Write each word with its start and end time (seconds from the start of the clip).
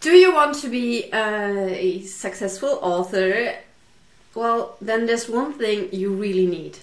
Do 0.00 0.12
you 0.12 0.32
want 0.32 0.56
to 0.60 0.68
be 0.68 1.04
a 1.12 2.02
successful 2.02 2.78
author? 2.82 3.54
Well, 4.34 4.76
then 4.80 5.06
there's 5.06 5.28
one 5.28 5.54
thing 5.54 5.88
you 5.92 6.12
really 6.12 6.46
need. 6.46 6.78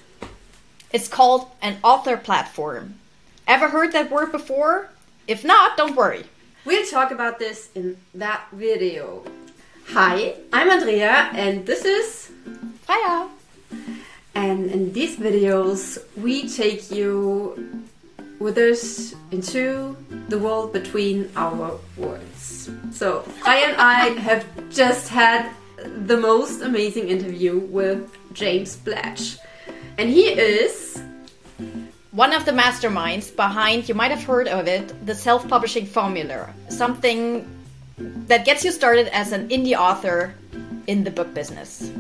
It's 0.91 1.07
called 1.07 1.47
an 1.61 1.77
author 1.83 2.17
platform. 2.17 2.95
Ever 3.47 3.69
heard 3.69 3.91
that 3.93 4.11
word 4.11 4.31
before? 4.31 4.89
If 5.27 5.45
not, 5.45 5.77
don't 5.77 5.95
worry. 5.95 6.25
We'll 6.65 6.85
talk 6.85 7.11
about 7.11 7.39
this 7.39 7.69
in 7.75 7.97
that 8.15 8.47
video. 8.51 9.23
Hi, 9.89 10.35
I'm 10.51 10.69
Andrea 10.69 11.29
and 11.33 11.65
this 11.65 11.85
is 11.85 12.31
Freya. 12.83 13.29
And 14.35 14.71
in 14.71 14.93
these 14.93 15.17
videos, 15.17 15.99
we 16.17 16.49
take 16.49 16.89
you 16.89 17.83
with 18.43 18.57
us 18.57 19.15
into 19.31 19.95
the 20.27 20.37
world 20.37 20.73
between 20.73 21.31
our 21.37 21.79
worlds. 21.95 22.69
So, 22.91 23.23
I 23.45 23.55
and 23.59 23.75
I 23.77 24.19
have 24.19 24.45
just 24.69 25.07
had 25.07 25.49
the 26.05 26.17
most 26.17 26.61
amazing 26.61 27.07
interview 27.07 27.57
with 27.57 28.03
James 28.33 28.75
Blatch. 28.75 29.37
And 29.97 30.09
he 30.09 30.27
is 30.27 31.01
one 32.11 32.33
of 32.33 32.45
the 32.45 32.51
masterminds 32.51 33.33
behind, 33.33 33.87
you 33.87 33.95
might 33.95 34.11
have 34.11 34.23
heard 34.23 34.47
of 34.47 34.67
it, 34.67 34.93
the 35.05 35.15
self 35.15 35.47
publishing 35.47 35.85
formula. 35.85 36.53
Something 36.69 37.47
that 38.27 38.43
gets 38.45 38.65
you 38.65 38.71
started 38.71 39.07
as 39.15 39.31
an 39.31 39.47
indie 39.49 39.77
author 39.77 40.35
in 40.85 41.05
the 41.05 41.11
book 41.11 41.33
business. 41.33 41.91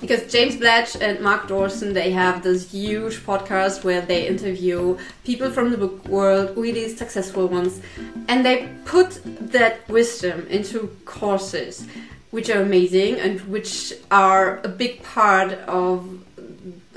Because 0.00 0.30
James 0.30 0.56
Blatch 0.56 0.96
and 1.00 1.20
Mark 1.20 1.48
Dawson, 1.48 1.94
they 1.94 2.10
have 2.10 2.42
this 2.42 2.70
huge 2.70 3.16
podcast 3.24 3.82
where 3.82 4.02
they 4.02 4.26
interview 4.26 4.98
people 5.24 5.50
from 5.50 5.70
the 5.70 5.78
book 5.78 6.06
world, 6.06 6.56
really 6.56 6.88
successful 6.94 7.46
ones, 7.46 7.80
and 8.28 8.44
they 8.44 8.68
put 8.84 9.20
that 9.52 9.88
wisdom 9.88 10.46
into 10.48 10.94
courses, 11.06 11.86
which 12.30 12.50
are 12.50 12.60
amazing 12.60 13.18
and 13.18 13.40
which 13.42 13.94
are 14.10 14.60
a 14.64 14.68
big 14.68 15.02
part 15.02 15.52
of 15.66 16.22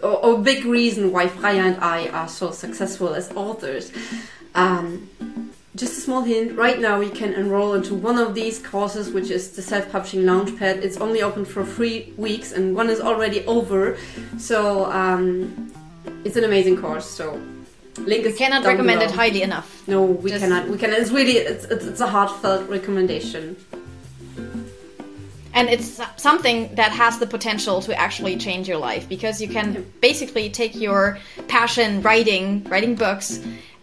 or, 0.04 0.36
a 0.36 0.38
big 0.38 0.66
reason 0.66 1.12
why 1.12 1.28
Freya 1.28 1.64
and 1.64 1.78
I 1.84 2.08
are 2.10 2.28
so 2.28 2.52
successful 2.52 3.14
as 3.14 3.32
authors. 3.32 3.92
Um, 4.56 5.10
just 5.80 5.98
a 5.98 6.02
small 6.02 6.22
hint 6.22 6.58
right 6.58 6.80
now 6.80 7.00
you 7.00 7.10
can 7.10 7.34
enroll 7.34 7.74
into 7.74 7.96
one 7.96 8.18
of 8.18 8.36
these 8.36 8.60
courses 8.60 9.12
which 9.12 9.30
is 9.32 9.52
the 9.52 9.62
self-publishing 9.62 10.24
launchpad. 10.24 10.84
It's 10.84 10.98
only 10.98 11.22
open 11.22 11.46
for 11.46 11.66
three 11.66 12.14
weeks 12.18 12.52
and 12.52 12.76
one 12.76 12.90
is 12.90 13.00
already 13.00 13.46
over. 13.46 13.98
So 14.38 14.92
um, 14.92 15.72
it's 16.26 16.36
an 16.36 16.44
amazing 16.44 16.78
course 16.82 17.10
so 17.10 17.42
link 18.00 18.26
is 18.26 18.38
cannot 18.38 18.66
recommend 18.66 19.00
below. 19.00 19.12
it 19.12 19.16
highly 19.16 19.42
enough. 19.42 19.88
No 19.88 20.04
we 20.04 20.30
just 20.32 20.44
cannot 20.44 20.68
we 20.68 20.78
can 20.78 20.92
it's 20.92 21.12
really 21.12 21.38
it's, 21.38 21.64
it's, 21.66 21.86
it's 21.86 22.02
a 22.02 22.08
heartfelt 22.08 22.70
recommendation. 22.70 23.56
And 25.54 25.68
it's 25.68 26.00
something 26.16 26.74
that 26.76 26.92
has 26.92 27.20
the 27.20 27.28
potential 27.28 27.82
to 27.82 27.94
actually 28.00 28.38
change 28.38 28.68
your 28.68 28.78
life 28.78 29.10
because 29.10 29.42
you 29.42 29.48
can 29.48 29.86
basically 30.00 30.50
take 30.50 30.76
your 30.76 31.18
passion 31.48 32.02
writing 32.02 32.66
writing 32.66 32.96
books 32.96 33.40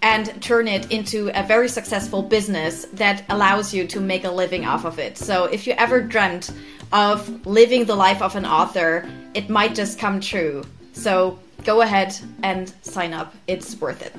and 0.06 0.40
turn 0.40 0.68
it 0.68 0.92
into 0.92 1.18
a 1.34 1.42
very 1.42 1.68
successful 1.68 2.22
business 2.22 2.84
that 2.92 3.24
allows 3.28 3.74
you 3.74 3.84
to 3.88 3.98
make 3.98 4.22
a 4.22 4.30
living 4.30 4.64
off 4.64 4.84
of 4.84 5.00
it. 5.00 5.18
So 5.18 5.46
if 5.46 5.66
you 5.66 5.72
ever 5.72 6.00
dreamt 6.00 6.52
of 6.92 7.44
living 7.44 7.86
the 7.86 7.96
life 7.96 8.22
of 8.22 8.36
an 8.36 8.46
author, 8.46 9.04
it 9.34 9.50
might 9.50 9.74
just 9.74 9.98
come 9.98 10.20
true. 10.20 10.62
So 10.92 11.40
go 11.64 11.80
ahead 11.80 12.16
and 12.44 12.72
sign 12.82 13.12
up. 13.12 13.34
It's 13.48 13.80
worth 13.80 14.00
it. 14.00 14.14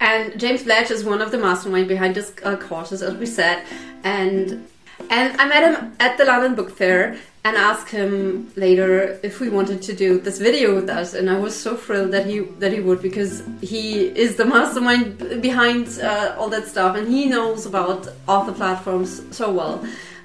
And 0.00 0.40
James 0.40 0.62
Blatch 0.62 0.90
is 0.90 1.04
one 1.04 1.20
of 1.20 1.30
the 1.30 1.36
mastermind 1.36 1.86
behind 1.86 2.14
this 2.14 2.32
uh, 2.42 2.56
courses, 2.56 3.02
as 3.02 3.14
we 3.16 3.26
said. 3.26 3.66
And 4.02 4.66
and 5.10 5.40
I 5.40 5.46
met 5.46 5.62
him 5.68 5.96
at 6.00 6.18
the 6.18 6.24
London 6.24 6.54
Book 6.54 6.70
Fair, 6.70 7.16
and 7.46 7.56
asked 7.56 7.90
him 7.90 8.50
later 8.56 9.20
if 9.22 9.38
we 9.38 9.48
wanted 9.48 9.80
to 9.80 9.94
do 9.94 10.18
this 10.18 10.38
video 10.38 10.74
with 10.74 10.90
us. 10.90 11.14
And 11.14 11.30
i 11.30 11.38
was 11.38 11.54
so 11.54 11.76
thrilled 11.76 12.10
that 12.10 12.26
he 12.26 12.40
that 12.62 12.72
he 12.72 12.80
would 12.80 13.00
because 13.00 13.34
he 13.60 13.84
is 14.24 14.34
the 14.34 14.44
mastermind 14.44 15.40
behind 15.40 15.84
uh, 16.00 16.34
all 16.36 16.48
that 16.48 16.66
stuff 16.66 16.96
and 16.96 17.06
he 17.06 17.26
knows 17.26 17.64
about 17.64 18.08
author 18.26 18.52
platforms 18.52 19.10
so 19.30 19.46
well. 19.52 19.74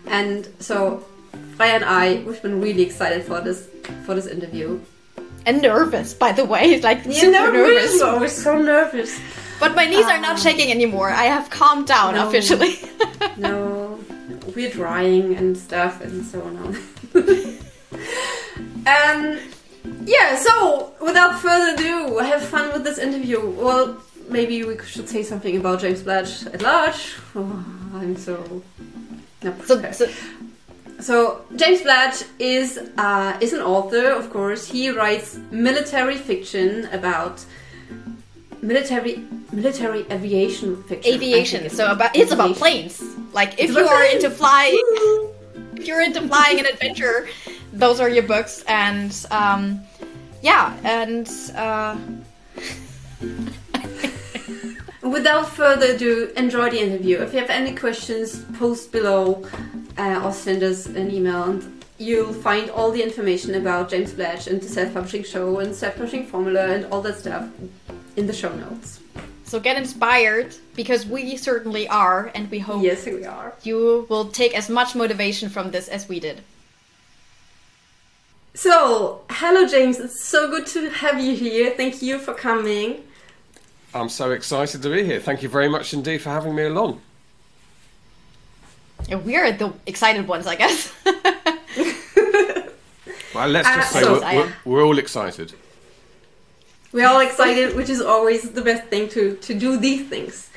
And 0.07 0.49
so 0.59 0.75
Freya 1.57 1.73
and 1.79 1.85
I 1.85 2.05
we've 2.25 2.41
been 2.41 2.59
really 2.59 2.81
excited 2.89 3.21
for 3.23 3.39
this 3.39 3.69
for 4.05 4.15
this 4.15 4.25
interview. 4.25 4.79
And 5.45 5.61
nervous 5.61 6.15
by 6.15 6.31
the 6.31 6.45
way 6.53 6.81
like 6.89 7.05
yeah, 7.05 7.21
super 7.25 7.51
nervous. 7.51 7.99
so, 7.99 8.19
we're 8.19 8.37
so 8.47 8.57
nervous. 8.57 9.11
But 9.59 9.75
my 9.75 9.85
knees 9.85 10.05
um, 10.05 10.13
are 10.13 10.21
not 10.29 10.37
um, 10.37 10.43
shaking 10.45 10.71
anymore. 10.71 11.11
I 11.11 11.25
have 11.25 11.51
calmed 11.51 11.85
down 11.85 12.15
no, 12.15 12.27
officially. 12.27 12.73
No 13.37 13.80
we're 14.55 14.69
drying 14.69 15.35
and 15.35 15.57
stuff 15.57 16.01
and 16.01 16.25
so 16.25 16.41
on 16.41 16.77
um, 18.87 19.39
yeah, 20.05 20.35
so 20.37 20.93
without 21.01 21.39
further 21.39 21.73
ado, 21.73 22.17
have 22.19 22.43
fun 22.43 22.71
with 22.73 22.83
this 22.83 22.97
interview. 22.97 23.47
Well, 23.49 23.97
maybe 24.29 24.63
we 24.63 24.77
should 24.85 25.09
say 25.09 25.23
something 25.23 25.57
about 25.57 25.81
James 25.81 26.01
Blatch 26.03 26.45
at 26.47 26.61
large. 26.61 27.15
Oh, 27.35 27.65
I'm 27.95 28.15
so. 28.15 28.61
No, 29.43 29.55
so, 29.65 29.91
so, 29.91 30.07
so, 30.99 31.45
James 31.55 31.81
Blatch 31.81 32.23
is 32.39 32.79
uh, 32.97 33.37
is 33.41 33.53
an 33.53 33.61
author, 33.61 34.11
of 34.11 34.31
course. 34.31 34.67
He 34.67 34.89
writes 34.89 35.39
military 35.51 36.17
fiction 36.17 36.85
about 36.91 37.43
military 38.61 39.23
military 39.51 40.05
aviation 40.11 40.83
fiction. 40.83 41.13
Aviation. 41.13 41.69
So 41.69 41.91
about 41.91 42.15
it's 42.15 42.31
about 42.31 42.55
planes. 42.55 43.01
Like 43.33 43.59
if 43.59 43.71
you 43.71 43.85
are 43.85 44.05
into 44.05 44.29
flying 44.41 44.81
if 45.75 45.87
you're 45.87 46.01
into 46.01 46.21
flying 46.27 46.59
and 46.59 46.67
adventure, 46.67 47.27
those 47.73 47.99
are 47.99 48.09
your 48.09 48.23
books. 48.23 48.63
And 48.67 49.25
um, 49.31 49.81
yeah, 50.41 50.77
and. 50.83 51.29
Uh... 51.55 51.97
Without 55.01 55.49
further 55.49 55.95
ado, 55.95 56.31
enjoy 56.37 56.69
the 56.69 56.79
interview. 56.79 57.17
If 57.21 57.33
you 57.33 57.39
have 57.39 57.49
any 57.49 57.75
questions, 57.75 58.45
post 58.59 58.91
below 58.91 59.43
uh, 59.97 60.21
or 60.23 60.31
send 60.31 60.61
us 60.61 60.85
an 60.85 61.09
email, 61.09 61.43
and 61.43 61.83
you'll 61.97 62.31
find 62.31 62.69
all 62.69 62.91
the 62.91 63.01
information 63.01 63.55
about 63.55 63.89
James 63.89 64.13
Blatch 64.13 64.45
and 64.45 64.61
the 64.61 64.69
self 64.69 64.93
publishing 64.93 65.23
show 65.23 65.57
and 65.59 65.73
self 65.73 65.95
publishing 65.95 66.27
formula 66.27 66.67
and 66.67 66.85
all 66.85 67.01
that 67.01 67.17
stuff 67.17 67.49
in 68.15 68.27
the 68.27 68.33
show 68.33 68.53
notes. 68.55 68.99
So 69.45 69.59
get 69.59 69.75
inspired 69.75 70.55
because 70.75 71.05
we 71.05 71.35
certainly 71.35 71.87
are, 71.87 72.31
and 72.33 72.49
we 72.49 72.59
hope 72.59 72.83
yes, 72.83 73.05
we 73.05 73.25
are. 73.25 73.53
You 73.63 74.05
will 74.09 74.29
take 74.29 74.55
as 74.55 74.69
much 74.69 74.95
motivation 74.95 75.49
from 75.49 75.71
this 75.71 75.89
as 75.89 76.07
we 76.07 76.21
did. 76.21 76.41
So, 78.53 79.21
hello, 79.29 79.67
James. 79.67 79.99
It's 79.99 80.23
so 80.23 80.49
good 80.49 80.67
to 80.67 80.89
have 80.89 81.19
you 81.19 81.35
here. 81.35 81.71
Thank 81.71 82.01
you 82.01 82.19
for 82.19 82.33
coming. 82.33 83.03
I'm 83.93 84.09
so 84.09 84.31
excited 84.31 84.81
to 84.83 84.89
be 84.89 85.03
here. 85.03 85.19
Thank 85.19 85.43
you 85.43 85.49
very 85.49 85.67
much 85.67 85.93
indeed 85.93 86.21
for 86.21 86.29
having 86.29 86.55
me 86.55 86.63
along. 86.63 87.01
Yeah, 89.09 89.15
we're 89.15 89.51
the 89.51 89.73
excited 89.85 90.27
ones, 90.27 90.47
I 90.47 90.55
guess. 90.55 90.93
well, 93.35 93.49
let's 93.49 93.67
just 93.67 93.95
uh, 93.95 93.99
say 93.99 94.01
so 94.01 94.21
we're, 94.21 94.35
we're, 94.35 94.53
we're 94.65 94.85
all 94.85 94.97
excited. 94.97 95.53
We're 96.93 97.07
all 97.07 97.21
excited, 97.21 97.75
which 97.75 97.89
is 97.89 98.01
always 98.01 98.51
the 98.51 98.61
best 98.61 98.87
thing 98.87 99.07
to, 99.09 99.35
to 99.37 99.53
do 99.53 99.77
these 99.77 100.07
things. 100.09 100.49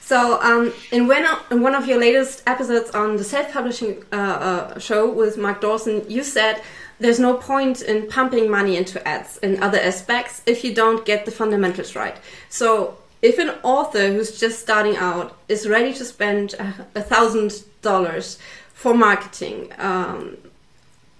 So, 0.00 0.40
um, 0.42 0.72
in, 0.92 1.06
when, 1.06 1.26
in 1.50 1.62
one 1.62 1.74
of 1.74 1.86
your 1.86 1.98
latest 1.98 2.42
episodes 2.46 2.90
on 2.90 3.16
the 3.16 3.24
self 3.24 3.52
publishing 3.52 4.04
uh, 4.12 4.16
uh, 4.16 4.78
show 4.78 5.10
with 5.10 5.38
Mark 5.38 5.60
Dawson, 5.60 6.04
you 6.10 6.22
said 6.22 6.62
there's 7.00 7.18
no 7.18 7.34
point 7.34 7.82
in 7.82 8.06
pumping 8.08 8.50
money 8.50 8.76
into 8.76 9.06
ads 9.06 9.38
and 9.38 9.62
other 9.62 9.78
aspects 9.78 10.42
if 10.46 10.62
you 10.62 10.74
don't 10.74 11.04
get 11.04 11.24
the 11.24 11.30
fundamentals 11.30 11.96
right. 11.96 12.16
So, 12.48 12.98
if 13.22 13.38
an 13.38 13.50
author 13.62 14.08
who's 14.08 14.38
just 14.38 14.60
starting 14.60 14.96
out 14.96 15.36
is 15.48 15.66
ready 15.66 15.94
to 15.94 16.04
spend 16.04 16.54
a 16.94 17.00
thousand 17.00 17.64
dollars 17.80 18.38
for 18.74 18.94
marketing 18.94 19.72
um, 19.78 20.36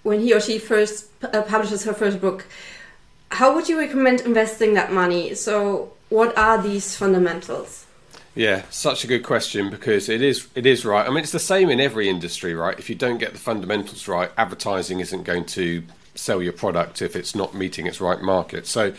when 0.03 0.19
he 0.19 0.31
or 0.31 0.39
she 0.39 0.59
first 0.59 1.07
uh, 1.23 1.41
publishes 1.41 1.83
her 1.83 1.93
first 1.93 2.21
book, 2.21 2.45
how 3.35 3.53
would 3.53 3.67
you 3.67 3.77
recommend 3.77 4.21
investing 4.21 4.73
that 4.75 4.91
money? 4.91 5.35
So, 5.35 5.91
what 6.09 6.37
are 6.37 6.61
these 6.61 6.95
fundamentals? 6.95 7.85
Yeah, 8.33 8.63
such 8.69 9.03
a 9.03 9.07
good 9.07 9.23
question 9.23 9.69
because 9.69 10.09
it 10.09 10.21
is 10.21 10.47
it 10.55 10.65
is 10.65 10.85
right. 10.85 11.05
I 11.05 11.09
mean, 11.09 11.19
it's 11.19 11.31
the 11.31 11.39
same 11.39 11.69
in 11.69 11.79
every 11.79 12.09
industry, 12.09 12.53
right? 12.53 12.77
If 12.77 12.89
you 12.89 12.95
don't 12.95 13.17
get 13.17 13.33
the 13.33 13.39
fundamentals 13.39 14.07
right, 14.07 14.31
advertising 14.37 14.99
isn't 14.99 15.23
going 15.23 15.45
to 15.57 15.83
sell 16.15 16.41
your 16.41 16.53
product 16.53 17.01
if 17.01 17.15
it's 17.15 17.35
not 17.35 17.53
meeting 17.53 17.87
its 17.87 17.99
right 18.01 18.21
market. 18.21 18.67
So, 18.67 18.93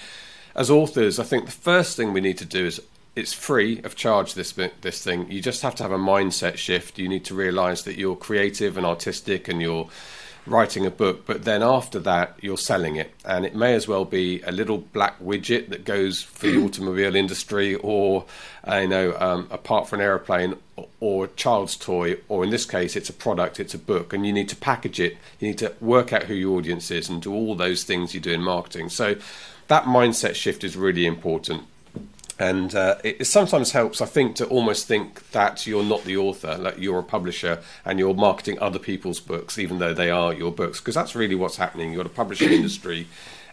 as 0.55 0.71
authors, 0.71 1.19
I 1.19 1.25
think 1.25 1.47
the 1.47 1.53
first 1.53 1.97
thing 1.97 2.13
we 2.13 2.21
need 2.21 2.39
to 2.39 2.47
do 2.47 2.67
is 2.67 2.81
it's 3.15 3.33
free 3.33 3.81
of 3.83 3.97
charge 3.97 4.35
this 4.35 4.53
this 4.83 5.03
thing. 5.03 5.31
You 5.31 5.41
just 5.41 5.63
have 5.63 5.75
to 5.77 5.83
have 5.83 5.93
a 5.93 5.99
mindset 5.99 6.57
shift. 6.57 6.99
You 6.99 7.09
need 7.09 7.25
to 7.27 7.35
realize 7.35 7.85
that 7.85 7.97
you're 7.97 8.17
creative 8.17 8.77
and 8.77 8.87
artistic 8.87 9.49
and 9.49 9.63
you're 9.63 9.89
writing 10.47 10.87
a 10.87 10.91
book, 10.91 11.27
but 11.27 11.45
then 11.45 11.63
after 11.63 11.99
that, 12.01 12.37
you're 12.41 12.57
selling 12.57 12.97
it. 12.97 13.13
And 13.25 13.45
it 13.45 13.55
may 13.55 13.75
as 13.75 13.89
well 13.89 14.05
be 14.05 14.41
a 14.43 14.53
little 14.53 14.79
black 14.79 15.19
widget 15.21 15.69
that 15.71 15.85
goes 15.85 16.23
for 16.23 16.47
the 16.47 16.59
automobile 16.65 17.17
industry, 17.17 17.75
or, 17.77 18.25
uh, 18.67 18.77
you 18.77 18.89
know, 18.89 19.17
um, 19.19 19.49
a 19.51 19.59
part 19.59 19.89
for 19.89 19.97
an 19.97 20.03
aeroplane, 20.03 20.57
or, 20.77 20.89
or 21.01 21.25
a 21.25 21.29
child's 21.29 21.77
toy, 21.77 22.17
or 22.29 22.45
in 22.45 22.51
this 22.51 22.65
case, 22.65 22.97
it's 22.97 23.11
a 23.11 23.15
product, 23.15 23.59
it's 23.61 23.75
a 23.75 23.79
book, 23.79 24.13
and 24.13 24.27
you 24.27 24.33
need 24.33 24.49
to 24.49 24.57
package 24.57 25.01
it. 25.01 25.17
You 25.41 25.49
need 25.49 25.59
to 25.59 25.75
work 25.81 26.13
out 26.13 26.25
who 26.25 26.35
your 26.35 26.59
audience 26.59 26.91
is 26.91 27.09
and 27.09 27.21
do 27.21 27.33
all 27.33 27.55
those 27.55 27.85
things 27.85 28.15
you 28.15 28.21
do 28.21 28.33
in 28.33 28.43
marketing. 28.43 28.89
So 28.89 29.17
that 29.69 29.85
mindset 29.85 30.35
shift 30.35 30.65
is 30.65 30.77
really 30.77 31.07
important 31.07 31.65
and 32.39 32.75
uh, 32.75 32.97
it, 33.03 33.27
sometimes 33.27 33.73
helps, 33.73 34.01
I 34.03 34.07
think, 34.07 34.37
to 34.37 34.47
almost 34.47 34.87
think 34.87 35.31
that 35.31 35.67
you're 35.67 35.83
not 35.83 36.05
the 36.05 36.19
author, 36.19 36.57
like 36.59 36.79
you're 36.79 36.99
a 36.99 37.03
publisher 37.03 37.63
and 37.85 37.99
you're 37.99 38.13
marketing 38.13 38.59
other 38.59 38.79
people's 38.79 39.21
books, 39.21 39.59
even 39.59 39.79
though 39.79 39.95
they 39.95 40.11
are 40.11 40.35
your 40.35 40.53
books, 40.53 40.79
because 40.81 40.95
that's 40.95 41.15
really 41.15 41.35
what's 41.35 41.57
happening. 41.57 41.93
You've 41.93 41.99
got 41.99 42.07
a 42.07 42.15
publishing 42.15 42.53
industry 42.53 43.07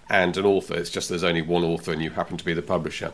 and 0.09 0.35
an 0.35 0.45
author. 0.45 0.75
It's 0.75 0.89
just 0.89 1.07
there's 1.07 1.23
only 1.23 1.41
one 1.41 1.63
author 1.63 1.93
and 1.93 2.03
you 2.03 2.09
happen 2.09 2.35
to 2.35 2.43
be 2.43 2.53
the 2.53 2.61
publisher. 2.61 3.13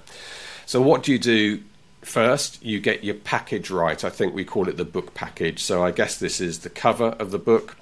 So, 0.65 0.81
what 0.81 1.03
do 1.03 1.11
you 1.11 1.19
do 1.19 1.61
first? 2.01 2.63
You 2.63 2.79
get 2.79 3.03
your 3.03 3.15
package 3.15 3.69
right. 3.69 4.03
I 4.03 4.09
think 4.09 4.33
we 4.33 4.45
call 4.45 4.67
it 4.69 4.77
the 4.77 4.85
book 4.85 5.13
package. 5.13 5.63
So, 5.63 5.83
I 5.83 5.91
guess 5.91 6.17
this 6.17 6.41
is 6.41 6.59
the 6.59 6.69
cover 6.69 7.09
of 7.19 7.29
the 7.29 7.39
book, 7.39 7.77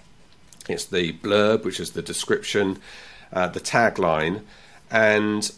it's 0.67 0.85
the 0.85 1.13
blurb, 1.13 1.63
which 1.63 1.79
is 1.79 1.91
the 1.91 2.01
description, 2.01 2.79
uh, 3.31 3.47
the 3.47 3.61
tagline, 3.61 4.41
and 4.91 5.51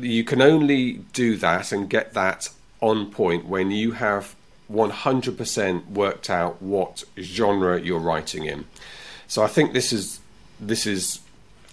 you 0.00 0.24
can 0.24 0.40
only 0.40 0.94
do 1.12 1.36
that 1.36 1.72
and 1.72 1.88
get 1.88 2.14
that 2.14 2.50
on 2.80 3.10
point 3.10 3.46
when 3.46 3.70
you 3.70 3.92
have 3.92 4.34
100% 4.72 5.86
worked 5.88 6.30
out 6.30 6.60
what 6.60 7.04
genre 7.18 7.80
you're 7.80 7.98
writing 7.98 8.44
in. 8.44 8.66
So 9.26 9.42
I 9.42 9.48
think 9.48 9.72
this 9.72 9.92
is 9.92 10.20
this 10.60 10.86
is 10.86 11.20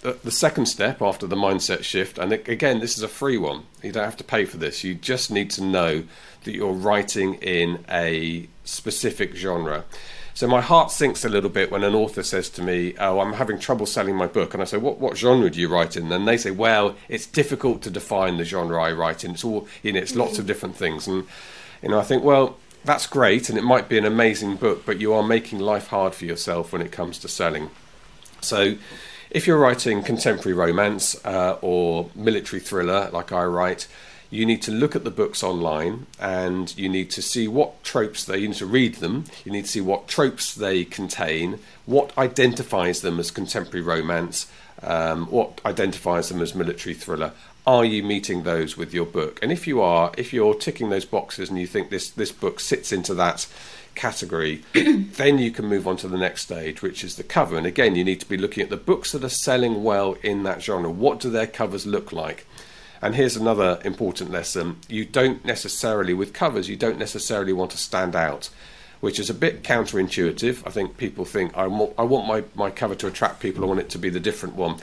uh, 0.04 0.12
the 0.22 0.30
second 0.30 0.66
step 0.66 1.02
after 1.02 1.26
the 1.26 1.34
mindset 1.36 1.82
shift 1.82 2.18
and 2.18 2.32
again 2.32 2.80
this 2.80 2.96
is 2.96 3.02
a 3.02 3.08
free 3.08 3.36
one. 3.36 3.64
You 3.82 3.92
don't 3.92 4.04
have 4.04 4.16
to 4.18 4.24
pay 4.24 4.44
for 4.44 4.56
this. 4.56 4.84
You 4.84 4.94
just 4.94 5.30
need 5.30 5.50
to 5.52 5.64
know 5.64 6.04
that 6.44 6.54
you're 6.54 6.72
writing 6.72 7.34
in 7.34 7.84
a 7.90 8.48
specific 8.64 9.34
genre. 9.34 9.84
So 10.36 10.46
my 10.46 10.60
heart 10.60 10.90
sinks 10.90 11.24
a 11.24 11.30
little 11.30 11.48
bit 11.48 11.70
when 11.70 11.82
an 11.82 11.94
author 11.94 12.22
says 12.22 12.50
to 12.50 12.62
me, 12.62 12.94
"Oh, 13.00 13.20
I'm 13.20 13.32
having 13.32 13.58
trouble 13.58 13.86
selling 13.86 14.14
my 14.16 14.26
book," 14.26 14.52
and 14.52 14.62
I 14.62 14.66
say, 14.66 14.76
"What 14.76 14.98
what 14.98 15.16
genre 15.16 15.48
do 15.48 15.58
you 15.58 15.66
write 15.66 15.96
in?" 15.96 16.12
And 16.12 16.28
they 16.28 16.36
say, 16.36 16.50
"Well, 16.50 16.94
it's 17.08 17.24
difficult 17.24 17.80
to 17.82 17.90
define 17.90 18.36
the 18.36 18.44
genre 18.44 18.78
I 18.78 18.92
write 18.92 19.24
in. 19.24 19.30
It's 19.30 19.44
all 19.44 19.66
you 19.82 19.94
know, 19.94 19.98
it's 19.98 20.14
lots 20.14 20.38
of 20.38 20.46
different 20.46 20.76
things." 20.76 21.06
And 21.06 21.26
you 21.82 21.88
know, 21.88 21.98
I 21.98 22.02
think, 22.02 22.22
well, 22.22 22.58
that's 22.84 23.06
great, 23.06 23.48
and 23.48 23.56
it 23.56 23.64
might 23.64 23.88
be 23.88 23.96
an 23.96 24.04
amazing 24.04 24.56
book, 24.56 24.84
but 24.84 25.00
you 25.00 25.14
are 25.14 25.22
making 25.22 25.58
life 25.58 25.86
hard 25.86 26.14
for 26.14 26.26
yourself 26.26 26.70
when 26.70 26.82
it 26.82 26.92
comes 26.92 27.18
to 27.20 27.28
selling. 27.28 27.70
So. 28.42 28.76
If 29.28 29.46
you're 29.46 29.58
writing 29.58 30.04
contemporary 30.04 30.54
romance 30.54 31.16
uh, 31.24 31.58
or 31.60 32.10
military 32.14 32.60
thriller, 32.60 33.10
like 33.12 33.32
I 33.32 33.44
write, 33.44 33.88
you 34.30 34.44
need 34.44 34.62
to 34.62 34.70
look 34.70 34.96
at 34.96 35.04
the 35.04 35.10
books 35.10 35.42
online 35.42 36.06
and 36.18 36.76
you 36.76 36.88
need 36.88 37.10
to 37.10 37.22
see 37.22 37.46
what 37.46 37.82
tropes 37.84 38.24
they 38.24 38.38
you 38.38 38.48
need 38.48 38.56
to 38.56 38.66
read 38.66 38.96
them. 38.96 39.24
You 39.44 39.52
need 39.52 39.66
to 39.66 39.70
see 39.70 39.80
what 39.80 40.08
tropes 40.08 40.54
they 40.54 40.84
contain 40.84 41.58
what 41.84 42.16
identifies 42.18 43.00
them 43.02 43.18
as 43.20 43.30
contemporary 43.30 43.84
romance 43.84 44.50
um, 44.82 45.26
what 45.26 45.60
identifies 45.64 46.28
them 46.28 46.42
as 46.42 46.54
military 46.54 46.94
thriller. 46.94 47.32
Are 47.66 47.84
you 47.84 48.02
meeting 48.02 48.42
those 48.42 48.76
with 48.76 48.94
your 48.94 49.06
book? 49.06 49.40
And 49.42 49.50
if 49.50 49.66
you 49.66 49.80
are 49.80 50.12
if 50.16 50.32
you're 50.32 50.54
ticking 50.54 50.90
those 50.90 51.04
boxes 51.04 51.48
and 51.48 51.58
you 51.58 51.66
think 51.66 51.90
this 51.90 52.10
this 52.10 52.32
book 52.32 52.60
sits 52.60 52.92
into 52.92 53.14
that 53.14 53.46
category 53.94 54.62
then 54.74 55.38
you 55.38 55.50
can 55.50 55.64
move 55.64 55.88
on 55.88 55.96
to 55.96 56.06
the 56.06 56.18
next 56.18 56.42
stage 56.42 56.82
which 56.82 57.02
is 57.02 57.16
the 57.16 57.24
cover. 57.24 57.56
And 57.56 57.66
again 57.66 57.96
you 57.96 58.04
need 58.04 58.20
to 58.20 58.28
be 58.28 58.36
looking 58.36 58.62
at 58.62 58.70
the 58.70 58.76
books 58.76 59.12
that 59.12 59.24
are 59.24 59.28
selling 59.28 59.82
well 59.82 60.16
in 60.22 60.44
that 60.44 60.62
genre. 60.62 60.90
What 60.90 61.18
do 61.18 61.30
their 61.30 61.46
covers 61.46 61.86
look 61.86 62.12
like 62.12 62.46
and 63.06 63.14
here's 63.14 63.36
another 63.36 63.78
important 63.84 64.32
lesson 64.32 64.80
you 64.88 65.04
don't 65.04 65.44
necessarily, 65.44 66.12
with 66.12 66.32
covers, 66.32 66.68
you 66.68 66.74
don't 66.74 66.98
necessarily 66.98 67.52
want 67.52 67.70
to 67.70 67.76
stand 67.76 68.16
out, 68.16 68.50
which 68.98 69.20
is 69.20 69.30
a 69.30 69.34
bit 69.34 69.62
counterintuitive. 69.62 70.66
I 70.66 70.70
think 70.70 70.96
people 70.96 71.24
think, 71.24 71.56
I 71.56 71.68
want, 71.68 71.94
I 71.96 72.02
want 72.02 72.26
my, 72.26 72.42
my 72.56 72.68
cover 72.68 72.96
to 72.96 73.06
attract 73.06 73.38
people, 73.38 73.62
I 73.62 73.68
want 73.68 73.78
it 73.78 73.90
to 73.90 73.98
be 73.98 74.08
the 74.08 74.18
different 74.18 74.56
one. 74.56 74.78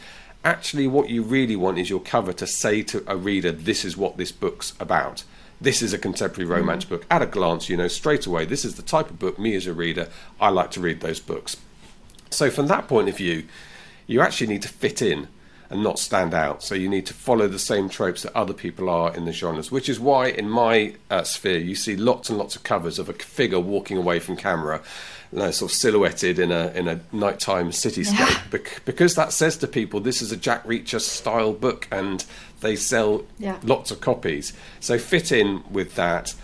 Actually, 0.46 0.88
what 0.88 1.10
you 1.10 1.22
really 1.22 1.58
want 1.58 1.78
is 1.78 1.90
your 1.90 2.00
cover 2.00 2.32
to 2.32 2.48
say 2.48 2.82
to 2.84 3.04
a 3.08 3.18
reader, 3.18 3.52
this 3.52 3.84
is 3.84 3.98
what 3.98 4.16
this 4.16 4.32
book's 4.32 4.72
about. 4.80 5.26
This 5.60 5.82
is 5.82 5.92
a 5.92 5.98
contemporary 5.98 6.46
mm-hmm. 6.46 6.62
romance 6.62 6.86
book. 6.86 7.06
At 7.12 7.22
a 7.22 7.26
glance, 7.26 7.68
you 7.68 7.76
know 7.76 7.90
straight 7.90 8.26
away, 8.26 8.46
this 8.46 8.64
is 8.64 8.76
the 8.76 8.84
type 8.84 9.10
of 9.10 9.20
book, 9.20 9.38
me 9.38 9.54
as 9.54 9.68
a 9.68 9.74
reader, 9.74 10.08
I 10.40 10.48
like 10.48 10.72
to 10.72 10.80
read 10.80 11.02
those 11.02 11.20
books. 11.20 11.58
So, 12.30 12.50
from 12.50 12.68
that 12.68 12.88
point 12.88 13.10
of 13.10 13.18
view, 13.18 13.44
you 14.08 14.22
actually 14.22 14.48
need 14.48 14.62
to 14.62 14.70
fit 14.70 15.02
in 15.02 15.28
and 15.70 15.84
not 15.84 16.00
stand 16.00 16.34
out. 16.34 16.64
So 16.64 16.76
you 16.76 16.90
need 16.90 17.06
to 17.08 17.14
follow 17.14 17.48
the 17.48 17.60
same 17.60 17.90
tropes 17.90 18.24
that 18.24 18.36
other 18.36 18.54
people 18.54 18.90
are 18.90 19.14
in 19.16 19.26
the 19.26 19.32
genres, 19.32 19.72
which 19.72 19.90
is 19.90 20.00
why 20.00 20.28
in 20.28 20.50
my 20.50 20.96
uh, 21.10 21.24
sphere 21.24 21.58
you 21.58 21.76
see 21.76 21.96
lots 21.96 22.30
and 22.30 22.38
lots 22.38 22.56
of 22.56 22.64
covers 22.64 23.00
of 23.00 23.10
a 23.10 23.14
figure 23.14 23.60
walking 23.60 23.98
away 23.98 24.20
from 24.20 24.36
camera. 24.36 24.82
You 25.32 25.40
know, 25.40 25.52
sort 25.52 25.72
of 25.72 25.78
silhouetted 25.78 26.38
in 26.38 26.52
a 26.52 26.68
in 26.76 26.88
a 26.88 27.00
nighttime 27.12 27.72
cityscape, 27.72 28.54
yeah. 28.54 28.80
because 28.86 29.16
that 29.16 29.34
says 29.34 29.58
to 29.58 29.68
people 29.68 30.00
this 30.00 30.22
is 30.22 30.32
a 30.32 30.38
Jack 30.38 30.64
Reacher 30.64 31.02
style 31.02 31.54
book, 31.54 31.88
and 31.92 32.24
they 32.62 32.76
sell 32.76 33.24
yeah. 33.40 33.58
lots 33.64 33.90
of 33.90 34.00
copies. 34.00 34.54
So 34.80 35.00
fit 35.00 35.32
in 35.32 35.64
with 35.72 35.96
that. 35.96 36.36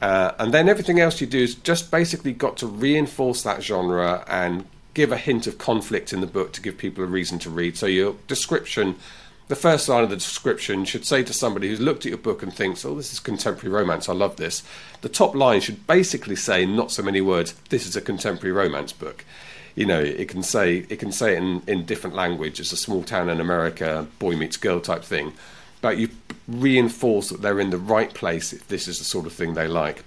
Uh, 0.00 0.32
and 0.38 0.54
then 0.54 0.68
everything 0.68 1.00
else 1.00 1.20
you 1.20 1.26
do 1.26 1.40
is 1.40 1.56
just 1.56 1.90
basically 1.90 2.32
got 2.32 2.56
to 2.58 2.66
reinforce 2.66 3.42
that 3.42 3.62
genre 3.62 4.24
and 4.28 4.64
give 4.98 5.12
a 5.12 5.16
hint 5.16 5.46
of 5.46 5.58
conflict 5.58 6.12
in 6.12 6.20
the 6.20 6.26
book 6.26 6.52
to 6.52 6.60
give 6.60 6.76
people 6.76 7.04
a 7.04 7.06
reason 7.06 7.38
to 7.38 7.48
read. 7.48 7.76
So 7.76 7.86
your 7.86 8.16
description, 8.26 8.96
the 9.46 9.54
first 9.54 9.88
line 9.88 10.02
of 10.02 10.10
the 10.10 10.16
description 10.16 10.84
should 10.84 11.04
say 11.04 11.22
to 11.22 11.32
somebody 11.32 11.68
who's 11.68 11.78
looked 11.78 12.04
at 12.04 12.08
your 12.08 12.18
book 12.18 12.42
and 12.42 12.52
thinks, 12.52 12.84
"Oh, 12.84 12.96
this 12.96 13.12
is 13.12 13.20
contemporary 13.20 13.72
romance. 13.72 14.08
I 14.08 14.12
love 14.12 14.34
this." 14.38 14.64
The 15.02 15.08
top 15.08 15.36
line 15.36 15.60
should 15.60 15.86
basically 15.86 16.34
say, 16.34 16.66
not 16.66 16.90
so 16.90 17.04
many 17.04 17.20
words, 17.20 17.54
"This 17.68 17.86
is 17.86 17.94
a 17.94 18.00
contemporary 18.00 18.50
romance 18.50 18.92
book." 18.92 19.24
You 19.76 19.86
know, 19.86 20.00
it 20.00 20.26
can 20.26 20.42
say 20.42 20.84
it 20.88 20.98
can 20.98 21.12
say 21.12 21.34
it 21.34 21.38
in, 21.38 21.62
in 21.68 21.86
different 21.86 22.16
language. 22.16 22.58
It's 22.58 22.72
a 22.72 22.76
small 22.76 23.04
town 23.04 23.30
in 23.30 23.40
America, 23.40 24.08
boy 24.18 24.34
meets 24.34 24.56
girl 24.56 24.80
type 24.80 25.04
thing. 25.04 25.32
But 25.80 25.98
you 25.98 26.08
reinforce 26.48 27.28
that 27.28 27.40
they're 27.40 27.60
in 27.60 27.70
the 27.70 27.78
right 27.78 28.12
place 28.12 28.52
if 28.52 28.66
this 28.66 28.88
is 28.88 28.98
the 28.98 29.04
sort 29.04 29.26
of 29.26 29.32
thing 29.32 29.54
they 29.54 29.68
like. 29.68 30.02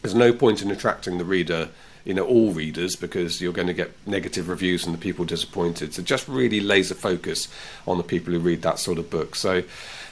There's 0.00 0.14
no 0.14 0.32
point 0.32 0.62
in 0.62 0.70
attracting 0.70 1.18
the 1.18 1.26
reader 1.26 1.68
you 2.04 2.14
know 2.14 2.26
all 2.26 2.52
readers 2.52 2.96
because 2.96 3.40
you're 3.40 3.52
going 3.52 3.66
to 3.66 3.74
get 3.74 3.92
negative 4.06 4.48
reviews 4.48 4.84
and 4.84 4.94
the 4.94 4.98
people 4.98 5.24
disappointed. 5.24 5.94
So 5.94 6.02
just 6.02 6.28
really 6.28 6.60
laser 6.60 6.94
focus 6.94 7.48
on 7.86 7.96
the 7.96 8.04
people 8.04 8.32
who 8.32 8.38
read 8.38 8.62
that 8.62 8.78
sort 8.78 8.98
of 8.98 9.10
book. 9.10 9.34
So, 9.34 9.62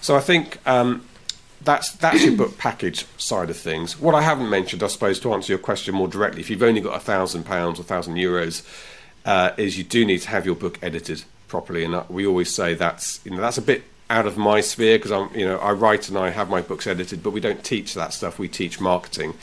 so 0.00 0.16
I 0.16 0.20
think. 0.20 0.58
Um, 0.66 1.06
that's 1.64 1.92
that's 1.92 2.24
your 2.24 2.36
book 2.36 2.58
package 2.58 3.06
side 3.18 3.50
of 3.50 3.56
things. 3.56 3.98
What 3.98 4.14
I 4.16 4.22
haven't 4.22 4.50
mentioned, 4.50 4.82
I 4.82 4.88
suppose, 4.88 5.20
to 5.20 5.32
answer 5.32 5.52
your 5.52 5.60
question 5.60 5.94
more 5.94 6.08
directly, 6.08 6.40
if 6.40 6.50
you've 6.50 6.62
only 6.62 6.80
got 6.80 6.96
a 6.96 7.00
thousand 7.00 7.44
pounds 7.44 7.78
or 7.78 7.84
thousand 7.84 8.16
euros, 8.16 8.66
uh, 9.24 9.52
is 9.56 9.78
you 9.78 9.84
do 9.84 10.04
need 10.04 10.22
to 10.22 10.28
have 10.30 10.44
your 10.44 10.54
book 10.54 10.78
edited 10.82 11.24
properly, 11.48 11.84
and 11.84 12.08
we 12.08 12.26
always 12.26 12.52
say 12.52 12.74
that's 12.74 13.20
you 13.24 13.30
know 13.30 13.40
that's 13.40 13.58
a 13.58 13.62
bit 13.62 13.84
out 14.10 14.26
of 14.26 14.36
my 14.36 14.60
sphere 14.60 14.98
because 14.98 15.12
I'm 15.12 15.34
you 15.38 15.46
know 15.46 15.58
I 15.58 15.72
write 15.72 16.08
and 16.08 16.18
I 16.18 16.30
have 16.30 16.50
my 16.50 16.60
books 16.60 16.86
edited, 16.86 17.22
but 17.22 17.30
we 17.30 17.40
don't 17.40 17.62
teach 17.64 17.94
that 17.94 18.12
stuff. 18.12 18.38
We 18.38 18.48
teach 18.48 18.80
marketing. 18.80 19.34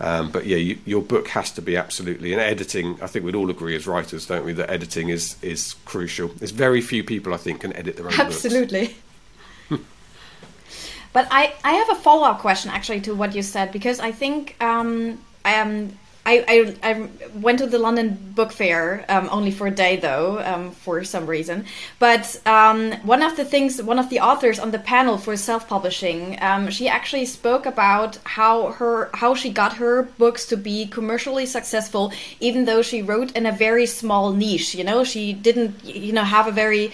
Um, 0.00 0.30
but 0.30 0.46
yeah, 0.46 0.56
you, 0.56 0.78
your 0.84 1.02
book 1.02 1.28
has 1.28 1.50
to 1.52 1.62
be 1.62 1.76
absolutely 1.76 2.32
and 2.32 2.40
editing. 2.40 2.98
I 3.02 3.08
think 3.08 3.24
we'd 3.24 3.34
all 3.34 3.50
agree 3.50 3.74
as 3.74 3.86
writers, 3.86 4.26
don't 4.26 4.44
we, 4.44 4.52
that 4.52 4.70
editing 4.70 5.08
is 5.08 5.36
is 5.42 5.74
crucial. 5.84 6.28
There's 6.28 6.52
very 6.52 6.80
few 6.80 7.02
people 7.02 7.34
I 7.34 7.36
think 7.36 7.62
can 7.62 7.72
edit 7.74 7.96
their 7.96 8.06
own 8.06 8.20
absolutely. 8.20 8.96
but 9.68 11.26
I 11.30 11.54
I 11.64 11.72
have 11.72 11.90
a 11.90 11.96
follow 11.96 12.28
up 12.28 12.38
question 12.38 12.70
actually 12.70 13.00
to 13.02 13.14
what 13.14 13.34
you 13.34 13.42
said 13.42 13.72
because 13.72 13.98
I 13.98 14.12
think 14.12 14.56
um, 14.62 15.18
um 15.44 15.92
I, 16.28 16.44
I, 16.46 16.90
I, 16.90 17.08
went 17.32 17.58
to 17.60 17.66
the 17.66 17.78
London 17.78 18.18
Book 18.34 18.52
Fair 18.52 19.06
um, 19.08 19.30
only 19.32 19.50
for 19.50 19.66
a 19.66 19.70
day 19.70 19.96
though, 19.96 20.40
um, 20.44 20.72
for 20.72 21.02
some 21.02 21.26
reason. 21.26 21.64
But 21.98 22.38
um, 22.44 22.92
one 23.02 23.22
of 23.22 23.34
the 23.38 23.46
things, 23.46 23.82
one 23.82 23.98
of 23.98 24.10
the 24.10 24.20
authors 24.20 24.58
on 24.58 24.70
the 24.70 24.78
panel 24.78 25.16
for 25.16 25.34
self-publishing, 25.38 26.36
um, 26.42 26.68
she 26.68 26.86
actually 26.86 27.24
spoke 27.24 27.64
about 27.64 28.18
how 28.24 28.72
her 28.72 29.08
how 29.14 29.34
she 29.34 29.48
got 29.48 29.76
her 29.76 30.02
books 30.18 30.44
to 30.48 30.56
be 30.58 30.86
commercially 30.86 31.46
successful, 31.46 32.12
even 32.40 32.66
though 32.66 32.82
she 32.82 33.00
wrote 33.00 33.32
in 33.32 33.46
a 33.46 33.52
very 33.52 33.86
small 33.86 34.30
niche. 34.34 34.74
You 34.74 34.84
know, 34.84 35.04
she 35.04 35.32
didn't 35.32 35.82
you 35.82 36.12
know 36.12 36.24
have 36.24 36.46
a 36.46 36.52
very 36.52 36.92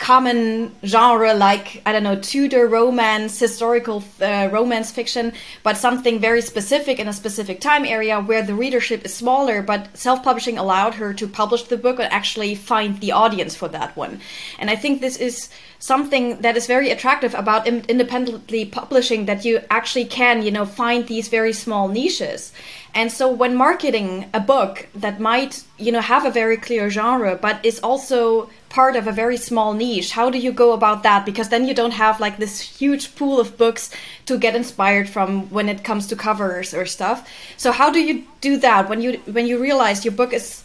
common 0.00 0.74
genre 0.84 1.34
like 1.34 1.82
I 1.84 1.92
don't 1.92 2.02
know 2.02 2.16
Tudor 2.16 2.66
romance, 2.66 3.38
historical 3.38 4.02
uh, 4.20 4.48
romance 4.50 4.90
fiction, 4.90 5.32
but 5.62 5.76
something 5.76 6.18
very 6.18 6.40
specific 6.42 6.98
in 6.98 7.06
a 7.06 7.12
specific 7.12 7.60
time 7.60 7.84
area 7.84 8.18
where 8.20 8.42
the 8.42 8.54
readership 8.54 9.04
is 9.04 9.14
smaller. 9.14 9.62
But 9.62 9.96
self-publishing 9.96 10.58
allowed 10.58 10.94
her 10.94 11.12
to 11.14 11.28
publish 11.28 11.64
the 11.64 11.76
book 11.76 12.00
and 12.00 12.12
actually 12.12 12.54
find 12.54 12.98
the 12.98 13.12
audience 13.12 13.54
for 13.54 13.68
that 13.68 13.94
one. 13.96 14.20
And 14.58 14.70
I 14.70 14.76
think 14.76 15.00
this 15.00 15.18
is 15.18 15.50
something 15.80 16.40
that 16.42 16.56
is 16.56 16.66
very 16.66 16.90
attractive 16.90 17.34
about 17.34 17.66
independently 17.66 18.64
publishing 18.64 19.26
that 19.26 19.44
you 19.44 19.60
actually 19.70 20.04
can 20.04 20.42
you 20.42 20.50
know 20.50 20.66
find 20.66 21.06
these 21.06 21.28
very 21.28 21.54
small 21.54 21.88
niches 21.88 22.52
and 22.94 23.10
so 23.10 23.30
when 23.32 23.56
marketing 23.56 24.28
a 24.34 24.40
book 24.40 24.86
that 24.94 25.18
might 25.18 25.64
you 25.78 25.90
know 25.90 26.02
have 26.02 26.26
a 26.26 26.30
very 26.30 26.58
clear 26.58 26.90
genre 26.90 27.34
but 27.34 27.64
is 27.64 27.80
also 27.80 28.50
part 28.70 28.96
of 28.96 29.06
a 29.06 29.12
very 29.12 29.36
small 29.36 29.74
niche. 29.74 30.12
How 30.12 30.30
do 30.30 30.38
you 30.38 30.52
go 30.52 30.72
about 30.72 31.02
that? 31.02 31.26
Because 31.26 31.50
then 31.50 31.66
you 31.66 31.74
don't 31.74 31.90
have 31.92 32.20
like 32.20 32.38
this 32.38 32.60
huge 32.60 33.14
pool 33.16 33.38
of 33.38 33.58
books 33.58 33.90
to 34.26 34.38
get 34.38 34.56
inspired 34.56 35.08
from 35.08 35.50
when 35.50 35.68
it 35.68 35.84
comes 35.84 36.06
to 36.06 36.16
covers 36.16 36.72
or 36.72 36.86
stuff. 36.86 37.28
So 37.58 37.72
how 37.72 37.90
do 37.90 38.00
you 38.00 38.24
do 38.40 38.56
that 38.58 38.88
when 38.88 39.02
you 39.02 39.18
when 39.26 39.46
you 39.46 39.60
realize 39.60 40.04
your 40.04 40.14
book 40.14 40.32
is 40.32 40.64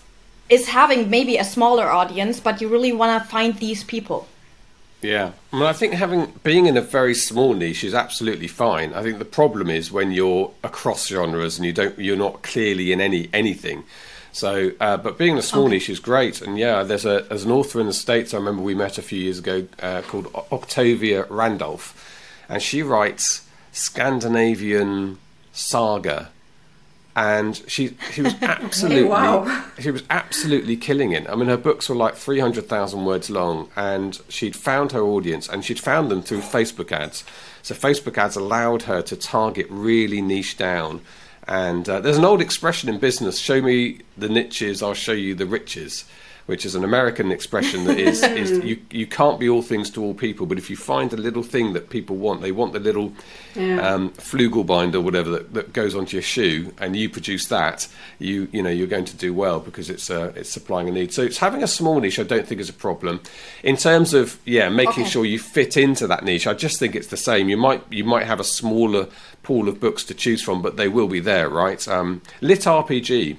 is 0.49 0.67
having 0.67 1.09
maybe 1.09 1.37
a 1.37 1.43
smaller 1.43 1.89
audience 1.89 2.39
but 2.39 2.61
you 2.61 2.69
really 2.69 2.93
want 2.93 3.21
to 3.21 3.29
find 3.29 3.57
these 3.57 3.83
people? 3.83 4.27
Yeah, 5.01 5.31
I 5.51 5.55
mean, 5.55 5.65
I 5.65 5.73
think 5.73 5.93
having 5.93 6.33
being 6.43 6.65
in 6.67 6.77
a 6.77 6.81
very 6.81 7.13
small 7.13 7.53
niche 7.53 7.83
is 7.83 7.93
absolutely 7.93 8.47
fine. 8.47 8.93
I 8.93 9.03
think 9.03 9.19
the 9.19 9.25
problem 9.25 9.69
is 9.69 9.91
when 9.91 10.11
you're 10.11 10.51
across 10.63 11.07
genres 11.07 11.57
and 11.57 11.65
you 11.65 11.73
don't, 11.73 11.97
you're 11.99 12.15
not 12.15 12.41
clearly 12.41 12.91
in 12.91 13.01
any 13.01 13.29
anything. 13.33 13.83
So, 14.35 14.73
uh, 14.81 14.97
but 14.97 15.17
being 15.17 15.37
a 15.37 15.41
small 15.41 15.63
okay. 15.63 15.75
niche 15.75 15.89
is 15.89 16.01
great. 16.01 16.41
And 16.41 16.59
yeah, 16.59 16.83
there's 16.83 17.05
a 17.05 17.21
there's 17.29 17.45
an 17.45 17.51
author 17.51 17.79
in 17.79 17.87
the 17.87 17.93
states. 17.93 18.33
I 18.33 18.37
remember 18.37 18.61
we 18.61 18.75
met 18.75 18.97
a 18.97 19.01
few 19.01 19.17
years 19.17 19.39
ago 19.39 19.65
uh, 19.81 20.01
called 20.01 20.27
Octavia 20.51 21.25
Randolph, 21.29 21.95
and 22.49 22.61
she 22.61 22.83
writes 22.83 23.47
Scandinavian 23.71 25.19
saga 25.53 26.31
and 27.15 27.63
she 27.67 27.95
she 28.11 28.21
was 28.21 28.35
absolutely 28.41 29.03
hey, 29.03 29.09
wow. 29.09 29.63
she 29.79 29.89
was 29.89 30.03
absolutely 30.09 30.75
killing 30.75 31.13
it. 31.13 31.29
I 31.29 31.35
mean, 31.35 31.47
her 31.47 31.57
books 31.57 31.87
were 31.87 31.95
like 31.95 32.15
three 32.15 32.39
hundred 32.39 32.67
thousand 32.67 33.05
words 33.05 33.29
long, 33.29 33.69
and 33.75 34.19
she'd 34.27 34.55
found 34.55 34.91
her 34.91 35.01
audience, 35.01 35.47
and 35.47 35.63
she'd 35.63 35.79
found 35.79 36.11
them 36.11 36.21
through 36.21 36.41
Facebook 36.41 36.91
ads. 36.91 37.23
So 37.61 37.73
Facebook 37.73 38.17
ads 38.17 38.35
allowed 38.35 38.83
her 38.83 39.01
to 39.03 39.15
target 39.15 39.67
really 39.69 40.21
niche 40.21 40.57
down. 40.57 41.01
And 41.47 41.87
uh, 41.87 41.99
there's 41.99 42.17
an 42.17 42.25
old 42.25 42.41
expression 42.41 42.89
in 42.89 42.99
business: 42.99 43.37
"Show 43.37 43.61
me 43.61 43.99
the 44.17 44.29
niches, 44.29 44.81
I'll 44.81 44.93
show 44.93 45.11
you 45.13 45.35
the 45.35 45.45
riches." 45.45 46.05
Which 46.45 46.63
is 46.63 46.75
an 46.75 46.83
American 46.83 47.31
expression 47.31 47.85
that 47.85 47.97
is, 47.97 48.21
is 48.23 48.63
you, 48.63 48.79
you 48.91 49.07
can't 49.07 49.39
be 49.39 49.49
all 49.49 49.63
things 49.63 49.89
to 49.91 50.03
all 50.03 50.13
people, 50.13 50.45
but 50.45 50.59
if 50.59 50.69
you 50.69 50.75
find 50.75 51.11
a 51.11 51.17
little 51.17 51.41
thing 51.41 51.73
that 51.73 51.89
people 51.89 52.17
want, 52.17 52.41
they 52.41 52.51
want 52.51 52.73
the 52.73 52.79
little 52.79 53.13
yeah. 53.55 53.81
um, 53.81 54.11
flugelbinder 54.11 54.95
or 54.95 55.01
whatever 55.01 55.31
that, 55.31 55.53
that 55.55 55.73
goes 55.73 55.95
onto 55.95 56.17
your 56.17 56.23
shoe, 56.23 56.71
and 56.79 56.95
you 56.95 57.09
produce 57.09 57.47
that, 57.47 57.87
you 58.19 58.47
you 58.51 58.61
know 58.61 58.69
you're 58.69 58.87
going 58.87 59.05
to 59.05 59.17
do 59.17 59.33
well 59.33 59.59
because 59.59 59.89
it's 59.89 60.09
uh, 60.09 60.33
it's 60.35 60.49
supplying 60.49 60.87
a 60.87 60.91
need. 60.91 61.11
So 61.11 61.23
it's 61.23 61.39
having 61.39 61.63
a 61.63 61.67
small 61.67 61.99
niche. 61.99 62.19
I 62.19 62.23
don't 62.23 62.47
think 62.47 62.61
is 62.61 62.69
a 62.69 62.73
problem. 62.73 63.21
In 63.63 63.75
terms 63.77 64.13
of 64.13 64.39
yeah, 64.45 64.69
making 64.69 65.03
okay. 65.03 65.09
sure 65.09 65.25
you 65.25 65.39
fit 65.39 65.77
into 65.77 66.05
that 66.07 66.23
niche, 66.23 66.45
I 66.45 66.53
just 66.53 66.79
think 66.79 66.95
it's 66.95 67.07
the 67.07 67.17
same. 67.17 67.49
You 67.49 67.57
might 67.57 67.83
you 67.91 68.03
might 68.03 68.27
have 68.27 68.39
a 68.39 68.43
smaller 68.43 69.07
pool 69.41 69.67
of 69.67 69.79
books 69.79 70.03
to 70.05 70.13
choose 70.13 70.41
from, 70.41 70.61
but 70.61 70.77
they 70.77 70.87
will 70.87 71.07
be 71.07 71.19
there, 71.19 71.49
right? 71.49 71.87
Um, 71.87 72.21
lit 72.41 72.61
RPG 72.61 73.37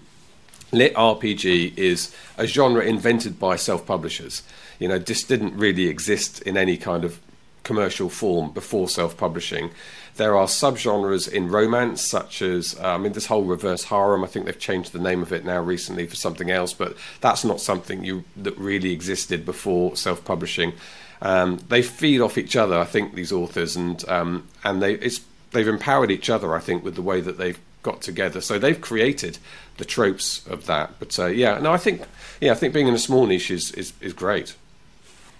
lit 0.76 0.94
RPG 0.94 1.76
is 1.76 2.14
a 2.36 2.46
genre 2.46 2.84
invented 2.84 3.38
by 3.38 3.56
self-publishers. 3.56 4.42
You 4.78 4.88
know, 4.88 4.98
this 4.98 5.24
didn't 5.24 5.56
really 5.56 5.88
exist 5.88 6.42
in 6.42 6.56
any 6.56 6.76
kind 6.76 7.04
of 7.04 7.20
commercial 7.64 8.08
form 8.08 8.52
before 8.52 8.88
self-publishing. 8.88 9.70
There 10.16 10.36
are 10.36 10.46
subgenres 10.46 11.30
in 11.30 11.48
romance, 11.48 12.00
such 12.00 12.40
as 12.40 12.78
uh, 12.80 12.94
I 12.94 12.98
mean, 12.98 13.12
this 13.12 13.26
whole 13.26 13.44
reverse 13.44 13.84
harem. 13.84 14.24
I 14.24 14.28
think 14.28 14.46
they've 14.46 14.58
changed 14.58 14.92
the 14.92 14.98
name 14.98 15.20
of 15.20 15.32
it 15.32 15.44
now 15.44 15.60
recently 15.60 16.06
for 16.06 16.16
something 16.16 16.50
else, 16.50 16.72
but 16.72 16.96
that's 17.20 17.44
not 17.44 17.60
something 17.60 18.04
you 18.04 18.24
that 18.36 18.56
really 18.56 18.92
existed 18.92 19.44
before 19.44 19.96
self-publishing. 19.96 20.72
Um, 21.20 21.58
they 21.68 21.82
feed 21.82 22.20
off 22.20 22.38
each 22.38 22.56
other, 22.56 22.78
I 22.78 22.84
think, 22.84 23.14
these 23.14 23.32
authors, 23.32 23.76
and 23.76 24.06
um, 24.08 24.48
and 24.64 24.82
they 24.82 24.94
it's 24.94 25.20
they've 25.52 25.68
empowered 25.68 26.10
each 26.10 26.30
other, 26.30 26.54
I 26.54 26.60
think, 26.60 26.84
with 26.84 26.94
the 26.94 27.02
way 27.02 27.20
that 27.20 27.36
they've 27.36 27.58
got 27.86 28.02
together. 28.02 28.40
So 28.40 28.58
they've 28.58 28.80
created 28.90 29.38
the 29.78 29.86
tropes 29.96 30.28
of 30.54 30.66
that. 30.66 30.88
But 30.98 31.18
uh, 31.18 31.26
yeah, 31.26 31.58
no, 31.64 31.70
I 31.72 31.80
think 31.84 32.02
yeah, 32.40 32.52
I 32.52 32.56
think 32.58 32.74
being 32.74 32.88
in 32.88 32.94
a 32.94 33.04
small 33.08 33.24
niche 33.26 33.50
is 33.50 33.70
is, 33.72 33.92
is 34.00 34.12
great. 34.12 34.56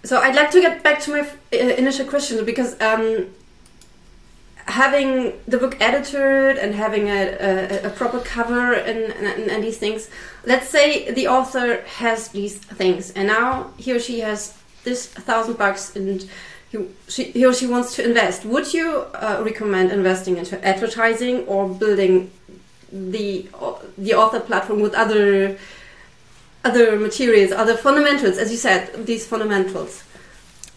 So 0.03 0.13
I'd 0.25 0.35
like 0.41 0.51
to 0.51 0.61
get 0.61 0.83
back 0.87 0.99
to 1.01 1.11
my 1.15 1.21
uh, 1.21 1.57
initial 1.83 2.05
question 2.13 2.45
because 2.45 2.71
um, 2.79 3.27
having 4.67 5.33
the 5.47 5.57
book 5.57 5.75
edited 5.79 6.57
and 6.63 6.75
having 6.75 7.09
a, 7.09 7.21
a, 7.49 7.87
a 7.87 7.89
proper 7.89 8.19
cover 8.19 8.73
and, 8.73 8.99
and, 9.13 9.51
and, 9.51 9.63
these 9.63 9.77
things. 9.77 10.09
Let's 10.45 10.69
say 10.69 11.11
the 11.11 11.27
author 11.27 11.81
has 12.01 12.29
these 12.29 12.55
things, 12.81 13.11
and 13.17 13.27
now 13.27 13.71
he 13.77 13.93
or 13.95 13.99
she 13.99 14.19
has 14.19 14.39
this 14.83 15.07
thousand 15.07 15.57
bucks, 15.57 15.95
and 15.95 16.29
he, 16.71 16.77
she, 17.07 17.23
he 17.37 17.45
or 17.45 17.53
she 17.53 17.67
wants 17.67 17.95
to 17.95 18.01
invest. 18.03 18.45
Would 18.45 18.73
you 18.73 18.87
uh, 19.13 19.41
recommend 19.43 19.91
investing 19.91 20.37
into 20.37 20.55
advertising 20.65 21.35
or 21.47 21.67
building 21.69 22.29
the 22.91 23.47
the 23.97 24.13
author 24.13 24.39
platform 24.39 24.81
with 24.81 24.93
other 24.93 25.57
other 26.63 26.99
materials, 26.99 27.51
other 27.51 27.77
fundamentals, 27.77 28.37
as 28.37 28.51
you 28.51 28.57
said, 28.57 29.05
these 29.05 29.25
fundamentals. 29.25 30.03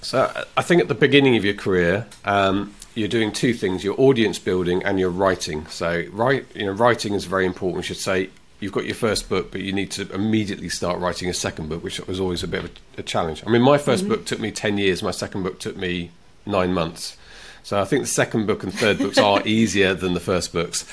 So 0.03 0.33
I 0.57 0.63
think 0.63 0.81
at 0.81 0.89
the 0.89 0.95
beginning 0.95 1.37
of 1.37 1.45
your 1.45 1.55
career, 1.55 2.07
um, 2.25 2.75
you're 2.95 3.09
doing 3.09 3.33
two 3.33 3.53
things: 3.53 3.85
your 3.85 4.01
audience 4.01 4.39
building 4.39 4.83
and 4.85 4.99
your 4.99 5.11
writing. 5.11 5.67
So 5.67 6.05
write, 6.13 6.47
you 6.55 6.67
know, 6.67 6.73
writing 6.73 7.15
is 7.15 7.25
very 7.25 7.47
important. 7.47 7.79
We 7.79 7.83
should 7.83 7.97
say 7.97 8.31
you've 8.61 8.73
got 8.73 8.85
your 8.85 8.95
first 8.95 9.29
book, 9.29 9.51
but 9.53 9.61
you 9.61 9.73
need 9.73 9.91
to 9.93 10.11
immediately 10.13 10.69
start 10.69 10.99
writing 11.01 11.29
a 11.29 11.35
second 11.35 11.69
book, 11.69 11.83
which 11.83 12.01
was 12.07 12.21
always 12.21 12.43
a 12.43 12.49
bit 12.49 12.65
of 12.65 12.71
a, 12.97 13.01
a 13.01 13.03
challenge. 13.03 13.43
I 13.47 13.51
mean, 13.51 13.63
my 13.63 13.79
1st 13.79 13.99
mm-hmm. 13.99 14.09
book 14.09 14.25
took 14.27 14.41
me 14.41 14.51
ten 14.51 14.79
years. 14.79 15.03
My 15.03 15.11
second 15.11 15.43
book 15.43 15.59
took 15.59 15.77
me 15.77 16.11
nine 16.47 16.73
months. 16.73 17.17
So 17.63 17.79
I 17.81 17.85
think 17.85 18.03
the 18.03 18.09
second 18.09 18.47
book 18.47 18.63
and 18.63 18.73
third 18.73 18.99
books 18.99 19.19
are 19.19 19.43
easier 19.47 19.93
than 19.93 20.15
the 20.15 20.21
first 20.21 20.53
books 20.53 20.87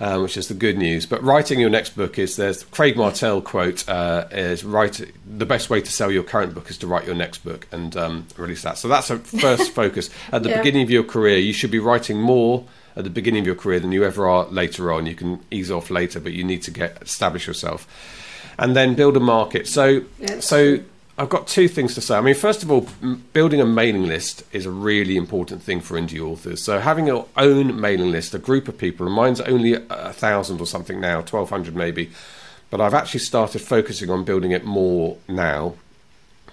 um, 0.00 0.22
which 0.22 0.36
is 0.36 0.48
the 0.48 0.54
good 0.54 0.78
news. 0.78 1.06
But 1.06 1.22
writing 1.22 1.60
your 1.60 1.70
next 1.70 1.96
book 1.96 2.18
is 2.18 2.36
there's 2.36 2.64
Craig 2.64 2.96
Martelle 2.96 3.40
quote 3.40 3.88
uh, 3.88 4.26
is 4.32 4.64
write 4.64 5.00
the 5.26 5.46
best 5.46 5.70
way 5.70 5.80
to 5.80 5.92
sell 5.92 6.10
your 6.10 6.22
current 6.22 6.54
book 6.54 6.70
is 6.70 6.78
to 6.78 6.86
write 6.86 7.06
your 7.06 7.14
next 7.14 7.38
book 7.44 7.68
and 7.70 7.96
um, 7.96 8.26
release 8.36 8.62
that. 8.62 8.78
So 8.78 8.88
that's 8.88 9.10
a 9.10 9.18
first 9.18 9.72
focus 9.74 10.10
at 10.32 10.42
the 10.42 10.48
yeah. 10.48 10.58
beginning 10.58 10.82
of 10.82 10.90
your 10.90 11.04
career. 11.04 11.38
You 11.38 11.52
should 11.52 11.70
be 11.70 11.78
writing 11.78 12.20
more 12.20 12.64
at 12.96 13.04
the 13.04 13.10
beginning 13.10 13.40
of 13.40 13.46
your 13.46 13.56
career 13.56 13.78
than 13.78 13.92
you 13.92 14.04
ever 14.04 14.28
are 14.28 14.46
later 14.46 14.90
on. 14.92 15.06
You 15.06 15.14
can 15.14 15.40
ease 15.50 15.70
off 15.70 15.90
later, 15.90 16.18
but 16.18 16.32
you 16.32 16.44
need 16.44 16.62
to 16.62 16.70
get 16.70 17.00
establish 17.02 17.46
yourself 17.46 17.86
and 18.58 18.74
then 18.74 18.94
build 18.94 19.16
a 19.16 19.20
market. 19.20 19.68
So 19.68 20.04
so 20.40 20.80
I've 21.20 21.28
got 21.28 21.46
two 21.46 21.68
things 21.68 21.94
to 21.96 22.00
say. 22.00 22.16
I 22.16 22.22
mean, 22.22 22.34
first 22.34 22.62
of 22.62 22.70
all, 22.70 22.86
building 23.34 23.60
a 23.60 23.66
mailing 23.66 24.06
list 24.06 24.42
is 24.52 24.64
a 24.64 24.70
really 24.70 25.18
important 25.18 25.62
thing 25.62 25.82
for 25.82 26.00
indie 26.00 26.18
authors. 26.18 26.62
So 26.62 26.78
having 26.78 27.06
your 27.08 27.26
own 27.36 27.78
mailing 27.78 28.10
list, 28.10 28.32
a 28.32 28.38
group 28.38 28.68
of 28.68 28.78
people, 28.78 29.04
and 29.04 29.14
mine's 29.14 29.42
only 29.42 29.74
a, 29.74 30.14
thousand 30.14 30.62
or 30.62 30.66
something 30.66 30.98
now, 30.98 31.20
twelve 31.20 31.50
hundred 31.50 31.76
maybe, 31.76 32.10
but 32.70 32.80
I've 32.80 32.94
actually 32.94 33.20
started 33.20 33.60
focusing 33.60 34.08
on 34.08 34.24
building 34.24 34.52
it 34.52 34.64
more 34.64 35.18
now 35.28 35.74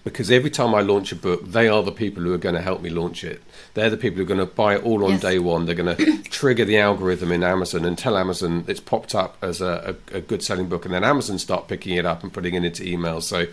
because 0.09 0.31
every 0.31 0.49
time 0.49 0.73
I 0.73 0.81
launch 0.81 1.11
a 1.11 1.15
book, 1.15 1.45
they 1.45 1.67
are 1.67 1.83
the 1.83 1.91
people 1.91 2.23
who 2.23 2.33
are 2.33 2.37
going 2.37 2.55
to 2.55 2.61
help 2.61 2.81
me 2.81 2.89
launch 2.89 3.23
it. 3.23 3.41
They're 3.73 3.89
the 3.89 3.97
people 3.97 4.17
who 4.17 4.23
are 4.23 4.27
going 4.27 4.39
to 4.39 4.45
buy 4.45 4.75
it 4.75 4.83
all 4.83 5.03
on 5.03 5.11
yes. 5.11 5.21
day 5.21 5.39
one. 5.39 5.65
They're 5.65 5.75
going 5.75 5.95
to 5.97 6.23
trigger 6.23 6.63
the 6.63 6.77
algorithm 6.77 7.31
in 7.31 7.43
Amazon 7.43 7.83
and 7.83 7.97
tell 7.97 8.17
Amazon 8.17 8.63
it's 8.67 8.79
popped 8.79 9.13
up 9.13 9.37
as 9.41 9.59
a, 9.59 9.97
a, 10.13 10.17
a 10.17 10.21
good 10.21 10.41
selling 10.41 10.69
book, 10.69 10.85
and 10.85 10.93
then 10.93 11.03
Amazon 11.03 11.37
start 11.37 11.67
picking 11.67 11.97
it 11.97 12.05
up 12.05 12.23
and 12.23 12.31
putting 12.31 12.53
it 12.53 12.63
into 12.63 12.83
emails. 12.83 13.23
So 13.23 13.47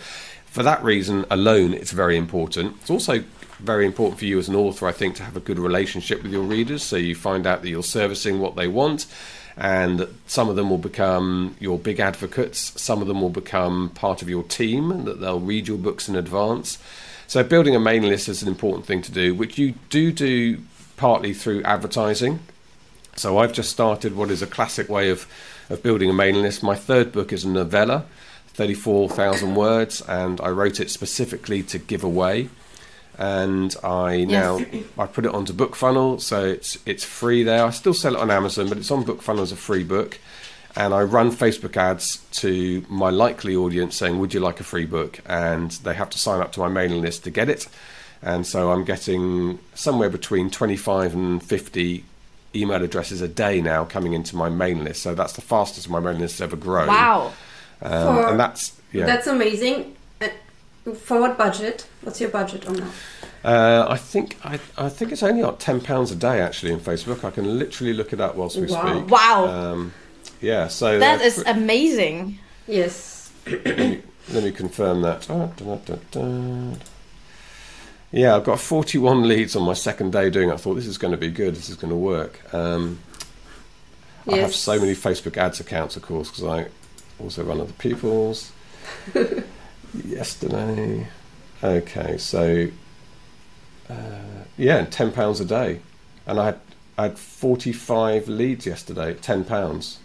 for 0.46 0.62
that 0.62 0.82
reason 0.84 1.24
alone, 1.30 1.74
it's 1.74 1.90
very 1.90 2.16
important. 2.16 2.76
It's 2.80 2.90
also 2.90 3.24
very 3.58 3.84
important 3.84 4.18
for 4.18 4.24
you 4.24 4.38
as 4.38 4.48
an 4.48 4.54
author, 4.54 4.86
I 4.86 4.92
think, 4.92 5.16
to 5.16 5.24
have 5.24 5.36
a 5.36 5.40
good 5.40 5.58
relationship 5.58 6.22
with 6.22 6.32
your 6.32 6.42
readers 6.42 6.82
so 6.82 6.96
you 6.96 7.14
find 7.14 7.46
out 7.46 7.62
that 7.62 7.68
you're 7.68 7.82
servicing 7.82 8.38
what 8.38 8.54
they 8.54 8.68
want 8.68 9.06
and 9.56 10.08
some 10.26 10.48
of 10.48 10.56
them 10.56 10.70
will 10.70 10.78
become 10.78 11.56
your 11.60 11.78
big 11.78 12.00
advocates, 12.00 12.80
some 12.80 13.00
of 13.00 13.06
them 13.06 13.20
will 13.20 13.30
become 13.30 13.90
part 13.90 14.22
of 14.22 14.28
your 14.28 14.42
team, 14.42 14.90
and 14.90 15.06
that 15.06 15.20
they'll 15.20 15.40
read 15.40 15.68
your 15.68 15.78
books 15.78 16.08
in 16.08 16.16
advance. 16.16 16.78
So, 17.26 17.42
building 17.42 17.74
a 17.74 17.80
mailing 17.80 18.10
list 18.10 18.28
is 18.28 18.42
an 18.42 18.48
important 18.48 18.86
thing 18.86 19.02
to 19.02 19.12
do, 19.12 19.34
which 19.34 19.56
you 19.58 19.74
do 19.90 20.12
do 20.12 20.58
partly 20.96 21.32
through 21.32 21.62
advertising. 21.62 22.40
So, 23.16 23.38
I've 23.38 23.52
just 23.52 23.70
started 23.70 24.16
what 24.16 24.30
is 24.30 24.42
a 24.42 24.46
classic 24.46 24.88
way 24.88 25.10
of, 25.10 25.26
of 25.70 25.82
building 25.82 26.10
a 26.10 26.14
mailing 26.14 26.42
list. 26.42 26.62
My 26.62 26.74
third 26.74 27.12
book 27.12 27.32
is 27.32 27.44
a 27.44 27.48
novella 27.48 28.06
34,000 28.54 29.56
words, 29.56 30.00
and 30.02 30.40
I 30.40 30.48
wrote 30.50 30.78
it 30.78 30.88
specifically 30.88 31.62
to 31.64 31.78
give 31.78 32.04
away. 32.04 32.48
And 33.18 33.74
I 33.84 34.24
now. 34.24 34.58
I 34.98 35.06
put 35.06 35.24
it 35.24 35.32
onto 35.34 35.52
BookFunnel, 35.52 36.20
so 36.20 36.44
it's 36.44 36.78
it's 36.84 37.04
free 37.04 37.42
there. 37.44 37.64
I 37.64 37.70
still 37.70 37.94
sell 37.94 38.14
it 38.16 38.20
on 38.20 38.30
Amazon, 38.30 38.68
but 38.68 38.78
it's 38.78 38.90
on 38.90 39.04
BookFunnel 39.04 39.42
as 39.42 39.52
a 39.52 39.56
free 39.56 39.84
book. 39.84 40.18
And 40.76 40.92
I 40.92 41.02
run 41.02 41.30
Facebook 41.30 41.76
ads 41.76 42.16
to 42.42 42.84
my 42.88 43.10
likely 43.10 43.54
audience 43.54 43.94
saying, 43.94 44.18
"Would 44.18 44.34
you 44.34 44.40
like 44.40 44.58
a 44.58 44.64
free 44.64 44.86
book?" 44.86 45.20
And 45.26 45.70
they 45.70 45.94
have 45.94 46.10
to 46.10 46.18
sign 46.18 46.40
up 46.40 46.50
to 46.52 46.60
my 46.60 46.68
mailing 46.68 47.02
list 47.02 47.22
to 47.24 47.30
get 47.30 47.48
it. 47.48 47.68
and 48.22 48.46
so 48.46 48.72
I'm 48.72 48.84
getting 48.84 49.58
somewhere 49.74 50.08
between 50.08 50.48
25 50.50 51.14
and 51.14 51.42
50 51.42 52.04
email 52.54 52.82
addresses 52.82 53.20
a 53.20 53.28
day 53.28 53.60
now 53.60 53.84
coming 53.84 54.14
into 54.14 54.34
my 54.34 54.48
mailing 54.48 54.82
list. 54.84 55.02
So 55.02 55.14
that's 55.14 55.34
the 55.34 55.42
fastest 55.42 55.90
my 55.90 56.00
mailing 56.00 56.20
list 56.20 56.38
has 56.38 56.42
ever 56.48 56.56
grown. 56.56 56.88
Wow. 56.88 57.32
Um, 57.82 58.16
For- 58.16 58.28
and 58.30 58.40
that's 58.40 58.72
yeah. 58.92 59.06
That's 59.06 59.26
amazing. 59.26 59.93
Uh, 60.86 60.92
For 60.92 61.20
what 61.20 61.36
budget? 61.38 61.86
What's 62.02 62.20
your 62.20 62.30
budget 62.30 62.66
on 62.66 62.74
that? 62.76 62.90
Uh, 63.44 63.86
I 63.90 63.96
think 63.98 64.38
I, 64.44 64.58
I 64.78 64.88
think 64.88 65.12
it's 65.12 65.22
only 65.22 65.42
like 65.42 65.58
ten 65.58 65.80
pounds 65.80 66.10
a 66.10 66.16
day 66.16 66.40
actually 66.40 66.72
in 66.72 66.80
Facebook. 66.80 67.24
I 67.24 67.30
can 67.30 67.58
literally 67.58 67.92
look 67.92 68.12
it 68.12 68.20
up 68.20 68.36
whilst 68.36 68.56
we 68.56 68.66
Wow. 68.66 68.96
speak. 68.98 69.10
Wow. 69.10 69.46
Um, 69.46 69.92
yeah. 70.40 70.68
So 70.68 70.98
that 70.98 71.20
is 71.20 71.38
uh, 71.38 71.42
fr- 71.44 71.50
amazing. 71.50 72.38
Yes. 72.66 73.30
Let 73.46 74.42
me 74.42 74.52
confirm 74.52 75.02
that. 75.02 75.26
Oh, 75.30 75.52
da, 75.56 75.76
da, 75.76 75.96
da, 76.10 76.20
da. 76.22 76.76
Yeah, 78.10 78.36
I've 78.36 78.44
got 78.44 78.58
41 78.60 79.26
leads 79.28 79.54
on 79.56 79.64
my 79.64 79.74
second 79.74 80.12
day 80.12 80.30
doing 80.30 80.48
it. 80.48 80.52
I 80.54 80.56
thought 80.56 80.74
this 80.76 80.86
is 80.86 80.96
going 80.96 81.10
to 81.10 81.18
be 81.18 81.30
good. 81.30 81.54
This 81.54 81.68
is 81.68 81.76
going 81.76 81.90
to 81.90 81.96
work. 81.96 82.40
Um, 82.54 83.00
I 84.30 84.36
have 84.36 84.54
so 84.54 84.78
many 84.78 84.94
Facebook 84.94 85.36
ads 85.36 85.60
accounts, 85.60 85.96
of 85.96 86.02
course, 86.02 86.30
because 86.30 86.44
I 86.44 86.68
also 87.20 87.42
run 87.44 87.60
other 87.60 87.72
people's. 87.74 88.50
Yesterday. 90.04 91.06
Okay, 91.62 92.18
so 92.18 92.68
uh, 93.88 93.94
yeah, 94.56 94.84
ten 94.86 95.12
pounds 95.12 95.40
a 95.40 95.44
day, 95.44 95.80
and 96.26 96.38
I 96.40 96.46
had 96.46 96.60
I 96.98 97.02
had 97.04 97.18
forty 97.18 97.72
five 97.72 98.28
leads 98.28 98.66
yesterday 98.66 99.10
at 99.10 99.22
ten 99.22 99.44
pounds. 99.44 99.98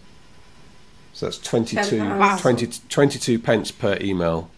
So 1.12 1.26
that's 1.26 1.38
22, 1.38 1.98
Wow. 1.98 2.36
20 2.38 2.68
22 2.88 3.38
pence 3.40 3.72
per 3.72 3.98
email 4.00 4.48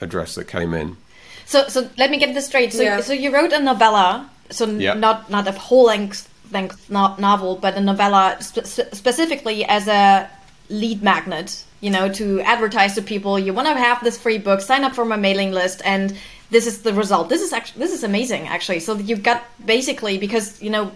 address 0.00 0.34
that 0.34 0.44
came 0.46 0.74
in. 0.74 0.98
So, 1.46 1.66
so 1.68 1.88
let 1.96 2.10
me 2.10 2.18
get 2.18 2.34
this 2.34 2.46
straight. 2.46 2.72
So, 2.74 2.82
Yeah. 2.82 3.00
so 3.00 3.14
you 3.14 3.32
wrote 3.34 3.52
a 3.52 3.58
novella. 3.60 4.28
So 4.50 4.66
n- 4.66 4.78
Yeah. 4.80 4.92
not 4.92 5.30
not 5.30 5.48
a 5.48 5.52
whole 5.52 5.84
length 5.86 6.28
length 6.52 6.90
no- 6.90 7.16
novel, 7.18 7.56
but 7.56 7.74
a 7.76 7.80
novella 7.80 8.36
spe- 8.40 8.66
spe- 8.66 8.92
specifically 8.94 9.64
as 9.64 9.88
a 9.88 10.28
lead 10.68 11.02
magnet. 11.02 11.64
You 11.80 11.90
know, 11.90 12.10
to 12.14 12.40
advertise 12.40 12.94
to 12.94 13.02
people. 13.02 13.38
You 13.38 13.52
want 13.52 13.68
to 13.68 13.74
have 13.74 14.02
this 14.02 14.18
free 14.18 14.38
book. 14.38 14.60
Sign 14.60 14.82
up 14.82 14.94
for 14.94 15.04
my 15.04 15.16
mailing 15.16 15.52
list, 15.52 15.82
and 15.84 16.16
this 16.50 16.66
is 16.66 16.82
the 16.82 16.94
result. 16.94 17.28
This 17.28 17.42
is 17.42 17.52
actually 17.52 17.80
this 17.80 17.92
is 17.92 18.02
amazing, 18.04 18.48
actually. 18.48 18.80
So 18.80 18.96
you 18.96 19.16
got 19.16 19.44
basically 19.64 20.18
because 20.18 20.62
you 20.62 20.70
know. 20.70 20.92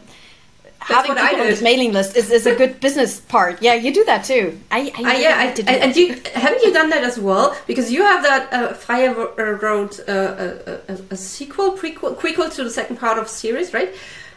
having 0.80 1.10
what 1.10 1.18
I 1.18 1.30
people 1.30 1.42
on 1.42 1.50
this 1.50 1.60
mailing 1.60 1.92
list 1.92 2.16
is, 2.16 2.30
is 2.30 2.46
a 2.46 2.54
good 2.54 2.80
business 2.86 3.20
part. 3.20 3.60
Yeah, 3.60 3.74
you 3.74 3.92
do 3.92 4.04
that 4.06 4.24
too. 4.24 4.58
I, 4.70 4.90
I 4.96 5.02
Uh, 5.02 5.18
yeah, 5.18 5.36
I, 5.38 5.52
do 5.52 5.62
and, 5.66 5.94
you 5.94 6.16
haven't 6.34 6.62
you 6.62 6.72
done 6.72 6.88
that 6.88 7.04
as 7.04 7.18
well? 7.18 7.54
Because 7.66 7.92
you 7.92 8.02
have 8.02 8.22
that 8.22 8.42
uh, 8.50 8.72
Freya 8.72 9.12
wrote 9.60 10.00
uh, 10.08 10.12
a, 10.12 10.92
a, 10.92 10.94
a 11.10 11.16
sequel, 11.16 11.72
prequel, 11.76 12.16
prequel 12.16 12.48
to 12.56 12.64
the 12.64 12.70
second 12.70 12.96
part 12.96 13.18
of 13.18 13.28
series, 13.28 13.74
right? 13.74 13.92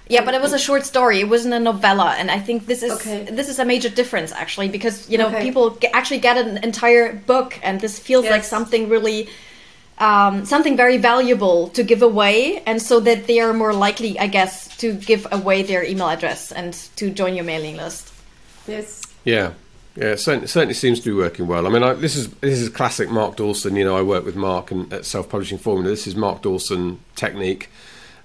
Yeah, 0.09 0.25
but 0.25 0.33
it 0.33 0.41
was 0.41 0.51
a 0.53 0.59
short 0.59 0.85
story. 0.85 1.19
It 1.21 1.29
wasn't 1.29 1.53
a 1.53 1.59
novella, 1.59 2.15
and 2.19 2.29
I 2.29 2.39
think 2.39 2.65
this 2.67 2.83
is 2.83 2.91
Okay. 2.91 3.23
this 3.31 3.47
is 3.47 3.57
a 3.59 3.65
major 3.65 3.89
difference 3.89 4.31
actually 4.33 4.67
because 4.67 5.09
you 5.09 5.17
know 5.17 5.27
Okay. 5.27 5.41
people 5.41 5.71
ge- 5.71 5.85
actually 5.93 6.19
get 6.19 6.37
an 6.37 6.57
entire 6.63 7.13
book, 7.13 7.57
and 7.63 7.79
this 7.79 7.99
feels 7.99 8.25
like 8.25 8.43
something 8.43 8.89
really. 8.89 9.29
Um, 9.99 10.43
something 10.45 10.75
very 10.75 10.97
valuable 10.97 11.67
to 11.69 11.83
give 11.83 12.01
away, 12.01 12.63
and 12.65 12.81
so 12.81 12.99
that 13.01 13.27
they 13.27 13.39
are 13.39 13.53
more 13.53 13.73
likely, 13.73 14.17
I 14.19 14.25
guess, 14.25 14.75
to 14.77 14.91
give 14.93 15.27
away 15.31 15.61
their 15.61 15.83
email 15.83 16.09
address 16.09 16.51
and 16.51 16.73
to 16.95 17.11
join 17.11 17.35
your 17.35 17.45
mailing 17.45 17.77
list. 17.77 18.11
Yes. 18.67 19.03
Yeah, 19.23 19.51
yeah, 19.95 20.13
it 20.13 20.19
certainly, 20.19 20.47
certainly 20.47 20.73
seems 20.73 20.99
to 21.01 21.05
be 21.05 21.13
working 21.15 21.45
well. 21.45 21.67
I 21.67 21.69
mean, 21.69 21.83
I, 21.83 21.93
this 21.93 22.15
is 22.15 22.27
this 22.41 22.59
is 22.59 22.69
classic 22.69 23.11
Mark 23.11 23.35
Dawson. 23.35 23.75
You 23.75 23.85
know, 23.85 23.95
I 23.95 24.01
work 24.01 24.25
with 24.25 24.35
Mark 24.35 24.71
and 24.71 24.91
at 24.91 25.05
Self 25.05 25.29
Publishing 25.29 25.59
Formula. 25.59 25.87
This 25.91 26.07
is 26.07 26.15
Mark 26.15 26.41
Dawson 26.41 26.99
technique. 27.15 27.69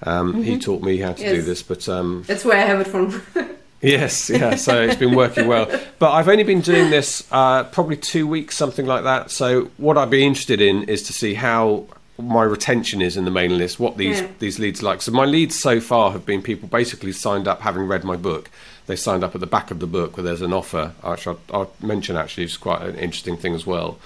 Um, 0.02 0.42
He 0.42 0.58
taught 0.58 0.82
me 0.82 0.98
how 0.98 1.12
to 1.12 1.22
do 1.34 1.42
this, 1.42 1.62
but 1.62 1.88
um, 1.88 2.24
That's 2.26 2.44
where 2.44 2.56
I 2.56 2.66
have 2.66 2.80
it 2.80 2.86
from. 2.86 3.22
Yes, 3.80 4.28
yeah. 4.28 4.56
So 4.56 4.82
it's 4.82 4.96
been 4.96 5.14
working 5.14 5.46
well, 5.46 5.66
but 6.00 6.10
I've 6.10 6.28
only 6.28 6.42
been 6.42 6.62
doing 6.62 6.90
this 6.90 7.24
uh, 7.30 7.62
probably 7.62 7.96
two 7.96 8.26
weeks, 8.26 8.56
something 8.56 8.86
like 8.86 9.04
that. 9.04 9.30
So 9.30 9.70
what 9.76 9.96
I'd 9.96 10.10
be 10.10 10.26
interested 10.26 10.60
in 10.60 10.82
is 10.88 11.04
to 11.04 11.12
see 11.12 11.34
how 11.34 11.84
my 12.18 12.42
retention 12.42 13.00
is 13.00 13.16
in 13.16 13.24
the 13.24 13.30
mailing 13.30 13.56
list, 13.56 13.78
what 13.78 13.96
these 13.96 14.20
Yeah. 14.20 14.26
these 14.40 14.58
leads 14.58 14.82
are 14.82 14.86
like. 14.86 15.00
So 15.00 15.12
my 15.12 15.24
leads 15.24 15.54
so 15.56 15.80
far 15.80 16.10
have 16.10 16.26
been 16.26 16.42
people 16.42 16.68
basically 16.68 17.12
signed 17.12 17.46
up 17.46 17.60
having 17.60 17.86
read 17.86 18.02
my 18.02 18.16
book. 18.16 18.50
They 18.88 18.96
signed 18.96 19.22
up 19.22 19.36
at 19.36 19.40
the 19.40 19.46
back 19.46 19.70
of 19.70 19.78
the 19.78 19.86
book 19.86 20.16
where 20.16 20.24
there's 20.24 20.42
an 20.42 20.52
offer, 20.52 20.94
which 21.04 21.28
I'll, 21.28 21.38
I'll 21.52 21.70
mention 21.80 22.16
actually 22.16 22.44
it's 22.46 22.56
quite 22.56 22.82
an 22.82 22.96
interesting 22.96 23.36
thing 23.36 23.54
as 23.54 23.64
well. 23.64 24.00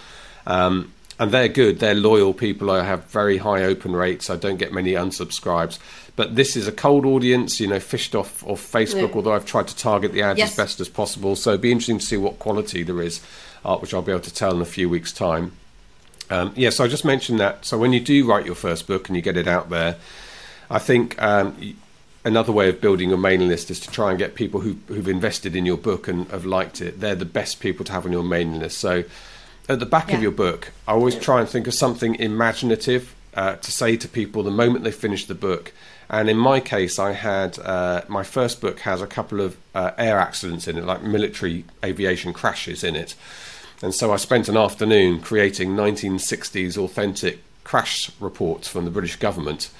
Um, 0.46 0.92
and 1.22 1.30
they're 1.30 1.46
good. 1.46 1.78
They're 1.78 1.94
loyal 1.94 2.34
people. 2.34 2.68
I 2.68 2.82
have 2.82 3.04
very 3.04 3.38
high 3.38 3.62
open 3.62 3.92
rates. 3.92 4.28
I 4.28 4.34
don't 4.34 4.56
get 4.56 4.72
many 4.72 4.94
unsubscribes. 4.94 5.78
But 6.16 6.34
this 6.34 6.56
is 6.56 6.66
a 6.66 6.72
cold 6.72 7.06
audience, 7.06 7.60
you 7.60 7.68
know, 7.68 7.78
fished 7.78 8.16
off 8.16 8.44
of 8.44 8.58
Facebook. 8.58 9.10
Yeah. 9.10 9.14
Although 9.14 9.32
I've 9.32 9.46
tried 9.46 9.68
to 9.68 9.76
target 9.76 10.12
the 10.12 10.22
ads 10.22 10.40
Yes. 10.40 10.50
as 10.50 10.56
best 10.56 10.80
as 10.80 10.88
possible, 10.88 11.36
so 11.36 11.50
it'd 11.50 11.60
be 11.60 11.70
interesting 11.70 12.00
to 12.00 12.04
see 12.04 12.16
what 12.16 12.40
quality 12.40 12.82
there 12.82 13.00
is, 13.00 13.20
uh, 13.64 13.76
which 13.76 13.94
I'll 13.94 14.02
be 14.02 14.10
able 14.10 14.22
to 14.22 14.34
tell 14.34 14.52
in 14.52 14.60
a 14.60 14.64
few 14.66 14.88
weeks' 14.88 15.12
time. 15.12 15.52
Um, 16.28 16.52
yeah, 16.56 16.70
so 16.70 16.82
I 16.82 16.88
just 16.88 17.04
mentioned 17.04 17.38
that. 17.38 17.64
So 17.64 17.78
when 17.78 17.92
you 17.92 18.00
do 18.00 18.26
write 18.26 18.44
your 18.44 18.56
first 18.56 18.88
book 18.88 19.08
and 19.08 19.14
you 19.14 19.22
get 19.22 19.36
it 19.36 19.46
out 19.46 19.70
there, 19.70 19.96
I 20.68 20.80
think 20.80 21.22
um, 21.22 21.76
another 22.24 22.50
way 22.50 22.68
of 22.68 22.80
building 22.80 23.10
your 23.10 23.18
mailing 23.18 23.48
list 23.48 23.70
is 23.70 23.78
to 23.80 23.90
try 23.90 24.10
and 24.10 24.18
get 24.18 24.34
people 24.34 24.58
who, 24.60 24.76
who've 24.88 25.08
invested 25.08 25.54
in 25.54 25.66
your 25.66 25.76
book 25.76 26.08
and 26.08 26.28
have 26.32 26.44
liked 26.44 26.80
it. 26.80 26.98
They're 27.00 27.14
the 27.14 27.24
best 27.24 27.60
people 27.60 27.84
to 27.84 27.92
have 27.92 28.06
on 28.06 28.12
your 28.12 28.24
mailing 28.24 28.58
list. 28.58 28.78
So 28.78 29.04
at 29.68 29.78
the 29.80 29.86
back 29.86 30.08
Yeah. 30.10 30.16
of 30.16 30.22
your 30.22 30.32
book, 30.32 30.72
I 30.88 30.92
always 30.92 31.14
try 31.16 31.40
and 31.40 31.48
think 31.48 31.66
of 31.66 31.74
something 31.74 32.14
imaginative 32.16 33.14
uh, 33.34 33.56
to 33.56 33.72
say 33.72 33.96
to 33.96 34.08
people 34.08 34.42
the 34.42 34.50
moment 34.50 34.84
they 34.84 34.92
finish 34.92 35.26
the 35.26 35.34
book. 35.34 35.72
And 36.10 36.28
in 36.28 36.36
my 36.36 36.60
case, 36.60 36.98
I 36.98 37.12
had 37.12 37.58
uh, 37.58 38.02
my 38.08 38.22
first 38.22 38.60
book 38.60 38.80
has 38.80 39.00
a 39.00 39.06
couple 39.06 39.40
of 39.40 39.56
uh, 39.74 39.92
air 39.96 40.18
accidents 40.18 40.68
in 40.68 40.76
it, 40.76 40.84
like 40.84 41.02
military 41.02 41.64
aviation 41.82 42.32
crashes 42.34 42.84
in 42.84 42.94
it. 42.96 43.14
And 43.82 43.94
so 43.94 44.12
I 44.12 44.16
spent 44.16 44.48
an 44.48 44.56
afternoon 44.56 45.20
creating 45.20 45.70
1960s 45.70 46.76
authentic 46.76 47.38
crash 47.64 48.10
reports 48.20 48.68
from 48.68 48.84
the 48.84 48.90
British 48.90 49.16
government. 49.16 49.70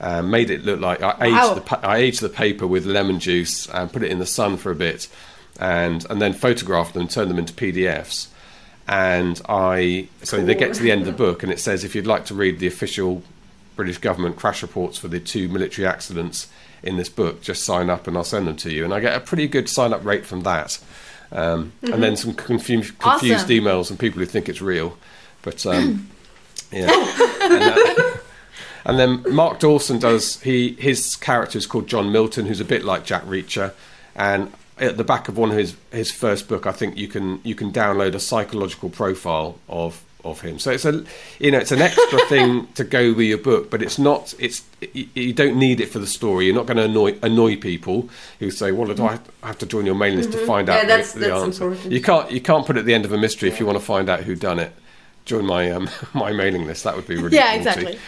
Uh, 0.00 0.22
made 0.22 0.50
it 0.50 0.64
look 0.64 0.80
like 0.80 1.02
I 1.02 1.26
aged, 1.26 1.34
Wow. 1.34 1.54
the, 1.54 1.86
I 1.86 1.96
aged 1.98 2.20
the 2.20 2.28
paper 2.28 2.66
with 2.66 2.84
lemon 2.86 3.20
juice 3.20 3.68
and 3.68 3.92
put 3.92 4.02
it 4.02 4.10
in 4.10 4.18
the 4.18 4.26
sun 4.26 4.56
for 4.56 4.72
a 4.72 4.74
bit, 4.74 5.06
and 5.60 6.04
and 6.10 6.20
then 6.20 6.32
photographed 6.32 6.94
them, 6.94 7.06
turned 7.06 7.30
them 7.30 7.38
into 7.38 7.52
PDFs. 7.52 8.26
And 8.86 9.40
I 9.48 10.08
so 10.22 10.44
they 10.44 10.54
get 10.54 10.74
to 10.74 10.82
the 10.82 10.90
end 10.92 11.00
of 11.02 11.06
the 11.06 11.12
book, 11.12 11.42
and 11.42 11.50
it 11.50 11.58
says 11.58 11.84
if 11.84 11.94
you'd 11.94 12.06
like 12.06 12.26
to 12.26 12.34
read 12.34 12.58
the 12.58 12.66
official 12.66 13.22
British 13.76 13.98
government 13.98 14.36
crash 14.36 14.62
reports 14.62 14.98
for 14.98 15.08
the 15.08 15.18
two 15.20 15.48
military 15.48 15.86
accidents 15.86 16.48
in 16.82 16.96
this 16.98 17.08
book, 17.08 17.40
just 17.42 17.64
sign 17.64 17.88
up 17.88 18.06
and 18.06 18.16
I'll 18.16 18.24
send 18.24 18.46
them 18.46 18.56
to 18.56 18.70
you. 18.70 18.84
And 18.84 18.92
I 18.92 19.00
get 19.00 19.16
a 19.16 19.20
pretty 19.20 19.48
good 19.48 19.68
sign 19.70 19.92
up 19.94 20.04
rate 20.04 20.26
from 20.26 20.42
that. 20.42 20.78
Um, 21.32 21.72
And 21.82 22.02
then 22.02 22.16
some 22.16 22.34
confu- 22.34 22.82
confused 22.98 23.44
Awesome. 23.44 23.48
emails 23.48 23.90
and 23.90 23.98
people 23.98 24.20
who 24.20 24.26
think 24.26 24.48
it's 24.50 24.60
real. 24.60 24.96
But 25.42 25.64
um, 25.66 26.10
yeah. 26.70 26.90
and, 27.40 27.98
uh, 27.98 28.16
and 28.84 28.98
then 28.98 29.24
Mark 29.34 29.58
Dawson 29.60 29.98
does 29.98 30.40
he 30.42 30.74
his 30.78 31.16
character 31.16 31.56
is 31.58 31.66
called 31.66 31.88
John 31.88 32.12
Milton, 32.12 32.44
who's 32.46 32.60
a 32.60 32.64
bit 32.66 32.84
like 32.84 33.04
Jack 33.06 33.24
Reacher, 33.24 33.72
and 34.14 34.52
at 34.78 34.96
the 34.96 35.04
back 35.04 35.28
of 35.28 35.36
one 35.38 35.50
of 35.50 35.56
his 35.56 35.76
his 35.92 36.10
first 36.10 36.48
book, 36.48 36.66
I 36.66 36.72
think 36.72 36.96
you 36.96 37.08
can 37.08 37.40
you 37.44 37.54
can 37.54 37.70
download 37.72 38.14
a 38.14 38.20
psychological 38.20 38.90
profile 38.90 39.58
of 39.68 40.02
of 40.24 40.40
him. 40.40 40.58
So 40.58 40.70
it's 40.70 40.84
a 40.86 41.04
you 41.38 41.50
know 41.50 41.58
it's 41.58 41.70
an 41.72 41.82
extra 41.82 42.18
thing 42.28 42.66
to 42.74 42.84
go 42.84 43.12
with 43.12 43.26
your 43.26 43.38
book, 43.38 43.70
but 43.70 43.82
it's 43.82 43.98
not 43.98 44.34
it's 44.38 44.62
you, 44.92 45.32
don't 45.32 45.56
need 45.58 45.80
it 45.80 45.90
for 45.90 45.98
the 45.98 46.06
story. 46.06 46.46
You're 46.46 46.54
not 46.54 46.66
going 46.66 46.78
to 46.78 46.84
annoy 46.84 47.18
annoy 47.22 47.56
people 47.56 48.08
who 48.40 48.50
say, 48.50 48.72
"Well, 48.72 48.92
do 48.94 49.04
I 49.04 49.18
have 49.42 49.58
to 49.58 49.66
join 49.66 49.84
your 49.86 49.94
mailing 49.94 50.18
list 50.18 50.32
to 50.32 50.46
find 50.46 50.66
Yeah, 50.68 50.76
out 50.78 50.86
that's- 50.86 51.12
the, 51.12 51.20
the 51.20 51.26
that's 51.28 51.42
answer?" 51.42 51.64
important. 51.68 51.92
You 51.92 52.00
can't 52.02 52.30
you 52.32 52.40
can't 52.40 52.64
put 52.66 52.76
it 52.76 52.80
at 52.80 52.86
the 52.86 52.94
end 52.94 53.04
of 53.04 53.12
a 53.12 53.18
mystery 53.18 53.48
if 53.50 53.60
you 53.60 53.66
want 53.66 53.78
to 53.78 53.84
find 53.84 54.08
out 54.08 54.20
who 54.20 54.34
done 54.34 54.58
it. 54.58 54.72
Join 55.26 55.44
my 55.46 55.70
um, 55.70 55.88
my 56.14 56.32
mailing 56.32 56.66
list. 56.66 56.84
That 56.84 56.96
would 56.96 57.06
be 57.06 57.16
really 57.16 57.36
Yeah, 57.36 57.44
naughty. 57.56 57.58
exactly. 57.58 57.98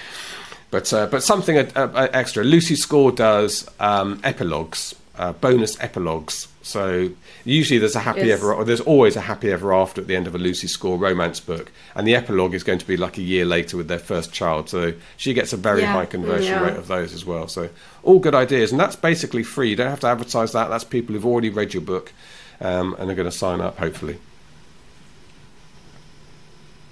But 0.70 0.92
uh, 0.92 1.06
but 1.06 1.22
something 1.22 1.58
uh, 1.58 1.70
uh, 1.76 2.08
extra. 2.12 2.42
Lucy 2.44 2.76
Score 2.76 3.12
does 3.12 3.68
um, 3.78 4.20
epilogues, 4.24 4.94
uh, 5.16 5.32
bonus 5.34 5.78
epilogues. 5.80 6.48
So 6.66 7.10
usually 7.44 7.78
there's 7.78 7.94
a 7.94 8.00
happy 8.00 8.26
Yes. 8.26 8.42
ever, 8.42 8.64
there's 8.64 8.80
always 8.80 9.14
a 9.14 9.20
happy 9.20 9.52
ever 9.52 9.72
after 9.72 10.00
at 10.00 10.08
the 10.08 10.16
end 10.16 10.26
of 10.26 10.34
a 10.34 10.38
Lucy 10.38 10.66
Score 10.66 10.98
romance 10.98 11.38
book, 11.38 11.70
and 11.94 12.08
the 12.08 12.16
epilogue 12.16 12.54
is 12.54 12.64
going 12.64 12.80
to 12.80 12.86
be 12.86 12.96
like 12.96 13.18
a 13.18 13.22
year 13.22 13.44
later 13.44 13.76
with 13.76 13.86
their 13.86 14.00
first 14.00 14.32
child. 14.32 14.68
So 14.68 14.94
she 15.16 15.32
gets 15.32 15.52
a 15.52 15.56
very 15.56 15.82
Yeah. 15.82 15.92
high 15.92 16.06
conversion 16.06 16.54
Yeah. 16.54 16.64
rate 16.66 16.76
of 16.76 16.88
those 16.88 17.12
as 17.14 17.24
well. 17.24 17.46
So 17.46 17.68
all 18.02 18.18
good 18.18 18.34
ideas, 18.34 18.72
and 18.72 18.80
that's 18.80 18.96
basically 18.96 19.44
free. 19.44 19.70
You 19.70 19.76
don't 19.76 19.90
have 19.90 20.00
to 20.00 20.08
advertise 20.08 20.50
that. 20.52 20.68
That's 20.68 20.82
people 20.82 21.14
who've 21.14 21.24
already 21.24 21.50
read 21.50 21.72
your 21.72 21.82
book 21.82 22.12
um, 22.60 22.96
and 22.98 23.08
are 23.10 23.14
going 23.14 23.30
to 23.30 23.36
sign 23.36 23.60
up, 23.60 23.78
hopefully. 23.78 24.18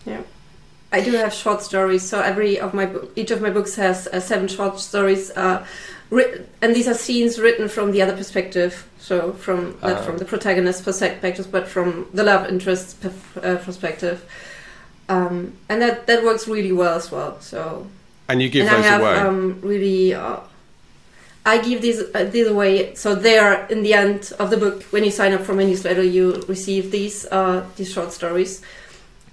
Yeah. 0.06 0.20
I 0.92 1.00
do 1.00 1.12
have 1.12 1.34
short 1.34 1.62
stories, 1.62 2.08
so 2.08 2.20
every 2.20 2.60
of 2.60 2.72
my 2.74 2.88
each 3.16 3.32
of 3.32 3.40
my 3.40 3.50
books 3.50 3.74
has 3.74 4.06
uh, 4.06 4.20
seven 4.20 4.46
short 4.46 4.78
stories, 4.78 5.32
uh, 5.32 5.66
and 6.62 6.74
these 6.76 6.88
are 6.88 6.94
scenes 6.94 7.38
written 7.38 7.68
from 7.68 7.92
the 7.92 8.02
other 8.02 8.16
perspective. 8.16 8.86
So 8.98 9.32
from 9.32 9.76
not 9.82 9.98
Ah. 9.98 10.02
from 10.02 10.18
the 10.18 10.24
protagonist 10.24 10.84
perspective, 10.84 11.46
but 11.50 11.68
from 11.68 12.06
the 12.14 12.22
love 12.24 12.48
interest's 12.48 12.94
uh, 13.04 13.56
perspective, 13.64 14.18
um, 15.08 15.52
and 15.68 15.82
that 15.82 16.06
that 16.06 16.24
works 16.24 16.46
really 16.48 16.72
well 16.72 16.96
as 16.96 17.10
well. 17.10 17.36
So 17.40 17.86
And 18.28 18.40
you 18.40 18.48
give 18.48 18.66
and 18.66 18.76
those 18.76 18.86
I 18.86 18.88
have 18.88 19.00
away. 19.02 19.16
Um, 19.18 19.58
really, 19.62 20.14
uh, 20.14 20.38
I 21.44 21.58
give 21.58 21.82
these 21.82 22.00
uh, 22.14 22.24
these 22.32 22.46
away. 22.48 22.94
So 22.94 23.14
they 23.14 23.36
are 23.38 23.66
in 23.68 23.82
the 23.82 23.92
end 23.94 24.32
of 24.38 24.48
the 24.50 24.56
book. 24.56 24.82
When 24.92 25.04
you 25.04 25.10
sign 25.10 25.32
up 25.34 25.42
for 25.42 25.54
my 25.54 25.64
newsletter, 25.64 26.02
you 26.02 26.42
receive 26.48 26.90
these 26.90 27.26
uh, 27.30 27.62
these 27.76 27.92
short 27.92 28.12
stories, 28.12 28.62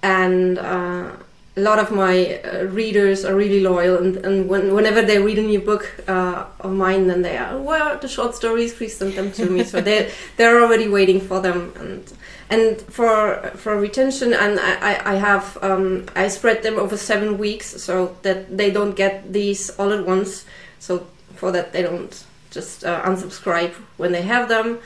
and 0.02 0.58
uh, 0.58 1.08
a 1.56 1.60
lot 1.60 1.78
of 1.78 1.90
my 1.90 2.40
uh, 2.42 2.64
readers 2.64 3.24
are 3.24 3.34
really 3.34 3.60
loyal. 3.60 3.98
And, 3.98 4.16
and 4.24 4.48
when, 4.48 4.74
whenever 4.74 5.02
they 5.02 5.18
read 5.18 5.38
a 5.38 5.42
new 5.42 5.60
book 5.60 5.84
uh, 6.08 6.46
of 6.60 6.72
mine, 6.72 7.06
then 7.08 7.22
they 7.22 7.36
are, 7.36 7.58
"Where 7.58 7.82
are 7.82 7.96
the 7.96 8.08
short 8.08 8.34
stories? 8.34 8.72
Please 8.74 8.96
send 8.96 9.14
them 9.14 9.32
to 9.32 9.44
me." 9.50 9.64
so 9.64 9.80
they 9.80 10.10
they're 10.36 10.62
already 10.62 10.88
waiting 10.88 11.20
for 11.20 11.40
them 11.40 11.72
and. 11.78 12.12
And 12.50 12.82
for 12.82 13.50
for 13.56 13.80
retention, 13.80 14.34
and 14.34 14.60
I, 14.60 14.72
I- 14.92 15.12
I 15.12 15.14
have 15.14 15.56
um, 15.62 16.04
I 16.14 16.28
spread 16.28 16.62
them 16.62 16.78
over 16.78 16.98
seven 16.98 17.38
weeks 17.38 17.66
so 17.82 18.14
that 18.22 18.58
they 18.58 18.70
don't 18.70 18.94
get 18.94 19.32
these 19.32 19.70
all 19.78 19.90
at 19.90 20.04
once. 20.04 20.44
So 20.78 21.06
for 21.34 21.50
that 21.52 21.72
they 21.72 21.80
don't 21.82 22.12
just 22.50 22.84
uh, 22.84 23.00
unsubscribe 23.08 23.72
when 23.96 24.12
they 24.12 24.20
have 24.20 24.48
them. 24.50 24.80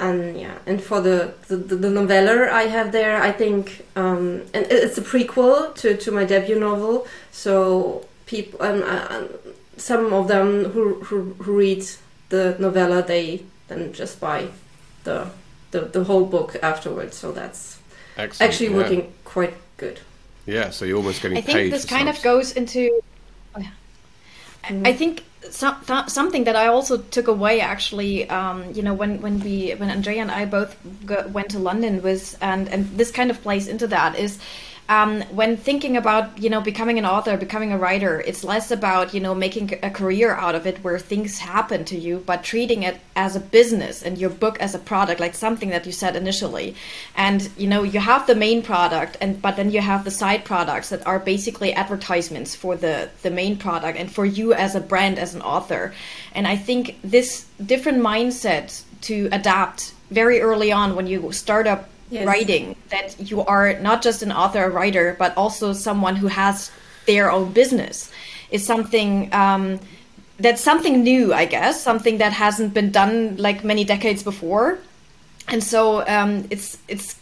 And 0.00 0.40
yeah, 0.40 0.56
and 0.66 0.82
for 0.82 1.00
the 1.02 1.34
the, 1.48 1.56
the, 1.56 1.76
the 1.76 1.90
novella 1.90 2.48
I 2.50 2.62
have 2.68 2.90
there, 2.90 3.20
I 3.22 3.32
think, 3.32 3.84
um, 3.96 4.42
and 4.54 4.66
it's 4.70 4.96
a 4.98 5.02
prequel 5.02 5.74
to, 5.76 5.96
to 5.96 6.10
my 6.10 6.24
debut 6.24 6.58
novel. 6.58 7.06
So 7.32 8.06
people, 8.24 8.62
um, 8.62 8.82
uh, 8.82 9.24
some 9.76 10.12
of 10.14 10.26
them 10.28 10.64
who, 10.72 10.94
who 11.04 11.34
who 11.42 11.52
read 11.52 11.84
the 12.30 12.56
novella, 12.58 13.02
they 13.02 13.42
then 13.68 13.92
just 13.92 14.20
buy 14.20 14.48
the 15.04 15.26
the, 15.72 15.80
the 15.82 16.04
whole 16.04 16.24
book 16.24 16.56
afterwards. 16.62 17.16
So 17.18 17.30
that's 17.32 17.78
Excellent, 18.16 18.50
actually 18.52 18.70
yeah. 18.70 18.76
working 18.76 19.12
quite 19.24 19.54
good. 19.76 20.00
Yeah, 20.46 20.70
so 20.70 20.84
you're 20.86 20.96
almost 20.96 21.20
getting 21.22 21.38
I 21.38 21.42
paid. 21.42 21.52
think 21.52 21.70
this 21.72 21.82
for 21.84 21.94
kind 21.96 22.08
of 22.08 22.22
goes 22.22 22.52
into. 22.52 23.00
oh, 23.54 23.60
yeah. 23.60 23.70
I- 24.64 24.90
I 24.90 24.92
think 24.94 25.24
some, 25.48 25.80
th- 25.86 26.08
something 26.08 26.44
that 26.44 26.56
I 26.56 26.66
also 26.66 26.98
took 26.98 27.28
away 27.28 27.60
actually, 27.60 28.28
um, 28.28 28.72
you 28.74 28.82
know, 28.82 28.92
when, 28.94 29.20
when 29.20 29.40
we 29.40 29.70
when 29.72 29.90
Andrea 29.90 30.20
and 30.20 30.30
I 30.30 30.44
both 30.44 30.76
go, 31.06 31.26
went 31.28 31.50
to 31.50 31.58
London 31.58 32.02
was 32.02 32.36
and 32.40 32.68
and 32.68 32.86
this 32.98 33.10
kind 33.10 33.30
of 33.30 33.40
plays 33.42 33.68
into 33.68 33.86
that 33.88 34.18
is. 34.18 34.38
Um, 34.90 35.22
when 35.30 35.56
thinking 35.56 35.96
about 35.96 36.42
you 36.42 36.50
know 36.50 36.60
becoming 36.60 36.98
an 36.98 37.06
author, 37.06 37.36
becoming 37.36 37.72
a 37.72 37.78
writer, 37.78 38.20
it's 38.26 38.42
less 38.42 38.72
about 38.72 39.14
you 39.14 39.20
know 39.20 39.36
making 39.36 39.78
a 39.84 39.90
career 39.90 40.34
out 40.34 40.56
of 40.56 40.66
it 40.66 40.82
where 40.82 40.98
things 40.98 41.38
happen 41.38 41.84
to 41.84 41.96
you, 41.96 42.24
but 42.26 42.42
treating 42.42 42.82
it 42.82 42.98
as 43.14 43.36
a 43.36 43.40
business 43.40 44.02
and 44.02 44.18
your 44.18 44.30
book 44.30 44.58
as 44.58 44.74
a 44.74 44.80
product, 44.80 45.20
like 45.20 45.36
something 45.36 45.70
that 45.70 45.86
you 45.86 45.92
said 45.92 46.16
initially. 46.16 46.74
And 47.16 47.48
you 47.56 47.68
know 47.68 47.84
you 47.84 48.00
have 48.00 48.26
the 48.26 48.34
main 48.34 48.62
product, 48.62 49.16
and 49.20 49.40
but 49.40 49.54
then 49.54 49.70
you 49.70 49.80
have 49.80 50.02
the 50.02 50.10
side 50.10 50.44
products 50.44 50.88
that 50.88 51.06
are 51.06 51.20
basically 51.20 51.72
advertisements 51.72 52.56
for 52.56 52.74
the 52.74 53.10
the 53.22 53.30
main 53.30 53.56
product 53.56 53.96
and 53.96 54.10
for 54.10 54.26
you 54.26 54.54
as 54.54 54.74
a 54.74 54.80
brand 54.80 55.20
as 55.20 55.36
an 55.36 55.42
author. 55.42 55.94
And 56.34 56.48
I 56.48 56.56
think 56.56 56.98
this 57.04 57.46
different 57.64 58.02
mindset 58.02 58.82
to 59.02 59.28
adapt 59.30 59.94
very 60.10 60.40
early 60.40 60.72
on 60.72 60.96
when 60.96 61.06
you 61.06 61.30
start 61.30 61.68
up 61.68 61.88
Yes. 62.10 62.26
writing 62.26 62.74
that 62.90 63.30
you 63.30 63.42
are 63.42 63.78
not 63.78 64.02
just 64.02 64.22
an 64.22 64.32
author, 64.32 64.64
a 64.64 64.68
writer, 64.68 65.14
but 65.16 65.36
also 65.36 65.72
someone 65.72 66.16
who 66.16 66.26
has 66.26 66.70
their 67.06 67.30
own 67.30 67.52
business 67.52 68.10
is 68.50 68.66
something 68.66 69.32
um, 69.32 69.78
that's 70.38 70.60
something 70.60 71.02
new, 71.04 71.32
I 71.32 71.44
guess, 71.44 71.80
something 71.80 72.18
that 72.18 72.32
hasn't 72.32 72.74
been 72.74 72.90
done 72.90 73.36
like 73.36 73.62
many 73.62 73.84
decades 73.84 74.22
before, 74.22 74.78
and 75.48 75.62
so 75.62 76.06
um, 76.08 76.48
it's 76.50 76.78
it's 76.88 77.16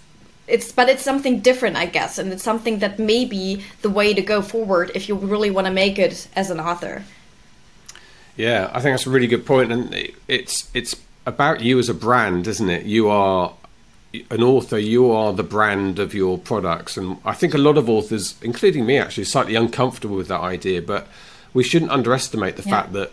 it's 0.47 0.73
but 0.73 0.89
it's 0.89 1.03
something 1.03 1.41
different, 1.41 1.77
I 1.77 1.87
guess, 1.87 2.19
and 2.19 2.33
it's 2.33 2.43
something 2.43 2.79
that 2.79 2.99
may 2.99 3.27
be 3.27 3.63
the 3.83 3.91
way 3.91 4.15
to 4.15 4.23
go 4.23 4.41
forward 4.41 4.93
if 4.95 5.09
you 5.09 5.17
really 5.17 5.51
want 5.51 5.67
to 5.67 5.73
make 5.73 5.99
it 5.99 6.29
as 6.35 6.51
an 6.51 6.61
author. 6.61 7.05
Yeah, 8.37 8.71
I 8.73 8.81
think 8.81 8.95
that's 8.95 9.07
a 9.07 9.11
really 9.11 9.27
good 9.27 9.45
point, 9.45 9.71
and 9.71 10.13
it's 10.29 10.71
it's 10.73 10.97
about 11.27 11.61
you 11.61 11.79
as 11.79 11.89
a 11.91 11.95
brand, 11.95 12.47
isn't 12.47 12.71
it? 12.71 12.87
You 12.87 13.11
are 13.11 13.53
an 14.31 14.43
author. 14.43 14.79
You 14.79 15.11
are 15.11 15.33
the 15.33 15.43
brand 15.43 15.99
of 15.99 16.15
your 16.15 16.39
products, 16.39 16.97
and 16.97 17.19
I 17.25 17.33
think 17.35 17.55
a 17.55 17.59
lot 17.59 17.77
of 17.79 17.89
authors, 17.89 18.35
including 18.43 18.87
me, 18.87 18.99
actually, 18.99 19.23
are 19.23 19.27
slightly 19.27 19.55
uncomfortable 19.55 20.17
with 20.17 20.29
that 20.29 20.41
idea. 20.41 20.83
But 20.83 21.07
we 21.55 21.63
shouldn't 21.65 21.91
underestimate 21.91 22.57
the 22.57 22.63
Yeah. 22.63 22.71
fact 22.71 22.93
that 22.95 23.13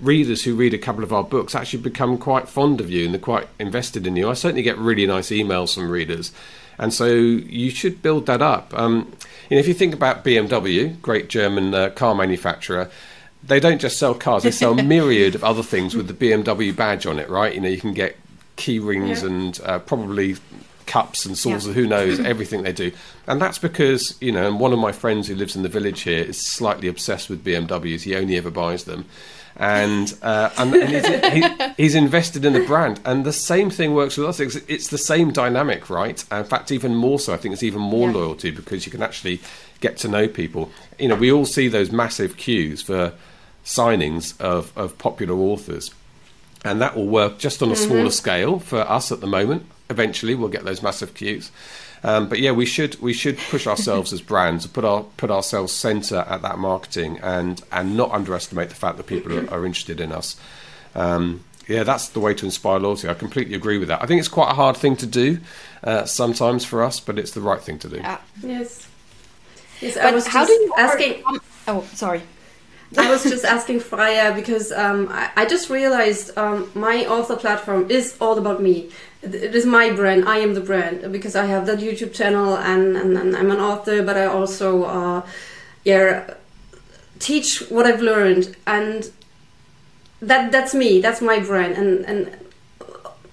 readers 0.00 0.44
who 0.44 0.54
read 0.54 0.72
a 0.72 0.78
couple 0.78 1.02
of 1.04 1.12
our 1.12 1.24
books 1.24 1.54
actually 1.54 1.82
become 1.82 2.16
quite 2.16 2.48
fond 2.48 2.80
of 2.80 2.90
you 2.90 3.04
and 3.04 3.12
they're 3.14 3.20
quite 3.20 3.48
invested 3.58 4.06
in 4.06 4.16
you. 4.16 4.30
I 4.30 4.32
certainly 4.34 4.62
get 4.62 4.78
really 4.78 5.06
nice 5.06 5.28
emails 5.30 5.74
from 5.74 5.90
readers, 5.90 6.32
and 6.78 6.92
so 6.94 7.06
you 7.06 7.70
should 7.70 8.00
build 8.02 8.26
that 8.26 8.40
up. 8.40 8.72
Um, 8.78 9.12
you 9.50 9.56
know, 9.56 9.60
if 9.60 9.68
you 9.68 9.74
think 9.74 9.94
about 9.94 10.24
BMW, 10.24 11.00
great 11.02 11.28
German 11.28 11.74
uh, 11.74 11.90
car 11.90 12.14
manufacturer, 12.14 12.90
they 13.42 13.60
don't 13.60 13.80
just 13.80 13.98
sell 13.98 14.14
cars; 14.14 14.42
they 14.42 14.50
sell 14.50 14.78
a 14.78 14.82
myriad 14.94 15.34
of 15.34 15.44
other 15.44 15.62
things 15.62 15.94
with 15.94 16.06
the 16.08 16.14
BMW 16.14 16.74
badge 16.74 17.06
on 17.06 17.18
it. 17.18 17.28
Right? 17.28 17.54
You 17.54 17.60
know, 17.60 17.68
you 17.68 17.80
can 17.80 17.92
get 17.94 18.16
key 18.58 18.78
rings 18.78 19.22
Yeah. 19.22 19.28
and 19.30 19.60
uh, 19.64 19.78
probably 19.78 20.36
cups 20.84 21.24
and 21.26 21.36
saucers, 21.36 21.66
Yeah. 21.68 21.72
who 21.74 21.86
knows, 21.86 22.18
everything 22.34 22.62
they 22.64 22.72
do. 22.72 22.92
And 23.26 23.40
that's 23.40 23.58
because, 23.58 24.16
you 24.20 24.32
know, 24.32 24.46
and 24.48 24.58
one 24.60 24.72
of 24.74 24.78
my 24.78 24.92
friends 24.92 25.28
who 25.28 25.34
lives 25.34 25.56
in 25.56 25.62
the 25.62 25.68
village 25.70 26.02
here 26.02 26.24
is 26.24 26.38
slightly 26.38 26.88
obsessed 26.88 27.30
with 27.30 27.44
BMWs. 27.44 28.02
He 28.02 28.14
only 28.16 28.36
ever 28.36 28.50
buys 28.50 28.84
them. 28.84 29.06
And, 29.60 30.14
uh, 30.22 30.50
and, 30.56 30.72
and 30.72 30.88
he's, 30.88 31.06
he, 31.32 31.72
he's 31.76 31.94
invested 31.96 32.44
in 32.44 32.52
the 32.52 32.64
brand. 32.64 33.00
And 33.04 33.26
the 33.26 33.32
same 33.32 33.70
thing 33.70 33.92
works 33.92 34.16
with 34.16 34.28
us. 34.28 34.38
It's, 34.40 34.54
it's 34.68 34.88
the 34.88 34.98
same 34.98 35.32
dynamic, 35.32 35.90
right? 35.90 36.24
In 36.30 36.44
fact, 36.44 36.70
even 36.70 36.94
more 36.94 37.18
so. 37.18 37.34
I 37.34 37.38
think 37.38 37.54
it's 37.54 37.64
even 37.64 37.80
more 37.80 38.08
Yeah. 38.08 38.14
loyalty 38.14 38.50
because 38.52 38.86
you 38.86 38.92
can 38.92 39.02
actually 39.02 39.40
get 39.80 39.96
to 39.98 40.08
know 40.08 40.28
people. 40.28 40.70
You 40.98 41.08
know, 41.08 41.16
we 41.16 41.32
all 41.32 41.44
see 41.44 41.66
those 41.68 41.90
massive 41.90 42.36
queues 42.36 42.82
for 42.82 43.12
signings 43.64 44.40
of, 44.40 44.72
of 44.78 44.96
popular 44.98 45.34
authors 45.34 45.90
and 46.64 46.80
that 46.80 46.96
will 46.96 47.06
work 47.06 47.38
just 47.38 47.62
on 47.62 47.70
a 47.70 47.76
smaller 47.76 48.10
scale 48.10 48.58
for 48.58 48.80
us 48.80 49.10
at 49.12 49.20
the 49.20 49.26
moment. 49.26 49.66
Eventually, 49.90 50.34
we'll 50.34 50.48
get 50.48 50.64
those 50.64 50.82
massive 50.82 51.14
queues. 51.14 51.50
Um, 52.04 52.28
but 52.28 52.38
yeah, 52.38 52.52
we 52.52 52.64
should 52.66 53.00
we 53.00 53.12
should 53.12 53.38
push 53.38 53.66
ourselves 53.66 54.12
as 54.12 54.20
brands, 54.32 54.66
put 54.66 54.84
our 54.84 55.02
put 55.16 55.30
ourselves 55.30 55.72
centre 55.72 56.24
at 56.28 56.42
that 56.42 56.58
marketing, 56.58 57.18
and 57.22 57.60
and 57.72 57.96
not 57.96 58.10
underestimate 58.12 58.68
the 58.68 58.74
fact 58.76 58.96
that 58.98 59.06
people 59.06 59.32
are, 59.36 59.50
are 59.50 59.66
interested 59.66 60.00
in 60.00 60.12
us. 60.12 60.36
Um, 60.94 61.44
yeah, 61.66 61.82
that's 61.82 62.08
the 62.08 62.20
way 62.20 62.32
to 62.34 62.44
inspire 62.46 62.78
loyalty. 62.78 63.08
I 63.08 63.14
completely 63.14 63.54
agree 63.54 63.78
with 63.78 63.88
that. 63.88 64.02
I 64.02 64.06
think 64.06 64.20
it's 64.20 64.28
quite 64.28 64.50
a 64.50 64.54
hard 64.54 64.76
thing 64.76 64.96
to 64.96 65.06
do 65.06 65.38
uh, 65.84 66.04
sometimes 66.06 66.64
for 66.64 66.82
us, 66.82 66.98
but 67.00 67.18
it's 67.18 67.32
the 67.32 67.40
right 67.42 67.60
thing 67.60 67.78
to 67.80 67.88
do. 67.88 67.96
Yeah. 67.96 68.18
Yes. 68.42 68.88
Yes, 69.80 69.96
I 69.96 70.04
But 70.04 70.14
was 70.14 70.26
how 70.28 70.46
just 70.46 70.48
do 70.58 70.64
you 70.64 70.74
asking? 70.78 71.12
overcome- 71.24 71.40
Oh, 71.68 71.84
sorry. 71.94 72.22
I 72.96 73.10
was 73.10 73.22
just 73.22 73.44
asking 73.44 73.80
Freya 73.80 74.32
because 74.34 74.72
um, 74.72 75.08
I, 75.10 75.30
I 75.36 75.44
just 75.46 75.68
realized 75.68 76.36
um, 76.38 76.70
my 76.74 77.04
author 77.06 77.36
platform 77.36 77.90
is 77.90 78.16
all 78.20 78.38
about 78.38 78.62
me. 78.62 78.90
It, 79.22 79.34
is 79.54 79.66
my 79.66 79.90
brand. 79.90 80.28
I 80.28 80.38
am 80.38 80.54
the 80.54 80.60
brand 80.60 81.12
because 81.12 81.36
I 81.36 81.46
have 81.46 81.66
that 81.66 81.78
YouTube 81.78 82.14
channel 82.14 82.56
and, 82.56 82.96
and, 82.96 83.16
and 83.18 83.36
I'm 83.36 83.50
an 83.50 83.58
author, 83.58 84.02
but 84.02 84.16
I 84.16 84.26
also 84.26 84.84
uh, 84.84 85.26
yeah 85.84 86.34
teach 87.18 87.60
what 87.68 87.84
I've 87.84 88.00
learned 88.00 88.56
and 88.66 89.10
that 90.20 90.52
that's 90.52 90.74
me. 90.74 91.00
That's 91.00 91.20
my 91.20 91.40
brand 91.40 91.74
and 91.76 92.04
and 92.06 92.48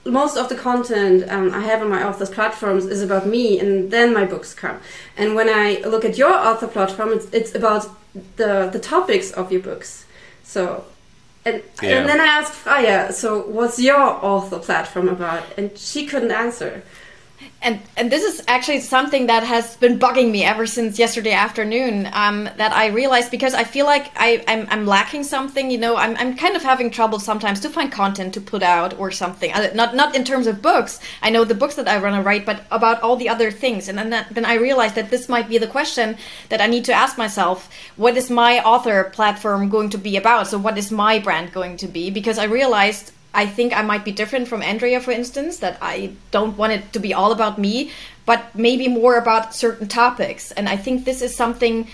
most 0.05 0.37
of 0.37 0.49
the 0.49 0.55
content 0.55 1.29
um, 1.29 1.51
I 1.51 1.61
have 1.61 1.81
on 1.81 1.89
my 1.89 2.03
author's 2.03 2.29
platforms 2.29 2.85
is 2.85 3.01
about 3.01 3.25
me, 3.25 3.59
and 3.59 3.89
then 3.91 4.13
my 4.13 4.23
books 4.23 4.53
come. 4.53 4.79
And 5.17 5.35
when 5.35 5.49
I 5.49 5.81
look 5.85 6.05
at 6.05 6.17
your 6.17 6.31
author 6.31 6.67
platform, 6.67 7.09
it's, 7.09 7.25
it's 7.33 7.55
about 7.55 7.87
the 8.37 8.69
the 8.71 8.79
topics 8.79 9.31
of 9.31 9.51
your 9.51 9.61
books. 9.61 10.05
So, 10.43 10.85
and, 11.45 11.61
Yeah. 11.81 11.97
and 11.99 12.09
then 12.09 12.19
I 12.21 12.25
asked 12.25 12.53
Freya, 12.53 13.11
so 13.11 13.41
what's 13.47 13.79
your 13.79 13.99
author 13.99 14.59
platform 14.59 15.09
about? 15.09 15.43
And 15.57 15.77
she 15.77 16.05
couldn't 16.05 16.31
answer. 16.31 16.83
And 17.61 17.79
and 17.97 18.11
this 18.11 18.23
is 18.23 18.43
actually 18.47 18.79
something 18.79 19.27
that 19.27 19.43
has 19.43 19.77
been 19.77 19.97
bugging 19.99 20.31
me 20.31 20.43
ever 20.43 20.65
since 20.65 20.99
yesterday 20.99 21.33
afternoon 21.33 22.07
um, 22.13 22.49
that 22.57 22.71
i 22.73 22.87
realized 22.87 23.31
because 23.31 23.53
i 23.53 23.63
feel 23.63 23.85
like 23.85 24.11
I, 24.15 24.43
I'm, 24.47 24.67
I'm 24.69 24.85
lacking 24.85 25.23
something 25.23 25.71
you 25.71 25.77
know 25.77 25.95
I'm, 25.95 26.15
I'm 26.17 26.35
kind 26.35 26.55
of 26.55 26.63
having 26.63 26.89
trouble 26.91 27.19
sometimes 27.19 27.59
to 27.61 27.69
find 27.69 27.91
content 27.91 28.33
to 28.33 28.41
put 28.41 28.63
out 28.63 28.97
or 28.99 29.11
something. 29.11 29.51
Uh, 29.51 29.71
not 29.73 29.95
not 29.95 30.15
in 30.15 30.23
terms 30.23 30.47
of 30.47 30.61
books. 30.61 30.99
I 31.21 31.29
know 31.29 31.43
the 31.43 31.55
books 31.55 31.75
that 31.75 31.87
i 31.87 31.97
want 31.97 32.15
to 32.15 32.21
write 32.21 32.45
but 32.45 32.65
about 32.71 33.01
all 33.01 33.15
the 33.15 33.29
other 33.29 33.51
things. 33.51 33.87
And 33.87 33.97
then 33.97 34.09
that, 34.11 34.33
then 34.33 34.45
i 34.45 34.55
realized 34.55 34.95
that 34.95 35.09
this 35.09 35.29
might 35.29 35.49
be 35.49 35.57
the 35.57 35.67
question 35.67 36.17
that 36.49 36.61
i 36.61 36.67
need 36.67 36.85
to 36.85 36.93
ask 36.93 37.17
myself. 37.17 37.69
What 37.95 38.17
is 38.17 38.29
my 38.29 38.59
author 38.63 39.05
platform 39.05 39.69
going 39.69 39.89
to 39.91 39.97
be 39.97 40.17
about? 40.17 40.47
So 40.47 40.57
what 40.57 40.77
is 40.77 40.91
my 40.91 41.19
brand 41.19 41.51
going 41.51 41.77
to 41.77 41.87
be? 41.87 42.09
Because 42.09 42.37
i 42.37 42.45
realized 42.45 43.11
I 43.35 43.45
think 43.45 43.77
I 43.77 43.81
might 43.81 44.05
be 44.05 44.11
different 44.11 44.47
from 44.47 44.61
Andrea, 44.61 44.99
for 44.99 45.11
instance, 45.11 45.57
that 45.57 45.77
I 45.81 46.13
don't 46.31 46.57
want 46.57 46.73
it 46.73 46.93
to 46.93 46.99
be 46.99 47.13
all 47.13 47.31
about 47.31 47.57
me, 47.59 47.91
but 48.25 48.55
maybe 48.55 48.87
more 48.87 49.17
about 49.17 49.53
certain 49.53 49.87
topics. 49.87 50.51
And 50.51 50.67
I 50.69 50.77
think 50.77 51.05
this 51.05 51.21
is 51.21 51.35
something 51.35 51.87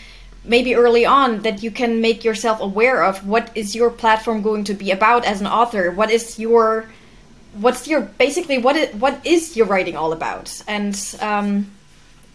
maybe 0.44 0.76
early 0.76 1.06
on 1.06 1.42
that 1.42 1.62
you 1.62 1.72
can 1.72 2.02
make 2.02 2.24
yourself 2.24 2.62
aware 2.62 3.04
of 3.04 3.28
what 3.28 3.52
is 3.56 3.76
your 3.76 3.90
platform 3.90 4.42
going 4.42 4.64
to 4.66 4.74
be 4.74 4.92
about 4.92 5.24
as 5.24 5.40
an 5.40 5.46
author 5.46 5.92
what 5.92 6.10
is 6.10 6.40
your 6.40 6.90
what's 7.54 7.88
your 7.88 8.02
basically 8.02 8.58
what 8.58 8.76
is, 8.76 8.92
what 8.96 9.24
is 9.24 9.56
your 9.56 9.68
writing 9.68 9.96
all 9.96 10.12
about 10.12 10.64
and 10.68 11.16
um, 11.22 11.70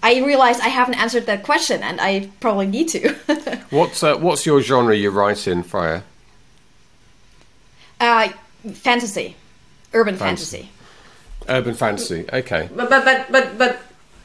I 0.02 0.20
realized 0.24 0.60
I 0.60 0.68
haven't 0.68 0.94
answered 0.94 1.26
that 1.26 1.42
question, 1.42 1.82
and 1.82 2.00
I 2.00 2.30
probably 2.38 2.66
need 2.66 2.88
to. 2.90 3.12
what's 3.70 4.04
uh, 4.04 4.16
what's 4.16 4.46
your 4.46 4.60
genre 4.62 4.94
you 4.94 5.10
write 5.10 5.48
in, 5.48 5.64
Freya? 5.64 6.04
Uh, 7.98 8.28
fantasy, 8.72 9.36
urban 9.92 10.16
fantasy. 10.16 10.56
fantasy. 10.56 10.72
Urban 11.48 11.74
fantasy. 11.74 12.24
Okay. 12.32 12.68
But 12.74 12.90
but 12.90 13.04
but 13.30 13.58
but 13.58 13.78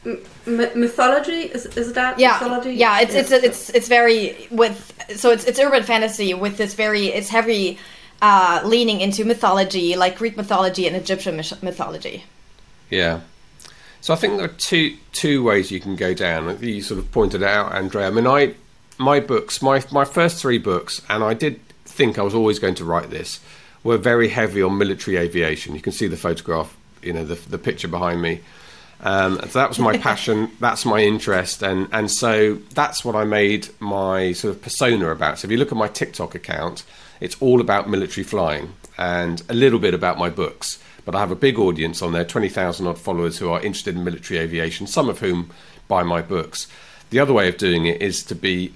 but 0.04 0.76
mythology 0.76 1.42
is, 1.44 1.66
is 1.78 1.94
that 1.94 2.18
yeah 2.18 2.40
mythology? 2.42 2.74
yeah 2.74 3.02
it's 3.02 3.14
it's 3.14 3.32
it's 3.32 3.70
it's 3.70 3.88
very 3.88 4.48
with 4.50 4.92
so 5.16 5.30
it's 5.30 5.46
it's 5.46 5.60
urban 5.60 5.84
fantasy 5.84 6.34
with 6.34 6.58
this 6.58 6.74
very 6.74 7.10
it's 7.10 7.30
heavy 7.30 7.78
uh, 8.22 8.62
leaning 8.64 9.02
into 9.02 9.26
mythology 9.26 9.96
like 9.96 10.18
Greek 10.18 10.38
mythology 10.38 10.88
and 10.88 10.96
Egyptian 10.96 11.36
mythology. 11.36 12.24
Yeah. 12.90 13.22
So 14.02 14.14
I 14.14 14.18
think 14.18 14.38
there 14.38 14.46
are 14.46 14.50
two 14.50 14.98
two 15.12 15.44
ways 15.44 15.72
you 15.72 15.80
can 15.80 15.96
go 15.96 16.14
down. 16.14 16.58
You 16.62 16.82
sort 16.82 17.00
of 17.00 17.12
pointed 17.12 17.44
out, 17.44 17.74
Andrea. 17.74 18.08
I 18.08 18.12
mean, 18.12 18.28
I 18.28 18.56
my 18.98 19.20
books, 19.20 19.62
my 19.62 19.84
my 19.92 20.06
first 20.06 20.42
three 20.42 20.58
books, 20.58 21.02
and 21.10 21.24
I 21.24 21.34
did 21.34 21.60
think 21.86 22.18
I 22.18 22.22
was 22.22 22.34
always 22.34 22.60
going 22.60 22.76
to 22.76 22.86
write 22.86 23.10
this, 23.10 23.40
were 23.84 23.98
very 23.98 24.28
heavy 24.28 24.62
on 24.62 24.78
military 24.78 25.18
aviation. 25.18 25.76
You 25.76 25.82
can 25.82 25.92
see 25.92 26.08
the 26.08 26.18
photograph, 26.18 26.76
you 27.02 27.14
know, 27.14 27.24
the 27.24 27.36
the 27.50 27.58
picture 27.58 27.88
behind 27.88 28.22
me. 28.22 28.42
Um, 29.04 29.40
so 29.40 29.60
that 29.60 29.70
was 29.70 29.80
my 29.80 29.98
passion. 30.10 30.52
That's 30.60 30.86
my 30.86 31.00
interest, 31.00 31.64
and 31.64 31.88
and 31.92 32.10
so 32.10 32.56
that's 32.74 33.04
what 33.04 33.16
I 33.16 33.24
made 33.24 33.70
my 33.80 34.34
sort 34.34 34.56
of 34.56 34.62
persona 34.62 35.10
about. 35.10 35.40
So 35.40 35.48
if 35.48 35.52
you 35.52 35.58
look 35.58 35.72
at 35.72 35.78
my 35.78 35.88
TikTok 35.88 36.36
account, 36.36 36.84
it's 37.20 37.36
all 37.42 37.62
about 37.62 37.90
military 37.90 38.24
flying 38.24 38.74
and 38.98 39.42
a 39.50 39.54
little 39.54 39.80
bit 39.80 39.94
about 39.94 40.18
my 40.18 40.30
books. 40.30 40.80
But 41.04 41.16
I 41.16 41.20
have 41.20 41.32
a 41.32 41.36
big 41.36 41.58
audience 41.58 42.02
on 42.02 42.12
there, 42.12 42.26
twenty 42.26 42.50
thousand 42.50 42.88
odd 42.88 43.00
followers 43.00 43.40
who 43.40 43.50
are 43.50 43.60
interested 43.62 43.96
in 43.96 44.04
military 44.04 44.40
aviation. 44.40 44.86
Some 44.86 45.10
of 45.10 45.20
whom 45.20 45.52
buy 45.88 46.04
my 46.04 46.22
books. 46.22 46.68
The 47.10 47.20
other 47.20 47.34
way 47.34 47.50
of 47.50 47.58
doing 47.58 47.88
it 47.88 48.02
is 48.02 48.24
to 48.26 48.36
be 48.36 48.74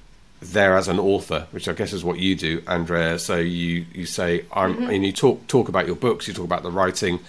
there 0.54 0.76
as 0.76 0.88
an 0.88 1.00
author, 1.00 1.48
which 1.52 1.68
I 1.68 1.74
guess 1.74 1.94
is 1.94 2.04
what 2.04 2.20
you 2.20 2.36
do, 2.36 2.62
Andrea. 2.68 3.20
So 3.20 3.38
you 3.38 3.86
you 3.94 4.06
say 4.06 4.46
I'm, 4.54 4.76
mm-hmm. 4.76 4.90
and 4.90 5.06
you 5.06 5.12
talk 5.12 5.48
talk 5.48 5.70
about 5.70 5.88
your 5.88 5.96
books, 5.96 6.28
you 6.28 6.34
talk 6.34 6.46
about 6.46 6.64
the 6.64 6.72
writing 6.72 7.20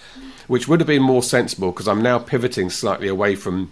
which 0.47 0.67
would 0.67 0.79
have 0.79 0.87
been 0.87 1.03
more 1.03 1.21
sensible 1.21 1.71
because 1.71 1.87
I'm 1.87 2.01
now 2.01 2.19
pivoting 2.19 2.69
slightly 2.69 3.07
away 3.07 3.35
from 3.35 3.71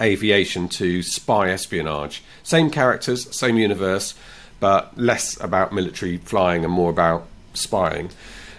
aviation 0.00 0.68
to 0.68 1.02
spy 1.02 1.50
espionage. 1.50 2.22
Same 2.42 2.70
characters, 2.70 3.34
same 3.34 3.56
universe, 3.56 4.14
but 4.60 4.96
less 4.98 5.40
about 5.40 5.72
military 5.72 6.18
flying 6.18 6.64
and 6.64 6.72
more 6.72 6.90
about 6.90 7.26
spying. 7.54 8.10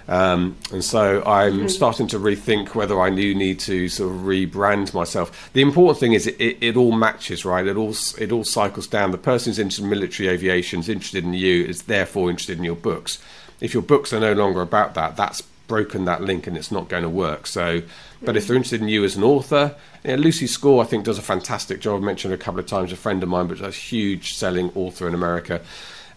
Um, 0.08 0.58
and 0.72 0.84
so 0.84 1.24
I'm 1.26 1.54
mm-hmm. 1.54 1.68
starting 1.68 2.08
to 2.08 2.20
rethink 2.20 2.76
whether 2.76 3.00
I 3.00 3.10
do 3.10 3.34
need 3.34 3.60
to 3.62 3.88
sort 3.88 4.14
of 4.14 4.22
rebrand 4.22 4.94
myself. 4.94 5.52
The 5.54 5.62
important 5.62 6.00
thing 6.00 6.14
is 6.14 6.28
it, 6.28 6.40
it, 6.40 6.58
it, 6.62 6.76
all 6.76 6.92
matches, 6.92 7.46
right? 7.46 7.66
It 7.66 7.78
all 7.78 7.96
it 8.18 8.32
all 8.32 8.44
cycles 8.44 8.88
down. 8.88 9.12
The 9.12 9.18
person 9.18 9.52
who's 9.52 9.60
interested 9.60 9.84
in 9.84 9.90
military 9.90 10.30
aviation 10.30 10.82
is 10.82 10.90
interested 10.90 11.24
in 11.24 11.34
you, 11.34 11.64
is 11.64 11.84
therefore 11.84 12.30
interested 12.30 12.58
in 12.58 12.64
your 12.64 12.76
books. 12.76 13.20
If 13.62 13.74
your 13.74 13.84
books 13.84 14.12
are 14.12 14.20
no 14.20 14.34
longer 14.34 14.62
about 14.62 14.94
that, 14.96 15.16
that's 15.16 15.42
broken 15.68 16.06
that 16.06 16.22
link 16.22 16.48
and 16.48 16.58
it's 16.58 16.72
not 16.72 16.90
going 16.90 17.04
to 17.04 17.10
work. 17.10 17.48
So, 17.48 17.82
but 18.22 18.36
if 18.36 18.48
they're 18.48 18.58
interested 18.58 18.82
in 18.82 18.90
you 18.90 19.06
as 19.06 19.16
an 19.16 19.24
author, 19.24 19.76
yeah, 20.04 20.16
Lucy 20.16 20.48
Score 20.48 20.84
I 20.84 20.86
think 20.86 21.06
does 21.06 21.18
a 21.18 21.22
fantastic 21.24 21.80
job. 21.80 21.96
I've 21.96 22.04
mentioned 22.04 22.34
a 22.34 22.38
couple 22.38 22.60
of 22.60 22.68
times 22.68 22.92
a 22.92 22.98
friend 22.98 23.24
of 23.24 23.30
mine, 23.30 23.48
but 23.48 23.62
a 23.62 23.72
huge 23.72 24.34
selling 24.34 24.70
author 24.76 25.08
in 25.08 25.14
America, 25.14 25.62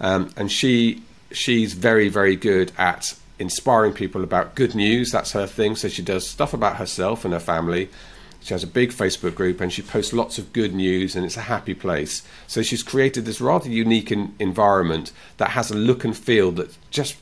um, 0.00 0.32
and 0.36 0.50
she 0.50 1.02
she's 1.30 1.72
very 1.74 2.08
very 2.08 2.34
good 2.34 2.72
at 2.76 3.14
inspiring 3.38 3.92
people 3.92 4.22
about 4.22 4.54
good 4.54 4.74
news. 4.74 5.12
That's 5.12 5.32
her 5.32 5.46
thing. 5.46 5.76
So 5.76 5.88
she 5.88 6.02
does 6.02 6.26
stuff 6.26 6.54
about 6.54 6.76
herself 6.76 7.24
and 7.24 7.34
her 7.34 7.40
family. 7.40 7.88
She 8.40 8.54
has 8.54 8.62
a 8.62 8.68
big 8.68 8.90
Facebook 8.90 9.34
group 9.34 9.60
and 9.60 9.72
she 9.72 9.82
posts 9.82 10.12
lots 10.12 10.38
of 10.38 10.52
good 10.52 10.72
news, 10.72 11.16
and 11.16 11.24
it's 11.24 11.36
a 11.36 11.42
happy 11.42 11.74
place. 11.74 12.22
So 12.46 12.62
she's 12.62 12.82
created 12.82 13.24
this 13.24 13.40
rather 13.40 13.68
unique 13.68 14.12
in, 14.12 14.34
environment 14.38 15.12
that 15.38 15.50
has 15.50 15.70
a 15.70 15.76
look 15.76 16.04
and 16.04 16.16
feel 16.16 16.52
that 16.52 16.76
just 16.90 17.16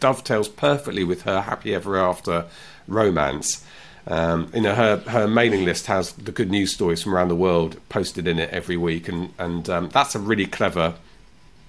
dovetails 0.00 0.48
perfectly 0.48 1.02
with 1.02 1.22
her 1.22 1.40
happy 1.40 1.74
ever 1.74 1.96
after 1.96 2.44
romance. 2.86 3.64
Um, 4.06 4.50
you 4.54 4.60
know, 4.60 4.74
her 4.74 4.98
her 4.98 5.26
mailing 5.26 5.64
list 5.64 5.86
has 5.86 6.12
the 6.12 6.30
good 6.30 6.50
news 6.50 6.74
stories 6.74 7.02
from 7.02 7.14
around 7.14 7.28
the 7.28 7.34
world 7.34 7.80
posted 7.88 8.28
in 8.28 8.38
it 8.38 8.50
every 8.50 8.76
week, 8.76 9.08
and 9.08 9.32
and 9.38 9.68
um, 9.70 9.88
that's 9.88 10.14
a 10.14 10.18
really 10.18 10.46
clever 10.46 10.94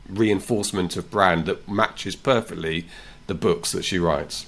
reinforcement 0.09 0.97
of 0.97 1.09
brand 1.09 1.45
that 1.45 1.67
matches 1.67 2.15
perfectly 2.15 2.85
the 3.27 3.33
books 3.33 3.71
that 3.71 3.85
she 3.85 3.99
writes. 3.99 4.45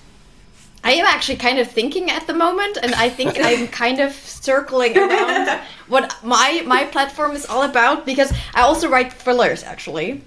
I 0.83 0.93
am 0.93 1.05
actually 1.05 1.35
kind 1.35 1.59
of 1.59 1.69
thinking 1.69 2.09
at 2.09 2.25
the 2.25 2.33
moment, 2.33 2.77
and 2.81 2.95
I 2.95 3.09
think 3.09 3.37
I'm 3.41 3.67
kind 3.67 3.99
of 3.99 4.13
circling 4.13 4.97
around 4.97 5.59
what 5.87 6.15
my 6.23 6.63
my 6.65 6.85
platform 6.85 7.35
is 7.35 7.45
all 7.45 7.63
about 7.63 8.05
because 8.05 8.33
I 8.53 8.61
also 8.61 8.89
write 8.89 9.13
thrillers 9.13 9.63
actually, 9.63 10.21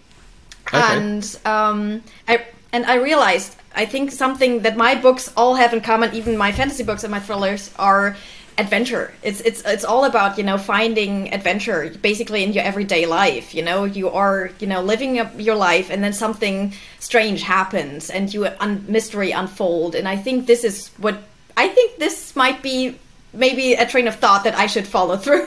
okay. 0.68 0.96
and 0.96 1.38
um, 1.44 2.02
I 2.28 2.44
and 2.72 2.84
I 2.86 2.96
realized 2.96 3.56
I 3.74 3.86
think 3.86 4.12
something 4.12 4.60
that 4.60 4.76
my 4.76 4.94
books 4.94 5.32
all 5.36 5.54
have 5.54 5.72
in 5.72 5.80
common, 5.80 6.14
even 6.14 6.36
my 6.36 6.52
fantasy 6.52 6.82
books 6.82 7.04
and 7.04 7.10
my 7.10 7.20
thrillers, 7.20 7.72
are 7.78 8.16
adventure. 8.62 9.12
It's 9.22 9.40
it's 9.42 9.62
it's 9.66 9.84
all 9.84 10.04
about 10.04 10.38
you 10.38 10.44
know 10.44 10.56
finding 10.56 11.32
adventure 11.34 11.90
basically 12.00 12.42
in 12.44 12.52
your 12.52 12.64
everyday 12.64 13.04
life. 13.06 13.54
You 13.54 13.62
know, 13.62 13.84
you 13.84 14.08
are 14.08 14.50
you 14.60 14.66
know 14.66 14.80
living 14.80 15.10
your 15.38 15.56
life, 15.56 15.90
and 15.90 16.02
then 16.02 16.12
something 16.12 16.72
strange 17.00 17.42
happens, 17.42 18.10
and 18.10 18.32
you 18.32 18.46
un- 18.60 18.84
mystery 18.88 19.32
unfold. 19.32 19.94
And 19.94 20.06
I 20.08 20.16
think 20.16 20.46
this 20.46 20.64
is 20.64 20.88
what 20.98 21.16
I 21.56 21.68
think 21.68 21.98
this 21.98 22.34
might 22.36 22.62
be 22.62 22.98
maybe 23.32 23.74
a 23.74 23.86
train 23.86 24.06
of 24.08 24.16
thought 24.16 24.44
that 24.44 24.54
I 24.54 24.66
should 24.66 24.86
follow 24.86 25.16
through. 25.24 25.46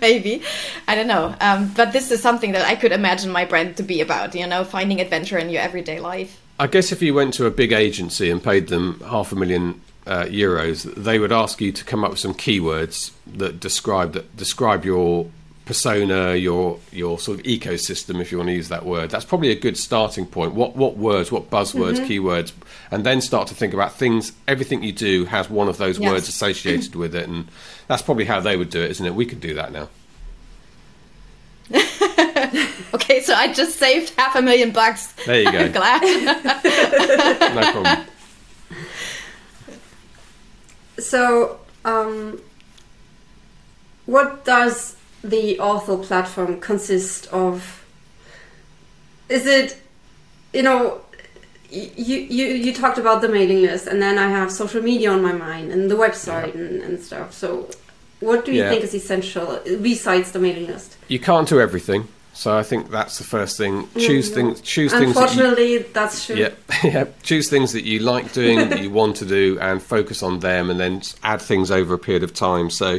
maybe 0.00 0.42
I 0.88 0.94
don't 0.94 1.08
know. 1.14 1.34
Um, 1.40 1.70
but 1.76 1.92
this 1.92 2.10
is 2.10 2.22
something 2.22 2.52
that 2.52 2.66
I 2.66 2.74
could 2.74 2.92
imagine 2.92 3.30
my 3.30 3.44
brand 3.44 3.76
to 3.76 3.82
be 3.82 4.00
about. 4.00 4.34
You 4.34 4.46
know, 4.46 4.64
finding 4.64 5.00
adventure 5.00 5.38
in 5.38 5.50
your 5.50 5.62
everyday 5.62 6.00
life. 6.00 6.40
I 6.58 6.68
guess 6.68 6.92
if 6.92 7.02
you 7.02 7.14
went 7.14 7.34
to 7.34 7.46
a 7.46 7.50
big 7.50 7.72
agency 7.72 8.30
and 8.30 8.42
paid 8.42 8.68
them 8.68 9.00
half 9.00 9.32
a 9.32 9.34
million 9.34 9.80
uh, 10.06 10.24
euros, 10.24 10.92
they 10.94 11.18
would 11.18 11.32
ask 11.32 11.60
you 11.60 11.72
to 11.72 11.84
come 11.84 12.04
up 12.04 12.10
with 12.10 12.20
some 12.20 12.34
keywords 12.34 13.12
that 13.26 13.60
describe 13.60 14.12
that 14.12 14.36
describe 14.36 14.84
your 14.84 15.30
persona, 15.64 16.34
your 16.34 16.78
your 16.92 17.18
sort 17.18 17.40
of 17.40 17.44
ecosystem, 17.46 18.20
if 18.20 18.30
you 18.30 18.38
want 18.38 18.48
to 18.48 18.54
use 18.54 18.68
that 18.68 18.84
word. 18.84 19.10
That's 19.10 19.24
probably 19.24 19.50
a 19.50 19.58
good 19.58 19.76
starting 19.76 20.26
point. 20.26 20.54
What 20.54 20.76
what 20.76 20.96
words, 20.96 21.32
what 21.32 21.50
buzzwords, 21.50 21.96
mm-hmm. 21.96 22.04
keywords, 22.04 22.52
and 22.90 23.04
then 23.04 23.20
start 23.20 23.48
to 23.48 23.54
think 23.54 23.72
about 23.72 23.94
things. 23.94 24.32
Everything 24.46 24.82
you 24.82 24.92
do 24.92 25.24
has 25.26 25.48
one 25.48 25.68
of 25.68 25.78
those 25.78 25.98
yes. 25.98 26.10
words 26.10 26.28
associated 26.28 26.94
with 26.94 27.14
it, 27.14 27.28
and 27.28 27.48
that's 27.88 28.02
probably 28.02 28.24
how 28.26 28.40
they 28.40 28.56
would 28.56 28.70
do 28.70 28.82
it, 28.82 28.90
isn't 28.92 29.06
it? 29.06 29.14
We 29.14 29.26
could 29.26 29.40
do 29.40 29.54
that 29.54 29.72
now. 29.72 29.88
okay, 32.94 33.22
so 33.22 33.34
I 33.34 33.50
just 33.54 33.78
saved 33.78 34.12
half 34.18 34.36
a 34.36 34.42
million 34.42 34.70
bucks. 34.70 35.12
There 35.24 35.40
you 35.40 35.50
go. 35.50 35.58
I'm 35.58 35.72
glad. 35.72 36.02
no 37.54 37.72
problem. 37.72 38.06
So, 40.98 41.60
um, 41.84 42.40
what 44.06 44.44
does 44.44 44.96
the 45.22 45.58
author 45.58 45.96
platform 45.96 46.60
consist 46.60 47.26
of? 47.28 47.84
Is 49.28 49.46
it, 49.46 49.80
you 50.52 50.62
know, 50.62 51.00
you, 51.70 52.16
you 52.16 52.46
you 52.46 52.72
talked 52.72 52.98
about 52.98 53.20
the 53.22 53.28
mailing 53.28 53.62
list, 53.62 53.86
and 53.86 54.00
then 54.00 54.18
I 54.18 54.28
have 54.28 54.52
social 54.52 54.82
media 54.82 55.10
on 55.10 55.22
my 55.22 55.32
mind 55.32 55.72
and 55.72 55.90
the 55.90 55.96
website 55.96 56.54
yeah. 56.54 56.60
and, 56.60 56.82
and 56.82 57.00
stuff. 57.00 57.32
So, 57.32 57.68
what 58.20 58.44
do 58.44 58.52
you 58.52 58.62
yeah. 58.62 58.70
think 58.70 58.84
is 58.84 58.94
essential 58.94 59.60
besides 59.82 60.32
the 60.32 60.38
mailing 60.38 60.66
list? 60.66 60.96
You 61.08 61.18
can't 61.18 61.48
do 61.48 61.60
everything. 61.60 62.08
So 62.34 62.56
I 62.56 62.64
think 62.64 62.90
that's 62.90 63.18
the 63.18 63.24
first 63.24 63.56
thing. 63.56 63.88
Choose 63.96 64.30
mm, 64.30 64.34
things. 64.34 64.60
Choose 64.60 64.92
things. 64.92 65.16
Unfortunately, 65.16 65.78
that 65.78 65.84
you, 65.86 65.92
that's 65.92 66.26
true. 66.26 66.36
Yeah, 66.36 66.50
yeah. 66.84 67.04
Choose 67.22 67.48
things 67.48 67.72
that 67.72 67.84
you 67.84 68.00
like 68.00 68.32
doing, 68.32 68.68
that 68.70 68.82
you 68.82 68.90
want 68.90 69.16
to 69.16 69.24
do, 69.24 69.56
and 69.60 69.80
focus 69.80 70.20
on 70.22 70.40
them, 70.40 70.68
and 70.68 70.80
then 70.80 71.00
add 71.22 71.40
things 71.40 71.70
over 71.70 71.94
a 71.94 71.98
period 71.98 72.24
of 72.24 72.34
time. 72.34 72.70
So, 72.70 72.98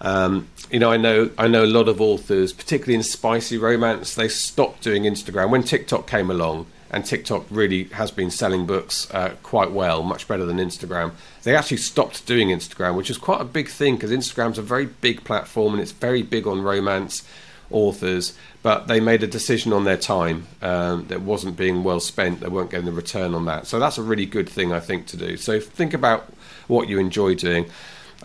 um, 0.00 0.48
you 0.72 0.80
know, 0.80 0.90
I 0.90 0.96
know 0.96 1.30
I 1.38 1.46
know 1.46 1.64
a 1.64 1.66
lot 1.66 1.86
of 1.88 2.00
authors, 2.00 2.52
particularly 2.52 2.96
in 2.96 3.04
spicy 3.04 3.58
romance, 3.58 4.16
they 4.16 4.28
stopped 4.28 4.82
doing 4.82 5.04
Instagram 5.04 5.50
when 5.50 5.62
TikTok 5.62 6.08
came 6.08 6.28
along, 6.28 6.66
and 6.90 7.06
TikTok 7.06 7.46
really 7.50 7.84
has 7.84 8.10
been 8.10 8.30
selling 8.30 8.66
books 8.66 9.08
uh, 9.14 9.36
quite 9.44 9.70
well, 9.70 10.02
much 10.02 10.26
better 10.26 10.44
than 10.44 10.56
Instagram. 10.56 11.12
They 11.44 11.54
actually 11.54 11.76
stopped 11.76 12.26
doing 12.26 12.48
Instagram, 12.48 12.96
which 12.96 13.08
is 13.08 13.18
quite 13.18 13.40
a 13.40 13.44
big 13.44 13.68
thing 13.68 13.94
because 13.94 14.10
Instagram's 14.10 14.58
a 14.58 14.62
very 14.62 14.86
big 14.86 15.22
platform 15.22 15.74
and 15.74 15.80
it's 15.80 15.92
very 15.92 16.22
big 16.22 16.48
on 16.48 16.60
romance 16.60 17.22
authors, 17.74 18.32
but 18.62 18.86
they 18.86 19.00
made 19.00 19.22
a 19.22 19.26
decision 19.26 19.72
on 19.72 19.84
their 19.84 19.98
time 19.98 20.46
um, 20.62 21.06
that 21.08 21.20
wasn't 21.20 21.56
being 21.56 21.84
well 21.84 22.00
spent. 22.00 22.40
They 22.40 22.48
weren't 22.48 22.70
getting 22.70 22.86
the 22.86 22.92
return 22.92 23.34
on 23.34 23.44
that. 23.46 23.66
So 23.66 23.78
that's 23.78 23.98
a 23.98 24.02
really 24.02 24.26
good 24.26 24.48
thing, 24.48 24.72
I 24.72 24.80
think, 24.80 25.06
to 25.08 25.16
do. 25.16 25.36
So 25.36 25.60
think 25.60 25.92
about 25.92 26.32
what 26.68 26.88
you 26.88 26.98
enjoy 26.98 27.34
doing. 27.34 27.66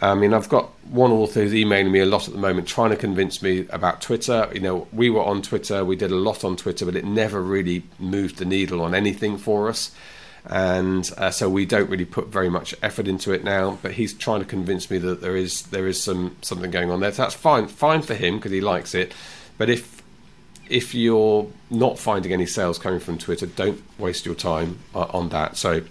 I 0.02 0.16
mean, 0.16 0.34
I've 0.34 0.48
got 0.48 0.70
one 0.90 1.12
author 1.12 1.42
who's 1.42 1.54
emailing 1.54 1.92
me 1.92 2.00
a 2.00 2.06
lot 2.06 2.28
at 2.28 2.34
the 2.34 2.40
moment, 2.40 2.68
trying 2.68 2.92
to 2.92 2.96
convince 2.96 3.42
me 3.42 3.68
about 3.70 4.02
Twitter. 4.02 4.48
You 4.54 4.62
know, 4.62 4.88
we 4.94 5.10
were 5.10 5.24
on 5.24 5.42
Twitter, 5.42 5.84
we 5.84 5.98
did 5.98 6.12
a 6.12 6.16
lot 6.16 6.46
on 6.46 6.56
Twitter, 6.56 6.86
but 6.86 6.96
it 6.96 7.04
never 7.04 7.42
really 7.42 7.84
moved 7.98 8.38
the 8.38 8.46
needle 8.46 8.82
on 8.82 8.94
anything 8.96 9.38
for 9.38 9.68
us. 9.68 9.92
and 10.46 11.12
uh, 11.18 11.32
so 11.32 11.50
we 11.50 11.66
don't 11.66 11.90
really 11.90 12.06
put 12.06 12.28
very 12.28 12.50
much 12.50 12.74
effort 12.82 13.08
into 13.08 13.32
it 13.32 13.44
now. 13.44 13.78
But 13.82 13.92
he's 13.94 14.14
trying 14.14 14.40
to 14.40 14.46
convince 14.46 14.90
me 14.90 14.98
that 15.00 15.22
there 15.22 15.36
is 15.36 15.64
there 15.64 15.88
is 15.88 16.02
some 16.02 16.36
something 16.42 16.72
going 16.72 16.92
on 16.92 17.00
there. 17.02 17.12
So 17.12 17.24
that's 17.24 17.36
fine, 17.36 17.68
fine 17.68 18.02
for 18.02 18.16
him 18.16 18.38
because 18.38 18.52
he 18.52 18.62
likes 18.62 18.96
it. 18.96 19.14
But 19.60 19.69
if 19.69 20.02
if 20.67 20.95
you're 20.95 21.48
not 21.69 22.00
finding 22.00 22.34
any 22.34 22.48
sales 22.48 22.80
coming 22.80 23.00
from 23.00 23.19
Twitter, 23.19 23.45
don't 23.45 23.82
waste 24.00 24.26
your 24.26 24.36
time 24.36 24.80
uh, 24.95 25.06
on 25.13 25.30
that. 25.30 25.58
So 25.58 25.82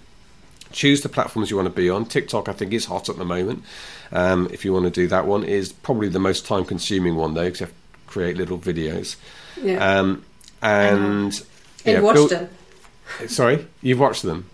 choose 0.71 1.01
the 1.01 1.09
platforms 1.09 1.49
you 1.49 1.55
want 1.55 1.67
to 1.67 1.73
be 1.73 1.89
on. 1.89 2.05
TikTok, 2.05 2.49
I 2.49 2.53
think, 2.53 2.73
is 2.73 2.85
hot 2.85 3.07
at 3.09 3.17
the 3.17 3.25
moment. 3.25 3.63
Um, 4.11 4.49
if 4.51 4.65
you 4.65 4.73
want 4.73 4.85
to 4.85 4.91
do 4.91 5.07
that 5.07 5.25
one, 5.25 5.43
is 5.43 5.71
probably 5.71 6.09
the 6.09 6.19
most 6.19 6.45
time-consuming 6.45 7.15
one 7.15 7.33
though, 7.33 7.45
because 7.45 7.59
you 7.61 7.65
have 7.67 7.73
to 7.75 8.11
create 8.11 8.37
little 8.37 8.57
videos. 8.57 9.15
Yeah. 9.61 9.99
Um, 9.99 10.25
and 10.61 11.23
and 11.23 11.41
yeah, 11.85 11.99
watch 12.01 12.15
build- 12.15 12.29
them. 12.31 12.49
Sorry, 13.27 13.65
you've 13.81 13.99
watched 13.99 14.23
them. 14.23 14.49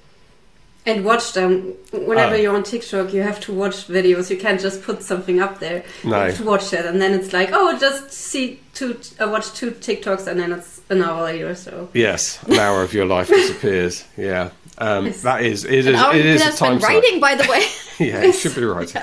And 0.88 1.04
watch 1.04 1.34
them. 1.34 1.74
Whenever 1.92 2.36
Oh. 2.36 2.38
you're 2.38 2.56
on 2.56 2.62
TikTok, 2.64 3.12
you 3.12 3.24
have 3.24 3.40
to 3.42 3.52
watch 3.54 3.88
videos. 3.88 4.30
You 4.30 4.38
can't 4.38 4.62
just 4.62 4.84
put 4.84 5.02
something 5.02 5.40
up 5.42 5.60
there. 5.60 5.84
No. 6.04 6.10
You 6.12 6.26
have 6.28 6.38
to 6.38 6.44
watch 6.44 6.72
it, 6.74 6.86
and 6.86 7.02
then 7.02 7.14
it's 7.14 7.34
like, 7.34 7.50
oh, 7.54 7.76
just 7.80 8.12
see 8.12 8.60
two, 8.76 9.00
uh, 9.20 9.28
watch 9.28 9.52
two 9.54 9.72
TikToks, 9.72 10.28
and 10.28 10.40
then 10.40 10.52
it's 10.52 10.82
an 10.90 11.02
hour 11.02 11.24
later. 11.24 11.56
So 11.56 11.90
Yes, 11.94 12.38
an 12.44 12.60
hour 12.60 12.84
of 12.84 12.94
your 12.94 13.06
life 13.08 13.30
disappears. 13.30 14.04
Yeah, 14.18 14.50
um, 14.78 15.12
that 15.24 15.42
is 15.42 15.66
it 15.66 15.88
is 15.88 15.88
it 15.88 16.26
is 16.26 16.42
a 16.46 16.52
time 16.56 16.80
suck. 16.80 16.90
writing, 16.90 17.20
by 17.20 17.34
the 17.36 17.48
way. 17.50 17.66
Yeah, 17.98 18.22
it 18.24 18.34
should 18.36 18.54
be 18.56 18.64
right. 18.78 18.94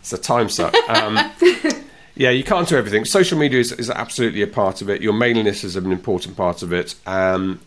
It's 0.00 0.12
a 0.12 0.18
time 0.18 0.48
suck. 0.48 0.74
Um, 0.88 1.16
yeah, 2.16 2.30
you 2.30 2.42
can't 2.42 2.66
do 2.66 2.76
everything. 2.76 3.04
Social 3.04 3.38
media 3.38 3.60
is, 3.60 3.70
is 3.72 3.90
absolutely 3.90 4.42
a 4.42 4.46
part 4.48 4.82
of 4.82 4.90
it. 4.90 5.00
Your 5.02 5.12
mailing 5.12 5.44
list 5.44 5.62
is 5.62 5.76
an 5.76 5.92
important 5.92 6.36
part 6.36 6.62
of 6.62 6.72
it. 6.72 6.94
Um, 7.06 7.60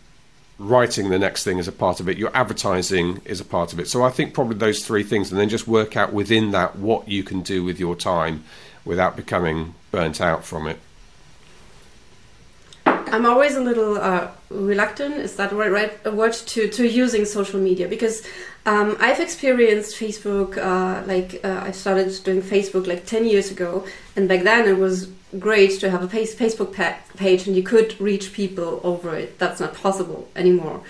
writing 0.62 1.10
the 1.10 1.18
next 1.18 1.44
thing 1.44 1.58
is 1.58 1.68
a 1.68 1.72
part 1.72 2.00
of 2.00 2.08
it. 2.08 2.16
Your 2.16 2.30
advertising 2.34 3.20
is 3.24 3.40
a 3.40 3.44
part 3.44 3.72
of 3.72 3.80
it. 3.80 3.88
So 3.88 4.02
I 4.02 4.10
think 4.10 4.32
probably 4.32 4.56
those 4.56 4.86
three 4.86 5.02
things, 5.02 5.30
and 5.30 5.40
then 5.40 5.48
just 5.48 5.66
work 5.66 5.96
out 5.96 6.12
within 6.12 6.52
that 6.52 6.76
what 6.76 7.08
you 7.08 7.22
can 7.22 7.40
do 7.40 7.64
with 7.64 7.80
your 7.80 7.96
time 7.96 8.44
without 8.84 9.16
becoming 9.16 9.74
burnt 9.90 10.20
out 10.20 10.44
from 10.44 10.66
it. 10.66 10.78
I'm 12.86 13.26
always 13.26 13.56
a 13.56 13.60
little 13.60 13.98
uh, 13.98 14.28
reluctant. 14.48 15.16
Is 15.16 15.36
that 15.36 15.52
right? 15.52 15.70
Right 15.70 15.92
a 16.04 16.10
word 16.10 16.32
to 16.32 16.68
to 16.68 16.88
using 16.88 17.26
social 17.26 17.60
media 17.60 17.86
because 17.86 18.26
um, 18.64 18.96
I've 19.00 19.20
experienced 19.20 19.96
Facebook. 19.96 20.56
Uh, 20.56 21.06
like 21.06 21.40
uh, 21.44 21.60
I 21.62 21.72
started 21.72 22.10
doing 22.24 22.40
Facebook 22.40 22.86
like 22.86 23.04
ten 23.04 23.26
years 23.26 23.50
ago, 23.50 23.84
and 24.16 24.28
back 24.28 24.44
then 24.44 24.66
it 24.66 24.78
was 24.78 25.08
great 25.38 25.80
to 25.80 25.90
have 25.90 26.02
a 26.02 26.08
Facebook 26.08 26.74
page 27.16 27.46
and 27.46 27.56
you 27.56 27.62
could 27.62 28.00
reach 28.00 28.32
people 28.32 28.80
over 28.84 29.14
it. 29.14 29.38
That's 29.38 29.60
not 29.60 29.74
possible 29.74 30.28
anymore. 30.36 30.82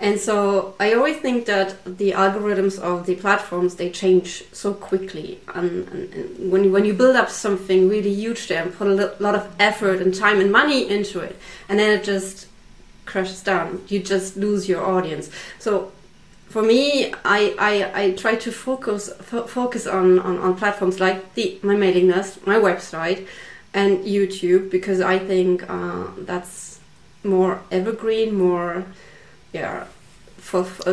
And 0.00 0.18
so 0.18 0.74
I 0.80 0.94
always 0.94 1.18
think 1.18 1.44
that 1.44 1.76
the 1.84 2.12
algorithms 2.12 2.78
of 2.78 3.04
the 3.04 3.16
platforms 3.16 3.74
they 3.74 3.90
change 3.90 4.44
so 4.50 4.72
quickly, 4.72 5.40
and, 5.54 5.86
and, 5.88 6.14
and 6.14 6.50
when 6.50 6.64
you, 6.64 6.72
when 6.72 6.86
you 6.86 6.94
build 6.94 7.16
up 7.16 7.28
something 7.28 7.86
really 7.86 8.14
huge 8.14 8.48
there 8.48 8.62
and 8.62 8.74
put 8.74 8.86
a 8.88 9.14
lot 9.20 9.34
of 9.34 9.54
effort 9.60 10.00
and 10.00 10.14
time 10.14 10.40
and 10.40 10.50
money 10.50 10.88
into 10.88 11.20
it, 11.20 11.38
and 11.68 11.78
then 11.78 11.98
it 11.98 12.02
just 12.02 12.46
crashes 13.04 13.42
down, 13.42 13.84
you 13.88 14.00
just 14.02 14.38
lose 14.38 14.70
your 14.70 14.82
audience. 14.82 15.28
So 15.58 15.92
for 16.48 16.62
me, 16.62 17.12
I, 17.22 17.54
I, 17.58 18.02
I 18.02 18.10
try 18.12 18.36
to 18.36 18.50
focus 18.50 19.12
fo- 19.20 19.46
focus 19.46 19.86
on, 19.86 20.18
on, 20.20 20.38
on 20.38 20.56
platforms 20.56 20.98
like 20.98 21.34
the 21.34 21.58
my 21.62 21.76
mailing 21.76 22.08
list, 22.08 22.46
my 22.46 22.56
website, 22.56 23.26
and 23.74 23.98
YouTube 24.04 24.70
because 24.70 25.00
I 25.00 25.18
think 25.18 25.68
uh, 25.68 26.06
that's 26.18 26.80
more 27.24 27.60
evergreen, 27.70 28.34
more 28.34 28.84
yeah. 29.52 29.84
For, 30.38 30.64
for 30.64 30.90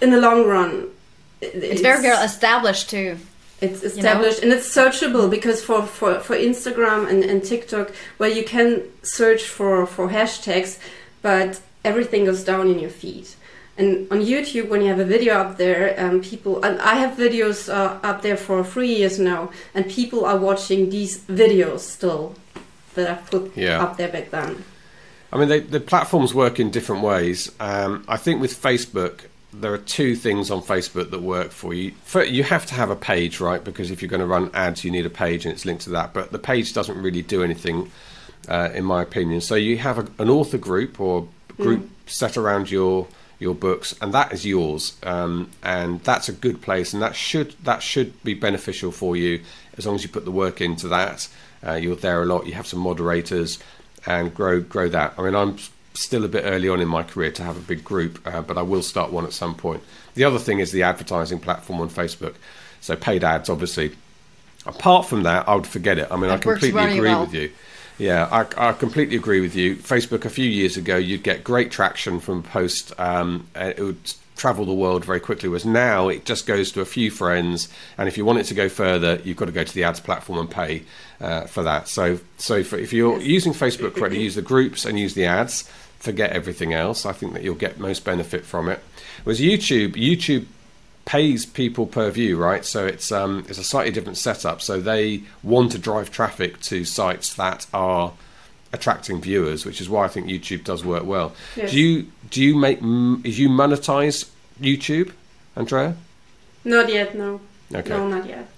in 0.00 0.10
the 0.10 0.20
long 0.20 0.46
run, 0.46 0.88
it- 1.40 1.54
It's 1.54 1.80
very 1.80 2.02
well 2.02 2.22
established 2.24 2.90
too. 2.90 3.16
it's 3.60 3.82
know? 3.82 3.88
established 3.88 4.42
and 4.42 4.52
it's 4.52 4.68
searchable 4.68 5.28
because 5.30 5.62
for, 5.64 5.82
for, 5.86 6.20
for 6.20 6.36
Instagram 6.36 7.08
and, 7.08 7.24
and 7.24 7.42
TikTok, 7.42 7.90
well, 8.18 8.30
you 8.30 8.44
can 8.44 8.82
search 9.02 9.44
for, 9.44 9.86
for 9.86 10.08
hashtags, 10.08 10.78
but 11.22 11.60
everything 11.84 12.24
goes 12.26 12.44
down 12.44 12.68
in 12.68 12.78
your 12.78 12.90
feed. 12.90 13.26
And 13.82 14.06
on 14.12 14.20
YouTube, 14.20 14.68
when 14.68 14.80
you 14.80 14.86
have 14.88 15.00
a 15.00 15.04
video 15.04 15.34
up 15.34 15.56
there, 15.56 15.98
um, 15.98 16.20
people, 16.20 16.62
and 16.62 16.80
I 16.80 16.94
have 16.94 17.16
videos 17.16 17.68
uh, 17.68 17.98
up 18.04 18.22
there 18.22 18.36
for 18.36 18.62
three 18.62 18.94
years 18.94 19.18
now, 19.18 19.50
and 19.74 19.90
people 19.90 20.24
are 20.24 20.38
watching 20.38 20.90
these 20.90 21.18
videos 21.24 21.80
still 21.80 22.36
that 22.94 23.10
I've 23.10 23.28
put 23.28 23.56
Yeah. 23.56 23.82
up 23.82 23.96
there 23.96 24.08
back 24.08 24.30
then. 24.30 24.62
I 25.32 25.36
mean, 25.36 25.48
they, 25.48 25.58
the 25.58 25.80
platforms 25.80 26.32
work 26.32 26.60
in 26.60 26.70
different 26.70 27.02
ways. 27.02 27.50
Um, 27.58 28.04
I 28.06 28.18
think 28.18 28.40
with 28.40 28.54
Facebook, 28.54 29.22
there 29.52 29.72
are 29.72 29.78
two 29.78 30.14
things 30.14 30.48
on 30.48 30.62
Facebook 30.62 31.10
that 31.10 31.22
work 31.22 31.50
for 31.50 31.74
you. 31.74 31.90
For, 32.04 32.22
you 32.22 32.44
have 32.44 32.64
to 32.66 32.74
have 32.74 32.88
a 32.90 32.96
page, 32.96 33.40
right? 33.40 33.64
Because 33.64 33.90
if 33.90 34.00
you're 34.00 34.10
going 34.10 34.20
to 34.20 34.26
run 34.26 34.48
ads, 34.54 34.84
you 34.84 34.92
need 34.92 35.06
a 35.06 35.10
page 35.10 35.44
and 35.44 35.52
it's 35.52 35.64
linked 35.64 35.82
to 35.84 35.90
that. 35.90 36.12
But 36.14 36.30
the 36.30 36.38
page 36.38 36.72
doesn't 36.72 37.02
really 37.02 37.22
do 37.22 37.42
anything, 37.42 37.90
uh, 38.48 38.68
in 38.72 38.84
my 38.84 39.02
opinion. 39.02 39.40
So 39.40 39.56
you 39.56 39.78
have 39.78 39.98
a, 39.98 40.06
an 40.22 40.30
author 40.30 40.58
group 40.58 41.00
or 41.00 41.26
group 41.56 41.90
set 42.06 42.36
around 42.36 42.70
your 42.70 43.08
your 43.42 43.54
books, 43.54 43.94
and 44.00 44.14
that 44.14 44.32
is 44.32 44.46
yours, 44.46 44.96
um, 45.02 45.50
and 45.62 46.00
that's 46.04 46.28
a 46.28 46.32
good 46.32 46.62
place, 46.62 46.92
and 46.94 47.02
that 47.02 47.14
should 47.14 47.54
that 47.64 47.82
should 47.82 48.22
be 48.22 48.34
beneficial 48.34 48.90
for 48.92 49.16
you 49.16 49.42
as 49.76 49.86
long 49.86 49.96
as 49.96 50.02
you 50.02 50.08
put 50.08 50.24
the 50.24 50.30
work 50.30 50.60
into 50.60 50.88
that. 50.88 51.28
Uh, 51.66 51.74
you're 51.74 51.96
there 51.96 52.22
a 52.22 52.26
lot. 52.26 52.46
You 52.46 52.54
have 52.54 52.66
some 52.66 52.80
moderators, 52.80 53.58
and 54.06 54.34
grow 54.34 54.60
grow 54.60 54.88
that. 54.88 55.14
I 55.18 55.22
mean, 55.22 55.34
I'm 55.34 55.56
still 55.94 56.24
a 56.24 56.28
bit 56.28 56.44
early 56.46 56.68
on 56.68 56.80
in 56.80 56.88
my 56.88 57.02
career 57.02 57.30
to 57.32 57.42
have 57.42 57.56
a 57.56 57.60
big 57.60 57.84
group, 57.84 58.18
uh, 58.26 58.40
but 58.42 58.56
I 58.56 58.62
will 58.62 58.82
start 58.82 59.12
one 59.12 59.24
at 59.26 59.32
some 59.32 59.54
point. 59.54 59.82
The 60.14 60.24
other 60.24 60.38
thing 60.38 60.58
is 60.60 60.72
the 60.72 60.82
advertising 60.84 61.38
platform 61.40 61.80
on 61.80 61.90
Facebook, 61.90 62.34
so 62.80 62.96
paid 62.96 63.24
ads, 63.24 63.50
obviously. 63.50 63.92
Apart 64.64 65.06
from 65.06 65.24
that, 65.24 65.48
I 65.48 65.54
would 65.56 65.66
forget 65.66 65.98
it. 65.98 66.06
I 66.10 66.16
mean, 66.16 66.30
I 66.30 66.36
That 66.36 66.42
completely 66.42 66.80
agree 66.80 67.00
well. 67.00 67.22
with 67.22 67.34
you. 67.34 67.50
Yeah, 68.02 68.28
I, 68.32 68.70
I 68.70 68.72
completely 68.72 69.14
agree 69.14 69.40
with 69.40 69.54
you. 69.54 69.76
Facebook 69.76 70.24
a 70.24 70.28
few 70.28 70.50
years 70.50 70.76
ago, 70.76 70.96
you'd 70.96 71.22
get 71.22 71.44
great 71.44 71.70
traction 71.70 72.18
from 72.18 72.40
a 72.40 72.42
post. 72.42 72.92
Um, 72.98 73.46
it 73.54 73.78
would 73.78 74.14
travel 74.34 74.64
the 74.64 74.74
world 74.74 75.04
very 75.04 75.20
quickly. 75.20 75.48
Whereas 75.48 75.64
now, 75.64 76.08
it 76.08 76.24
just 76.24 76.44
goes 76.44 76.72
to 76.72 76.80
a 76.80 76.84
few 76.84 77.12
friends, 77.12 77.68
and 77.96 78.08
if 78.08 78.18
you 78.18 78.24
want 78.24 78.40
it 78.40 78.46
to 78.46 78.54
go 78.54 78.68
further, 78.68 79.20
you've 79.22 79.36
got 79.36 79.44
to 79.44 79.52
go 79.52 79.62
to 79.62 79.72
the 79.72 79.84
ads 79.84 80.00
platform 80.00 80.40
and 80.40 80.50
pay 80.50 80.82
uh, 81.20 81.42
for 81.42 81.62
that. 81.62 81.86
So, 81.86 82.18
so 82.38 82.64
for, 82.64 82.76
if 82.76 82.92
you're 82.92 83.20
using 83.20 83.52
Facebook 83.52 83.94
correctly, 83.94 84.20
use 84.20 84.34
the 84.34 84.42
groups 84.42 84.84
and 84.84 84.98
use 84.98 85.14
the 85.14 85.26
ads. 85.26 85.70
Forget 86.00 86.32
everything 86.32 86.72
else. 86.72 87.06
I 87.06 87.12
think 87.12 87.34
that 87.34 87.44
you'll 87.44 87.54
get 87.54 87.78
most 87.78 88.04
benefit 88.04 88.44
from 88.44 88.68
it. 88.68 88.80
Whereas 89.22 89.38
YouTube, 89.38 89.94
YouTube 89.94 90.46
pays 91.04 91.44
people 91.44 91.86
per 91.86 92.10
view, 92.10 92.36
right? 92.36 92.64
So 92.64 92.86
it's 92.86 93.10
um, 93.12 93.44
it's 93.48 93.58
a 93.58 93.64
slightly 93.64 93.92
different 93.92 94.18
setup. 94.18 94.60
So 94.62 94.80
they 94.80 95.22
want 95.42 95.72
to 95.72 95.78
drive 95.78 96.10
traffic 96.10 96.60
to 96.62 96.84
sites 96.84 97.34
that 97.34 97.66
are 97.74 98.12
attracting 98.72 99.20
viewers, 99.20 99.66
which 99.66 99.80
is 99.80 99.88
why 99.90 100.04
I 100.04 100.08
think 100.08 100.26
YouTube 100.28 100.64
does 100.64 100.84
work 100.84 101.04
well. 101.04 101.34
Yes. 101.56 101.70
Do 101.72 101.78
you 101.80 102.06
do 102.30 102.42
you 102.42 102.56
make 102.56 102.80
do 102.80 103.30
you 103.30 103.48
monetize 103.48 104.30
YouTube, 104.60 105.12
Andrea? 105.56 105.96
Not 106.64 106.88
yet, 106.92 107.14
no. 107.16 107.40
Okay. 107.74 107.88
No, 107.90 108.06
not 108.08 108.26
yet. 108.28 108.48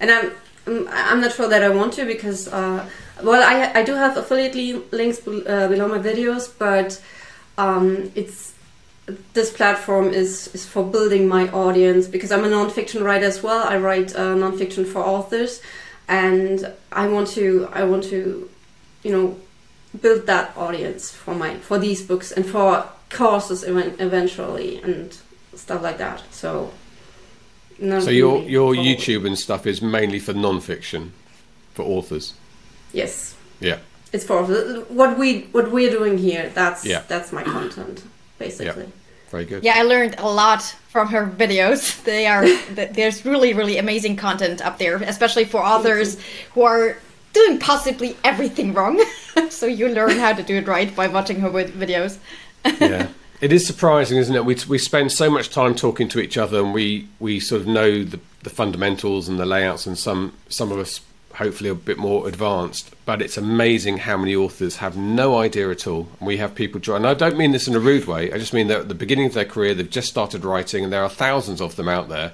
And 0.00 0.10
I'm 0.10 0.26
I'm- 0.66 0.88
I'm 0.92 1.20
not 1.20 1.32
sure 1.32 1.48
that 1.48 1.62
I 1.64 1.68
want 1.70 1.92
to 1.94 2.04
because 2.04 2.46
uh, 2.48 2.88
well 3.22 3.42
I 3.42 3.80
I 3.80 3.82
do 3.82 3.94
have 3.94 4.16
affiliate 4.16 4.92
links 4.92 5.18
uh, 5.26 5.68
below 5.68 5.88
my 5.88 5.98
videos, 5.98 6.50
but 6.58 7.00
um, 7.58 8.10
it's 8.14 8.51
this 9.06 9.52
platform 9.52 10.08
is 10.10 10.48
is 10.54 10.66
for 10.66 10.84
building 10.84 11.26
my 11.28 11.48
audience 11.50 12.06
because 12.06 12.30
I'm 12.30 12.44
a 12.44 12.48
nonfiction 12.48 13.02
writer 13.02 13.26
as 13.26 13.42
well. 13.42 13.66
I 13.66 13.76
write 13.78 14.14
uh, 14.14 14.34
nonfiction 14.34 14.86
for 14.86 15.00
authors, 15.02 15.60
and 16.08 16.72
I 16.92 17.08
want 17.08 17.28
to 17.28 17.68
I 17.72 17.84
want 17.84 18.04
to 18.04 18.48
you 19.02 19.12
know 19.12 19.36
build 20.00 20.26
that 20.26 20.56
audience 20.56 21.10
for 21.12 21.34
my 21.34 21.56
for 21.56 21.78
these 21.78 22.02
books 22.02 22.32
and 22.32 22.46
for 22.46 22.88
courses 23.10 23.64
even, 23.64 23.94
eventually 23.98 24.80
and 24.82 25.16
stuff 25.54 25.82
like 25.82 25.98
that. 25.98 26.22
So. 26.30 26.72
So 27.80 28.10
your 28.10 28.42
your 28.42 28.74
YouTube 28.74 29.26
and 29.26 29.36
stuff 29.36 29.66
is 29.66 29.82
mainly 29.82 30.20
for 30.20 30.32
non-fiction, 30.32 31.12
for 31.74 31.82
authors. 31.82 32.34
Yes, 32.92 33.34
Yeah. 33.58 33.78
it's 34.12 34.24
for 34.24 34.44
what 34.88 35.18
we 35.18 35.48
what 35.50 35.72
we're 35.72 35.90
doing 35.90 36.16
here. 36.18 36.52
That's 36.54 36.84
Yeah. 36.84 37.02
that's 37.08 37.32
my 37.32 37.42
content 37.42 38.04
basically. 38.42 38.92
Very 39.30 39.46
good. 39.46 39.64
Yeah, 39.64 39.74
I 39.76 39.82
learned 39.82 40.16
a 40.18 40.28
lot 40.28 40.62
from 40.90 41.08
her 41.08 41.26
videos. 41.26 42.02
They 42.12 42.26
are 42.26 42.46
there's 42.98 43.24
really 43.24 43.54
really 43.54 43.78
amazing 43.78 44.16
content 44.16 44.60
up 44.60 44.78
there, 44.78 44.96
especially 44.96 45.46
for 45.46 45.60
authors 45.62 46.18
who 46.52 46.62
are 46.62 46.96
doing 47.32 47.58
possibly 47.58 48.16
everything 48.24 48.74
wrong. 48.74 49.02
so 49.48 49.66
you 49.66 49.88
learn 49.88 50.18
how 50.18 50.32
to 50.34 50.42
do 50.42 50.56
it 50.56 50.66
right 50.68 50.94
by 50.94 51.08
watching 51.08 51.40
her 51.40 51.50
videos. 51.50 52.18
yeah. 52.64 53.08
It 53.40 53.52
is 53.52 53.66
surprising, 53.66 54.18
isn't 54.18 54.36
it? 54.36 54.44
We, 54.44 54.56
we 54.68 54.78
spend 54.78 55.10
so 55.10 55.28
much 55.28 55.50
time 55.50 55.74
talking 55.74 56.08
to 56.10 56.20
each 56.20 56.38
other, 56.38 56.60
and 56.60 56.72
we, 56.72 57.08
we 57.18 57.40
sort 57.40 57.62
of 57.62 57.66
know 57.66 58.04
the, 58.04 58.20
the 58.44 58.50
fundamentals 58.50 59.28
and 59.28 59.36
the 59.36 59.46
layouts, 59.46 59.84
and 59.86 59.98
some 59.98 60.34
some 60.48 60.70
of 60.70 60.78
us 60.78 61.00
hopefully 61.34 61.70
a 61.70 61.74
bit 61.74 61.98
more 61.98 62.28
advanced. 62.28 62.94
But 63.04 63.20
it's 63.22 63.36
amazing 63.36 63.98
how 63.98 64.16
many 64.16 64.34
authors 64.36 64.76
have 64.76 64.96
no 64.96 65.38
idea 65.38 65.70
at 65.70 65.86
all. 65.86 66.08
And 66.18 66.26
we 66.26 66.36
have 66.38 66.54
people 66.54 66.80
join. 66.80 66.98
And 66.98 67.06
I 67.06 67.14
don't 67.14 67.36
mean 67.38 67.52
this 67.52 67.66
in 67.68 67.74
a 67.74 67.80
rude 67.80 68.06
way. 68.06 68.32
I 68.32 68.38
just 68.38 68.52
mean 68.54 68.68
that 68.68 68.80
at 68.80 68.88
the 68.88 68.94
beginning 68.94 69.26
of 69.26 69.34
their 69.34 69.44
career, 69.44 69.74
they've 69.74 69.88
just 69.88 70.08
started 70.08 70.44
writing, 70.44 70.84
and 70.84 70.92
there 70.92 71.02
are 71.02 71.08
thousands 71.10 71.60
of 71.60 71.76
them 71.76 71.88
out 71.88 72.08
there. 72.08 72.32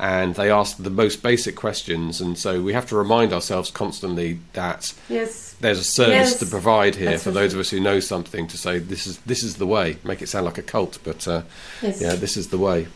And 0.00 0.36
they 0.36 0.48
ask 0.48 0.76
the 0.76 0.90
most 0.90 1.24
basic 1.24 1.56
questions, 1.56 2.20
and 2.20 2.38
so 2.38 2.62
we 2.62 2.72
have 2.72 2.86
to 2.86 2.96
remind 2.96 3.32
ourselves 3.32 3.68
constantly 3.68 4.38
that 4.52 4.92
Yes. 5.08 5.56
there's 5.60 5.80
a 5.80 5.82
service 5.84 6.30
Yes. 6.30 6.38
to 6.38 6.46
provide 6.46 6.94
here 6.94 7.10
That's 7.10 7.24
for 7.24 7.30
for 7.30 7.34
those 7.34 7.52
of 7.52 7.58
us 7.58 7.70
who 7.70 7.80
know 7.80 7.98
something 7.98 8.46
to 8.46 8.56
say 8.56 8.78
this 8.78 9.08
is 9.08 9.18
this 9.26 9.42
is 9.42 9.56
the 9.56 9.66
way. 9.66 9.96
Make 10.04 10.22
it 10.22 10.28
sound 10.28 10.44
like 10.46 10.56
a 10.56 10.62
cult, 10.62 11.00
but 11.02 11.26
uh, 11.26 11.42
Yes. 11.82 12.00
yeah, 12.00 12.14
this 12.14 12.36
is 12.36 12.46
the 12.50 12.58
way. 12.58 12.86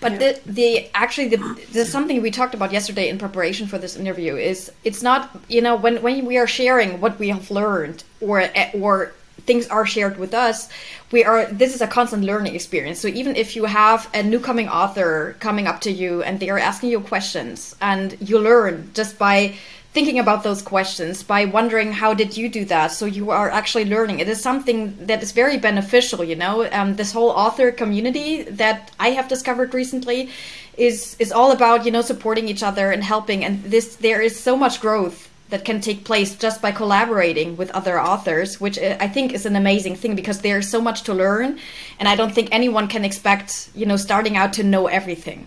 But 0.00 0.12
Yeah. 0.12 0.18
the, 0.18 0.40
the 0.46 0.90
actually 0.94 1.28
the, 1.28 1.58
there's 1.72 1.90
something 1.90 2.20
we 2.22 2.30
talked 2.30 2.54
about 2.54 2.72
yesterday 2.72 3.08
in 3.08 3.18
preparation 3.18 3.66
for 3.66 3.78
this 3.78 3.96
interview 3.96 4.36
is 4.36 4.70
it's 4.84 5.02
not 5.02 5.30
you 5.48 5.60
know 5.60 5.76
when 5.76 6.02
when 6.02 6.24
we 6.26 6.36
are 6.38 6.46
sharing 6.46 7.00
what 7.00 7.18
we 7.18 7.28
have 7.28 7.50
learned 7.50 8.04
or 8.20 8.40
eh, 8.40 8.70
or 8.74 9.12
things 9.46 9.66
are 9.68 9.84
shared 9.84 10.16
with 10.18 10.32
us 10.32 10.68
we 11.12 11.22
are 11.24 11.46
this 11.46 11.74
is 11.74 11.82
a 11.82 11.86
constant 11.86 12.22
learning 12.24 12.54
experience 12.54 12.98
so 13.00 13.08
even 13.08 13.36
if 13.36 13.56
you 13.56 13.64
have 13.66 14.08
a 14.14 14.22
new 14.22 14.40
coming 14.40 14.68
author 14.68 15.36
coming 15.40 15.66
up 15.66 15.80
to 15.80 15.90
you 15.90 16.22
and 16.22 16.40
they 16.40 16.48
are 16.48 16.58
asking 16.58 16.88
you 16.90 17.00
questions 17.00 17.76
and 17.80 18.16
you 18.20 18.38
learn 18.38 18.90
just 18.94 19.18
by 19.18 19.54
thinking 19.94 20.18
about 20.18 20.42
those 20.42 20.60
questions 20.60 21.22
by 21.22 21.44
wondering 21.44 21.92
how 21.92 22.12
did 22.12 22.36
you 22.36 22.48
do 22.48 22.64
that? 22.64 22.88
So 22.88 23.06
you 23.06 23.30
are 23.30 23.48
actually 23.48 23.84
learning. 23.84 24.18
It 24.18 24.28
is 24.28 24.42
something 24.42 25.06
that 25.06 25.22
is 25.22 25.30
very 25.30 25.56
beneficial 25.56 26.24
you 26.24 26.34
know? 26.36 26.68
Um, 26.72 26.96
this 26.96 27.12
whole 27.12 27.30
author 27.30 27.70
community 27.70 28.42
that 28.42 28.90
i 28.98 29.10
have 29.10 29.28
discovered 29.28 29.72
recently 29.72 30.28
is 30.76 31.16
is 31.18 31.30
all 31.30 31.52
about 31.52 31.84
you 31.86 31.92
know 31.92 32.02
supporting 32.02 32.48
each 32.48 32.62
other 32.62 32.90
and 32.90 33.02
helping. 33.04 33.44
And 33.44 33.62
this 33.62 33.96
there 33.96 34.20
is 34.20 34.38
so 34.38 34.56
much 34.56 34.80
growth 34.80 35.30
that 35.50 35.64
can 35.64 35.80
take 35.80 36.04
place 36.04 36.34
just 36.34 36.60
by 36.60 36.72
collaborating 36.72 37.56
with 37.56 37.70
other 37.70 38.00
authors 38.00 38.60
which 38.60 38.78
uh, 38.78 38.96
i 39.06 39.08
think 39.14 39.32
is 39.32 39.44
an 39.46 39.56
amazing 39.56 39.94
thing 39.94 40.16
because 40.16 40.40
there's 40.40 40.68
so 40.68 40.80
much 40.80 41.02
to 41.02 41.14
learn. 41.14 41.58
And 41.98 42.08
i 42.08 42.16
don't 42.16 42.34
think 42.34 42.48
anyone 42.50 42.88
can 42.88 43.04
expect 43.04 43.70
you 43.74 43.86
know 43.86 43.96
starting 43.96 44.36
out 44.36 44.52
to 44.54 44.62
know 44.62 44.88
everything. 44.88 45.40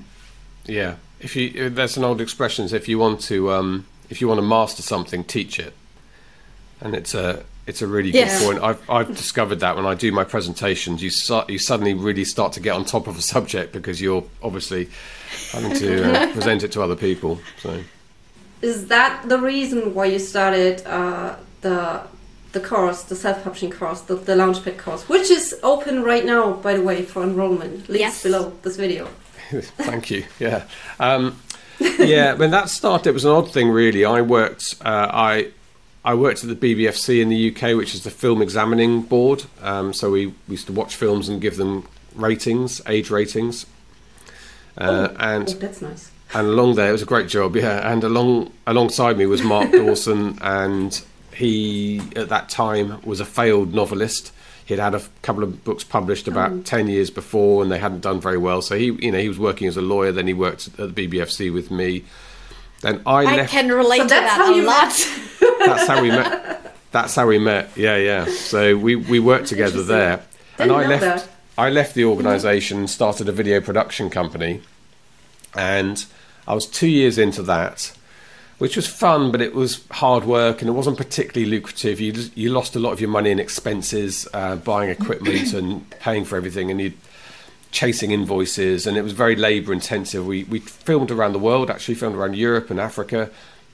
Yeah, 0.65 0.95
if 1.19 1.35
you 1.35 1.69
that's 1.69 1.97
an 1.97 2.03
old 2.03 2.21
expression: 2.21 2.61
if 2.81 2.87
you 2.87 2.97
want 2.99 3.19
to 3.31 3.51
um, 3.51 3.85
if 4.09 4.21
you 4.21 4.27
want 4.27 4.37
to 4.39 4.45
master 4.45 4.81
something, 4.81 5.23
teach 5.23 5.59
it. 5.59 5.73
And 6.81 6.93
it's 6.95 7.13
a 7.13 7.43
it's 7.65 7.81
a 7.81 7.87
really 7.87 8.11
Yes. 8.11 8.39
good 8.39 8.45
point. 8.59 8.63
I've 8.63 8.89
I've 8.89 9.15
discovered 9.15 9.59
that 9.61 9.75
when 9.75 9.85
I 9.85 9.93
do 9.95 10.11
my 10.11 10.23
presentations, 10.23 11.01
you 11.01 11.09
su- 11.09 11.43
you 11.47 11.59
suddenly 11.59 11.93
really 11.93 12.23
start 12.25 12.53
to 12.53 12.59
get 12.59 12.73
on 12.75 12.85
top 12.85 13.07
of 13.07 13.17
a 13.17 13.21
subject 13.35 13.73
because 13.73 13.99
you're 14.01 14.23
obviously 14.43 14.89
having 15.51 15.73
to 15.75 15.89
uh, 16.13 16.31
present 16.37 16.63
it 16.63 16.71
to 16.73 16.81
other 16.81 16.95
people. 16.95 17.39
So 17.61 17.83
Is 18.61 18.87
that 18.87 19.27
the 19.27 19.39
reason 19.39 19.93
why 19.93 20.05
you 20.05 20.19
started 20.19 20.81
uh, 20.85 21.35
the 21.61 22.01
the 22.53 22.59
course, 22.61 23.03
the 23.03 23.15
self-publishing 23.15 23.71
course, 23.71 24.01
the, 24.01 24.15
the 24.15 24.33
Launchpad 24.33 24.77
course, 24.77 25.09
which 25.09 25.29
is 25.29 25.53
open 25.63 26.01
right 26.03 26.25
now, 26.25 26.53
by 26.53 26.73
the 26.75 26.81
way, 26.81 27.03
for 27.03 27.21
enrollment? 27.23 27.89
Links 27.89 27.99
Yes. 27.99 28.23
below 28.23 28.53
this 28.63 28.77
video. 28.77 29.09
Thank 29.77 30.09
you. 30.09 30.23
Yeah. 30.39 30.63
Um, 30.99 31.37
yeah, 31.99 32.33
when 32.33 32.51
that 32.51 32.69
started, 32.69 33.09
it 33.09 33.13
was 33.13 33.25
an 33.25 33.31
odd 33.31 33.51
thing, 33.51 33.69
really. 33.69 34.03
I 34.05 34.21
worked, 34.21 34.75
uh, 34.83 35.09
I, 35.11 35.51
I 36.03 36.13
worked 36.15 36.43
at 36.43 36.59
the 36.59 36.75
BBFC 36.75 37.21
in 37.21 37.29
the 37.29 37.51
UK, 37.55 37.75
which 37.75 37.93
is 37.93 38.03
the 38.03 38.09
Film 38.11 38.41
Examining 38.41 39.01
Board. 39.03 39.43
Um, 39.61 39.93
so 39.93 40.11
we, 40.11 40.27
we 40.27 40.33
used 40.49 40.67
to 40.67 40.73
watch 40.73 40.95
films 40.95 41.29
and 41.29 41.39
give 41.41 41.57
them 41.57 41.87
ratings, 42.15 42.81
age 42.87 43.09
ratings. 43.09 43.65
Uh, 44.77 45.09
and 45.19 45.49
Oh, 45.49 45.53
that's 45.53 45.81
nice. 45.81 46.11
and 46.35 46.47
along 46.47 46.75
there 46.75 46.89
it 46.89 46.91
was 46.91 47.01
a 47.01 47.05
great 47.05 47.27
job 47.27 47.55
yeah 47.55 47.91
and 47.91 48.03
along 48.03 48.51
alongside 48.67 49.17
me 49.17 49.25
was 49.25 49.41
mark 49.41 49.71
dawson 49.81 50.37
and 50.41 51.01
he 51.33 51.99
at 52.15 52.29
that 52.29 52.47
time 52.47 53.01
was 53.03 53.19
a 53.19 53.25
failed 53.25 53.73
novelist 53.73 54.31
he'd 54.67 54.79
had 54.79 54.93
a 54.93 55.01
couple 55.21 55.43
of 55.43 55.63
books 55.63 55.83
published 55.83 56.27
about 56.27 56.51
mm. 56.51 56.65
10 56.65 56.89
years 56.89 57.09
before 57.09 57.63
and 57.63 57.71
they 57.71 57.79
hadn't 57.79 58.01
done 58.01 58.19
very 58.19 58.37
well. 58.37 58.61
So 58.61 58.77
he 58.77 58.85
you 58.85 59.11
know 59.11 59.19
he 59.19 59.29
was 59.29 59.39
working 59.39 59.67
as 59.67 59.77
a 59.77 59.81
lawyer 59.81 60.11
then 60.11 60.27
he 60.27 60.33
worked 60.33 60.67
at 60.77 60.93
the 60.93 61.07
bbfc 61.07 61.51
with 61.51 61.71
me. 61.71 62.03
Then 62.81 63.01
i, 63.05 63.23
i 63.23 63.35
left 63.37 63.51
can 63.51 63.69
relate 63.69 63.97
So 63.97 64.03
to 64.03 64.09
that's 64.09 64.37
that 64.37 64.45
how 64.45 64.53
a 64.53 64.55
you 64.55 64.63
lot. 64.63 65.09
That's 65.65 65.87
how 65.87 66.01
we 66.01 66.09
met. 66.09 66.53
That's 66.91 67.15
how 67.15 67.27
we 67.27 67.37
met. 67.37 67.69
Yeah 67.75 67.97
yeah. 67.97 68.25
So 68.25 68.77
we 68.77 68.95
we 68.95 69.19
worked 69.19 69.47
together 69.47 69.83
there. 69.83 70.23
And 70.59 70.69
Didn't 70.69 70.71
i 70.71 70.83
know 70.83 70.89
left 70.89 71.01
that. 71.01 71.29
i 71.57 71.69
left 71.69 71.95
the 71.95 72.01
mm-hmm. 72.01 72.11
organization 72.11 72.87
started 72.87 73.29
a 73.29 73.31
video 73.31 73.61
production 73.61 74.09
company 74.09 74.61
and 75.55 76.05
i 76.47 76.53
was 76.53 76.65
2 76.65 76.87
years 76.87 77.17
into 77.17 77.43
that 77.43 77.96
which 78.57 78.75
was 78.75 78.87
fun 78.87 79.31
but 79.31 79.41
it 79.41 79.53
was 79.53 79.85
hard 79.91 80.23
work 80.23 80.61
and 80.61 80.69
it 80.69 80.73
wasn't 80.73 80.97
particularly 80.97 81.49
lucrative 81.49 81.99
you 81.99 82.13
you 82.35 82.49
lost 82.51 82.75
a 82.75 82.79
lot 82.79 82.91
of 82.91 82.99
your 82.99 83.09
money 83.09 83.29
in 83.29 83.39
expenses 83.39 84.27
uh, 84.33 84.55
buying 84.55 84.89
equipment 84.89 85.53
and 85.53 85.89
paying 85.99 86.25
for 86.25 86.37
everything 86.37 86.71
and 86.71 86.81
you 86.81 86.93
chasing 87.71 88.11
invoices, 88.11 88.87
and 88.87 88.97
it 88.97 89.01
was 89.01 89.13
very 89.13 89.35
labour 89.35 89.73
intensive. 89.73 90.25
We 90.25 90.43
we 90.45 90.59
filmed 90.59 91.11
around 91.11 91.33
the 91.33 91.39
world, 91.39 91.69
actually 91.69 91.95
filmed 91.95 92.15
around 92.15 92.35
Europe 92.35 92.69
and 92.69 92.79
Africa. 92.79 93.29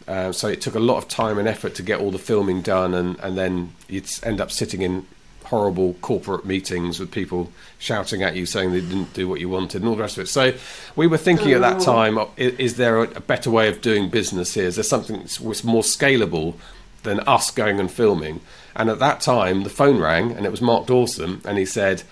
Uh, 0.08 0.34
so 0.34 0.50
it 0.50 0.60
took 0.60 0.76
a 0.76 0.80
lot 0.80 0.98
of 0.98 1.08
time 1.08 1.38
and 1.38 1.48
effort 1.48 1.76
to 1.76 1.84
get 1.84 2.02
all 2.02 2.12
the 2.12 2.20
filming 2.20 2.62
done, 2.62 2.94
and, 2.94 3.18
and 3.20 3.38
then 3.38 3.72
you'd 3.88 4.10
end 4.24 4.42
up 4.42 4.52
sitting 4.52 4.82
in 4.82 5.06
horrible 5.46 5.94
corporate 6.02 6.46
meetings 6.46 7.00
with 7.00 7.12
people 7.12 7.52
shouting 7.80 8.24
at 8.24 8.36
you 8.36 8.46
saying 8.46 8.72
they 8.72 8.82
didn't 8.82 9.14
do 9.14 9.28
what 9.28 9.40
you 9.40 9.50
wanted 9.50 9.82
and 9.82 9.90
all 9.90 9.96
the 9.96 10.02
rest 10.02 10.18
of 10.18 10.24
it. 10.24 10.28
So 10.28 10.54
we 10.96 11.06
were 11.08 11.18
thinking 11.18 11.52
at 11.52 11.62
that 11.62 11.82
Oh. 11.82 11.86
time, 11.86 12.18
i- 12.18 12.28
is 12.38 12.76
there 12.76 13.00
a, 13.00 13.04
a 13.04 13.20
better 13.22 13.52
way 13.52 13.68
of 13.68 13.82
doing 13.82 14.10
business 14.10 14.54
here? 14.54 14.66
Is 14.66 14.76
there 14.76 14.84
something 14.84 15.18
that's 15.20 15.40
was 15.40 15.64
more 15.64 15.84
scalable 15.84 16.56
than 17.04 17.20
us 17.22 17.52
going 17.52 17.80
and 17.80 17.92
filming? 17.92 18.40
And 18.76 18.90
at 18.90 19.00
that 19.00 19.22
time, 19.22 19.64
the 19.64 19.70
phone 19.70 20.00
rang, 20.00 20.32
and 20.32 20.46
it 20.46 20.52
was 20.52 20.62
Mark 20.62 20.88
Dawson, 20.88 21.42
and 21.46 21.58
he 21.58 21.66
said, 21.66 22.04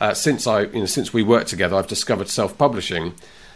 uh, 0.00 0.14
"Since 0.14 0.46
I, 0.46 0.62
you 0.62 0.80
know, 0.80 0.86
since 0.86 1.12
we 1.12 1.22
worked 1.22 1.48
together, 1.48 1.76
I've 1.76 1.86
discovered 1.86 2.28
self-publishing." 2.28 3.12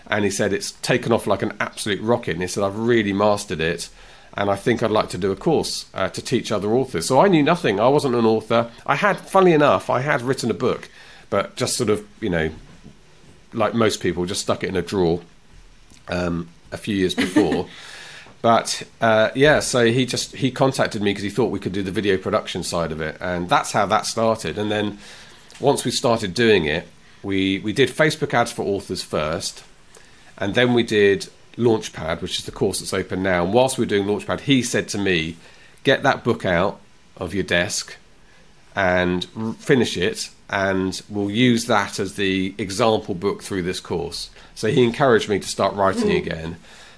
And 0.09 0.25
he 0.25 0.31
said 0.31 0.53
it's 0.53 0.73
taken 0.83 1.11
off 1.13 1.27
like 1.27 1.43
an 1.43 1.55
absolute 1.61 2.01
rocket. 2.03 2.33
And 2.33 2.43
he 2.43 2.49
said 2.49 2.63
I've 2.65 2.77
really 2.79 3.13
mastered 3.13 3.61
it, 3.61 3.89
and 4.35 4.51
I 4.51 4.57
think 4.57 4.83
I'd 4.83 4.91
like 4.91 5.11
to 5.11 5.19
do 5.19 5.31
a 5.31 5.37
course 5.37 5.87
uh, 5.95 6.09
to 6.09 6.23
teach 6.23 6.51
other 6.51 6.73
authors. 6.73 7.07
So 7.07 7.21
I 7.21 7.29
knew 7.29 7.43
nothing. 7.43 7.79
I 7.79 7.89
wasn't 7.89 8.15
an 8.15 8.25
author. 8.25 8.71
I 8.87 8.97
had, 8.97 9.19
funnily 9.19 9.53
enough, 9.53 9.91
I 9.91 10.01
had 10.01 10.23
written 10.23 10.51
a 10.51 10.55
book, 10.55 10.89
but 11.29 11.55
just 11.57 11.77
sort 11.77 11.91
of, 11.91 12.07
you 12.21 12.31
know, 12.31 12.51
like 13.53 13.75
most 13.75 14.01
people, 14.01 14.25
just 14.25 14.41
stuck 14.41 14.65
it 14.65 14.69
in 14.69 14.77
a 14.77 14.83
drawer 14.83 15.21
um, 16.09 16.49
a 16.71 16.79
few 16.79 16.97
years 16.97 17.15
before. 17.15 17.69
but 18.43 18.83
uh, 19.01 19.31
yeah, 19.35 19.61
so 19.61 19.85
he 19.87 20.07
just 20.07 20.35
he 20.35 20.51
contacted 20.51 21.03
me 21.03 21.11
because 21.11 21.25
he 21.25 21.31
thought 21.31 21.51
we 21.51 21.61
could 21.61 21.73
do 21.73 21.83
the 21.83 21.91
video 21.91 22.17
production 22.17 22.63
side 22.63 22.91
of 22.91 23.01
it, 23.01 23.17
and 23.21 23.49
that's 23.49 23.73
how 23.73 23.85
that 23.87 24.07
started. 24.07 24.57
And 24.57 24.71
then 24.71 24.99
once 25.61 25.85
we 25.85 25.91
started 25.91 26.33
doing 26.33 26.65
it, 26.65 26.89
we 27.23 27.59
we 27.59 27.73
did 27.73 27.91
Facebook 27.91 28.33
ads 28.33 28.51
for 28.51 28.63
authors 28.63 29.03
first, 29.03 29.63
and 30.39 30.55
then 30.55 30.73
we 30.73 30.83
did 30.83 31.29
Launchpad, 31.57 32.23
which 32.23 32.39
is 32.39 32.45
the 32.47 32.53
course 32.53 32.81
that's 32.81 32.93
open 32.95 33.23
now. 33.23 33.45
And 33.45 33.53
whilst 33.53 33.79
we 33.79 33.83
were 33.85 33.89
doing 33.89 34.07
Launchpad, 34.07 34.41
he 34.41 34.63
said 34.63 34.89
to 34.89 34.99
me, 34.99 35.37
"Get 35.85 36.03
that 36.03 36.25
book 36.25 36.45
out 36.45 36.81
of 37.17 37.35
your 37.35 37.45
desk." 37.45 37.97
and 38.75 39.27
r- 39.37 39.53
finish 39.59 39.99
it, 39.99 40.31
and 40.49 41.03
we'll 41.11 41.31
use 41.31 41.67
that 41.67 41.99
as 42.01 42.15
the 42.15 42.55
example 42.57 43.15
book 43.15 43.43
through 43.43 43.61
this 43.61 43.81
course. 43.81 44.31
So 44.55 44.69
he 44.69 44.83
encouraged 44.83 45.29
me 45.29 45.39
to 45.41 45.47
start 45.47 45.75
writing 45.75 46.11
again. 46.13 46.57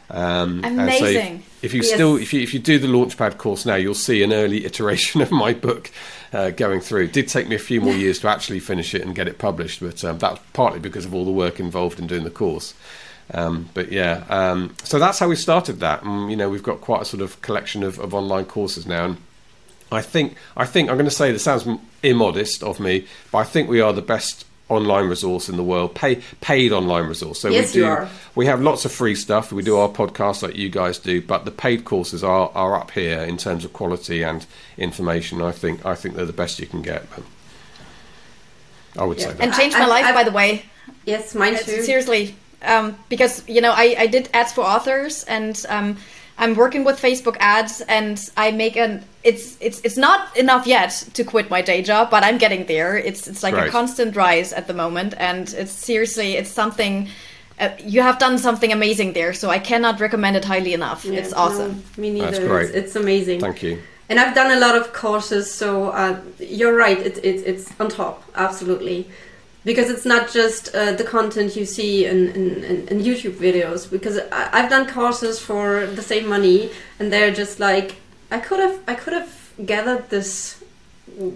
Um, 0.08 0.60
and 0.62 0.76
so 0.76 0.84
if- 0.84 1.00
Amazing. 1.16 1.42
if, 1.62 1.74
you 1.74 1.82
Yes. 1.82 1.92
still, 1.94 2.16
if 2.16 2.32
you 2.32 2.40
if 2.42 2.54
you 2.54 2.60
do 2.60 2.78
the 2.78 2.86
Launchpad 2.86 3.38
course 3.38 3.66
now, 3.66 3.74
you'll 3.74 3.94
see 3.94 4.22
an 4.22 4.32
early 4.32 4.64
iteration 4.66 5.20
of 5.26 5.32
my 5.32 5.52
book 5.52 5.90
uh, 6.32 6.50
going 6.50 6.80
through. 6.80 7.04
It 7.06 7.12
did 7.12 7.26
take 7.26 7.48
me 7.48 7.56
a 7.56 7.58
few 7.58 7.80
more 7.80 7.94
years 7.94 8.20
to 8.20 8.28
actually 8.28 8.60
finish 8.60 8.94
it 8.94 9.02
and 9.02 9.12
get 9.12 9.26
it 9.26 9.38
published, 9.38 9.80
but 9.80 10.04
um, 10.04 10.18
that's 10.18 10.38
partly 10.52 10.78
because 10.78 11.04
of 11.04 11.12
all 11.12 11.24
the 11.24 11.32
work 11.32 11.58
involved 11.58 11.98
in 11.98 12.06
doing 12.06 12.22
the 12.22 12.30
course. 12.30 12.74
Um, 13.32 13.68
but 13.74 13.90
yeah, 13.90 14.24
um, 14.28 14.74
so 14.84 14.98
that's 14.98 15.18
how 15.18 15.28
we 15.28 15.36
started 15.36 15.80
that. 15.80 16.02
And, 16.02 16.30
you 16.30 16.36
know, 16.36 16.48
we've 16.50 16.62
got 16.62 16.80
quite 16.82 17.02
a 17.02 17.04
sort 17.06 17.22
of 17.22 17.40
collection 17.40 17.82
of, 17.82 17.98
of 17.98 18.12
online 18.14 18.44
courses 18.44 18.86
now. 18.86 19.06
And 19.06 19.16
I 19.90 20.02
think 20.02 20.36
I 20.56 20.66
think 20.66 20.90
I'm 20.90 20.96
going 20.96 21.06
to 21.08 21.10
say 21.10 21.32
this 21.32 21.42
sounds 21.44 21.66
immodest 22.02 22.62
of 22.62 22.80
me, 22.80 23.06
but 23.32 23.38
I 23.38 23.44
think 23.44 23.68
we 23.70 23.80
are 23.80 23.92
the 23.92 24.02
best 24.02 24.44
online 24.68 25.08
resource 25.08 25.48
in 25.48 25.56
the 25.56 25.62
world, 25.62 25.94
pay, 25.94 26.16
paid 26.40 26.72
online 26.72 27.06
resource. 27.06 27.38
So 27.40 27.48
Yes, 27.48 27.74
we 27.74 27.80
you 27.80 27.86
do. 27.86 27.90
are. 27.92 28.08
We 28.34 28.46
have 28.46 28.60
lots 28.62 28.84
of 28.84 28.92
free 28.92 29.14
stuff. 29.14 29.52
We 29.52 29.62
do 29.62 29.76
our 29.76 29.88
podcast 29.88 30.42
like 30.42 30.56
you 30.56 30.68
guys 30.70 30.98
do, 30.98 31.20
but 31.22 31.44
the 31.44 31.50
paid 31.50 31.84
courses 31.84 32.24
are, 32.24 32.50
are 32.54 32.74
up 32.76 32.90
here 32.90 33.20
in 33.20 33.36
terms 33.36 33.64
of 33.64 33.72
quality 33.72 34.22
and 34.22 34.44
information. 34.78 35.40
I 35.42 35.52
think 35.52 35.84
I 35.86 35.94
think 35.94 36.14
they're 36.16 36.24
the 36.26 36.32
best 36.32 36.58
you 36.58 36.66
can 36.66 36.82
get. 36.82 37.06
But 37.14 37.24
I 38.98 39.04
would 39.04 39.18
Yeah. 39.18 39.28
say 39.28 39.32
that. 39.34 39.42
and 39.42 39.52
changed 39.54 39.76
my 39.78 39.84
I- 39.84 39.88
life 39.88 40.04
I- 40.06 40.12
by 40.12 40.24
the 40.24 40.30
way 40.32 40.64
Yes, 41.06 41.34
mine 41.34 41.56
too. 41.62 41.82
Seriously, 41.82 42.34
um, 42.64 42.96
because 43.08 43.46
you 43.48 43.60
know 43.60 43.72
I, 43.72 43.96
I 43.98 44.06
did 44.06 44.28
ads 44.32 44.52
for 44.52 44.62
authors, 44.62 45.24
and 45.24 45.64
um, 45.68 45.96
I'm 46.38 46.54
working 46.54 46.84
with 46.84 47.00
Facebook 47.00 47.36
ads, 47.40 47.80
and 47.82 48.30
I 48.36 48.50
make 48.50 48.76
an. 48.76 49.04
It's 49.22 49.56
it's 49.60 49.80
it's 49.80 49.96
not 49.96 50.36
enough 50.36 50.66
yet 50.66 50.90
to 51.14 51.24
quit 51.24 51.50
my 51.50 51.62
day 51.62 51.82
job, 51.82 52.10
but 52.10 52.22
I'm 52.24 52.38
getting 52.38 52.66
there. 52.66 52.96
It's 52.96 53.26
it's 53.26 53.42
like 53.42 53.54
a 53.54 53.70
constant 53.70 54.16
rise 54.16 54.52
at 54.52 54.66
the 54.66 54.74
moment, 54.74 55.14
and 55.18 55.52
it's 55.54 55.72
seriously 55.72 56.36
it's 56.36 56.50
something 56.50 57.08
uh, 57.60 57.70
you 57.84 58.02
have 58.02 58.18
done 58.18 58.38
something 58.38 58.72
amazing 58.72 59.12
there. 59.12 59.32
So 59.32 59.50
I 59.50 59.58
cannot 59.58 60.00
recommend 60.00 60.36
it 60.36 60.44
highly 60.44 60.74
enough. 60.74 61.04
Yeah, 61.04 61.20
it's 61.20 61.32
awesome. 61.32 61.82
No, 61.96 62.02
me 62.02 62.10
neither. 62.10 62.30
That's 62.30 62.38
great. 62.40 62.66
It's, 62.66 62.76
it's 62.76 62.96
amazing. 62.96 63.40
Thank 63.40 63.62
you. 63.62 63.80
And 64.08 64.20
I've 64.20 64.34
done 64.34 64.50
a 64.56 64.60
lot 64.60 64.76
of 64.76 64.92
courses, 64.92 65.52
so 65.52 65.88
uh, 65.90 66.20
you're 66.38 66.76
right. 66.76 66.98
It, 66.98 67.18
it, 67.18 67.46
it's 67.46 67.72
on 67.80 67.88
top, 67.88 68.22
absolutely, 68.34 69.08
because 69.64 69.88
it's 69.90 70.04
not 70.04 70.30
just 70.30 70.74
uh, 70.74 70.92
the 70.92 71.04
content 71.04 71.56
you 71.56 71.64
see 71.64 72.06
in, 72.06 72.28
in, 72.30 72.64
in, 72.88 72.98
YouTube 73.00 73.32
videos. 73.32 73.90
Because 73.90 74.18
I, 74.30 74.50
I've 74.52 74.70
done 74.70 74.86
courses 74.86 75.38
for 75.38 75.86
the 75.86 76.02
same 76.02 76.28
money, 76.28 76.70
and 76.98 77.12
they're 77.12 77.32
just 77.32 77.60
like 77.60 77.96
I 78.30 78.38
could 78.38 78.60
have 78.60 78.78
I 78.86 78.94
could 78.94 79.12
have 79.14 79.52
gathered 79.64 80.10
this 80.10 80.62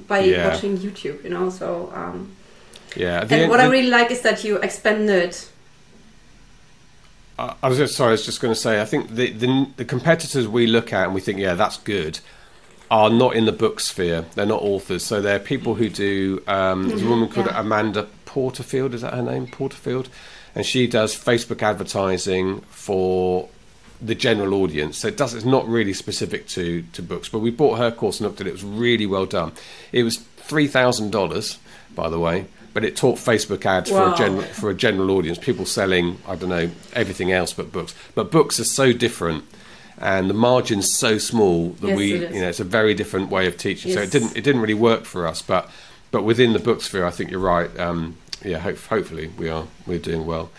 by 0.06 0.20
Yeah. 0.20 0.48
watching 0.48 0.76
YouTube, 0.78 1.24
you 1.24 1.30
know. 1.30 1.50
So 1.50 1.90
um, 1.94 2.32
Yeah. 2.96 3.24
the- 3.24 3.34
and 3.36 3.50
what 3.50 3.60
I 3.60 3.66
really 3.66 3.90
like 3.90 4.10
is 4.10 4.20
that 4.22 4.44
you 4.44 4.56
expanded. 4.56 5.36
I 7.38 7.54
I 7.62 7.68
was 7.68 7.78
just, 7.78 7.94
sorry. 7.94 8.08
I 8.08 8.12
was 8.12 8.26
just 8.26 8.40
going 8.40 8.52
to 8.52 8.60
say. 8.60 8.80
I 8.80 8.84
think 8.84 9.14
the, 9.14 9.30
the 9.32 9.68
the 9.76 9.84
competitors 9.84 10.48
we 10.48 10.66
look 10.66 10.92
at 10.92 11.04
and 11.04 11.14
we 11.14 11.20
think, 11.20 11.38
yeah, 11.38 11.54
that's 11.54 11.76
good, 11.78 12.18
are 12.90 13.10
not 13.10 13.36
in 13.36 13.44
the 13.44 13.52
book 13.52 13.80
sphere. 13.80 14.24
They're 14.34 14.46
not 14.46 14.62
authors. 14.62 15.04
So 15.04 15.20
they're 15.20 15.38
people 15.38 15.74
who 15.74 15.88
do. 15.88 16.42
Um, 16.46 16.88
There's 16.88 17.02
a 17.02 17.08
woman 17.08 17.28
called 17.28 17.46
yeah. 17.46 17.60
Amanda 17.60 18.08
Porterfield. 18.28 18.92
Is 18.92 19.00
that 19.00 19.14
her 19.14 19.22
name? 19.22 19.46
Porterfield, 19.46 20.10
and 20.54 20.66
she 20.66 20.86
does 20.86 21.16
Facebook 21.16 21.62
advertising 21.62 22.60
for 22.68 23.48
the 24.02 24.14
general 24.14 24.52
audience. 24.54 24.98
So 24.98 25.08
it 25.08 25.16
does. 25.16 25.32
It's 25.32 25.46
not 25.46 25.66
really 25.66 25.94
specific 25.94 26.46
to 26.48 26.82
to 26.92 27.02
books. 27.02 27.30
But 27.30 27.38
we 27.38 27.50
bought 27.50 27.78
her 27.78 27.90
course 27.90 28.20
and 28.20 28.28
looked 28.28 28.42
at 28.42 28.46
it. 28.46 28.50
It 28.50 28.52
was 28.52 28.64
really 28.64 29.06
well 29.06 29.24
done. 29.24 29.52
It 29.92 30.02
was 30.02 30.18
three 30.18 30.68
thousand 30.68 31.10
dollars, 31.10 31.58
by 31.94 32.10
the 32.10 32.20
way. 32.20 32.46
But 32.74 32.84
it 32.84 32.96
taught 32.96 33.16
Facebook 33.16 33.64
ads 33.64 33.90
for 33.90 34.12
a 34.12 34.16
general 34.16 34.42
for 34.42 34.68
a 34.70 34.74
general 34.74 35.10
audience, 35.12 35.38
people 35.38 35.64
selling 35.64 36.18
I 36.28 36.36
don't 36.36 36.50
know 36.50 36.70
everything 36.92 37.32
else 37.32 37.54
but 37.54 37.72
books. 37.72 37.94
But 38.14 38.30
books 38.30 38.60
are 38.60 38.64
so 38.64 38.92
different, 38.92 39.44
and 39.98 40.28
the 40.28 40.34
margin's 40.34 40.92
so 40.94 41.16
small 41.16 41.70
that 41.80 41.88
Yes, 41.88 41.96
we 41.96 42.12
you 42.12 42.40
know 42.42 42.48
it's 42.48 42.60
a 42.60 42.64
very 42.64 42.92
different 42.94 43.30
way 43.30 43.46
of 43.46 43.56
teaching. 43.56 43.94
So 43.94 44.00
it 44.02 44.10
didn't 44.10 44.36
it 44.36 44.44
didn't 44.44 44.60
really 44.60 44.74
work 44.74 45.06
for 45.06 45.26
us. 45.26 45.40
But 45.40 45.70
but 46.10 46.22
within 46.22 46.52
the 46.52 46.58
book 46.58 46.80
sphere, 46.82 47.06
I 47.06 47.10
think 47.10 47.30
you're 47.30 47.40
right. 47.40 47.76
Um, 47.78 48.16
yeah, 48.44 48.58
hope, 48.58 48.78
hopefully 48.78 49.30
we 49.36 49.48
are 49.48 49.66
we're 49.86 49.98
doing 49.98 50.26
well. 50.26 50.50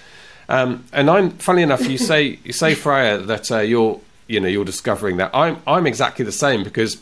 Um, 0.48 0.86
and 0.92 1.10
I'm 1.10 1.32
funny 1.32 1.62
enough, 1.62 1.88
you 1.88 1.98
say 1.98 2.40
you 2.44 2.54
say 2.54 2.76
Freya 2.76 3.20
that 3.20 3.52
uh, 3.52 3.60
you're 3.60 4.00
you 4.28 4.40
know 4.40 4.48
you're 4.48 4.66
discovering 4.66 5.18
that 5.18 5.32
I'm 5.34 5.62
I'm 5.66 5.88
exactly 5.88 6.26
the 6.26 6.32
same 6.32 6.64
because 6.64 7.02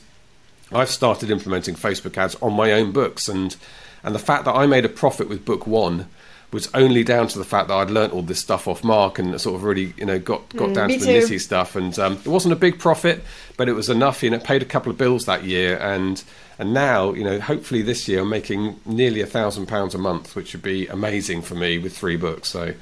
I've 0.71 0.89
started 0.89 1.31
implementing 1.31 1.75
Facebook 1.75 2.17
ads 2.17 2.35
on 2.35 2.53
my 2.53 2.71
own 2.71 2.91
books, 2.91 3.27
and 3.27 3.55
and 4.03 4.13
the 4.13 4.19
fact 4.19 4.45
that 4.45 4.53
I 4.53 4.65
made 4.65 4.85
a 4.85 4.89
profit 4.89 5.29
with 5.29 5.45
book 5.45 5.65
one 5.65 6.07
was 6.51 6.69
only 6.73 7.03
down 7.03 7.27
to 7.27 7.37
the 7.37 7.43
fact 7.43 7.67
that 7.67 7.73
I'd 7.75 7.89
learnt 7.89 8.13
all 8.13 8.21
this 8.21 8.39
stuff 8.39 8.67
off 8.69 8.81
Mark 8.83 9.19
and 9.19 9.39
sort 9.41 9.55
of 9.55 9.63
really 9.63 9.93
you 9.97 10.05
know 10.05 10.17
got 10.19 10.47
got 10.55 10.73
down 10.73 10.87
Mm, 10.89 10.93
me 10.93 10.97
to 10.99 11.05
the 11.05 11.19
too. 11.19 11.19
nitty 11.35 11.41
stuff, 11.41 11.75
and 11.75 11.97
um, 11.99 12.13
it 12.13 12.27
wasn't 12.27 12.53
a 12.53 12.57
big 12.57 12.79
profit, 12.79 13.23
but 13.57 13.67
it 13.67 13.73
was 13.73 13.89
enough. 13.89 14.23
You 14.23 14.29
know, 14.29 14.37
it 14.37 14.43
paid 14.43 14.61
a 14.61 14.65
couple 14.65 14.91
of 14.91 14.97
bills 14.97 15.25
that 15.25 15.43
year, 15.43 15.77
and 15.77 16.23
and 16.59 16.73
now 16.73 17.11
you 17.13 17.23
know 17.25 17.39
hopefully 17.39 17.81
this 17.81 18.07
year 18.07 18.21
I'm 18.21 18.29
making 18.29 18.79
nearly 18.85 19.21
a 19.21 19.25
thousand 19.27 19.65
pounds 19.67 19.93
a 19.93 19.97
month, 19.97 20.35
which 20.35 20.53
would 20.53 20.63
be 20.63 20.87
amazing 20.87 21.41
for 21.41 21.55
me 21.55 21.77
with 21.79 21.97
three 21.97 22.15
books. 22.17 22.47
So 22.49 22.73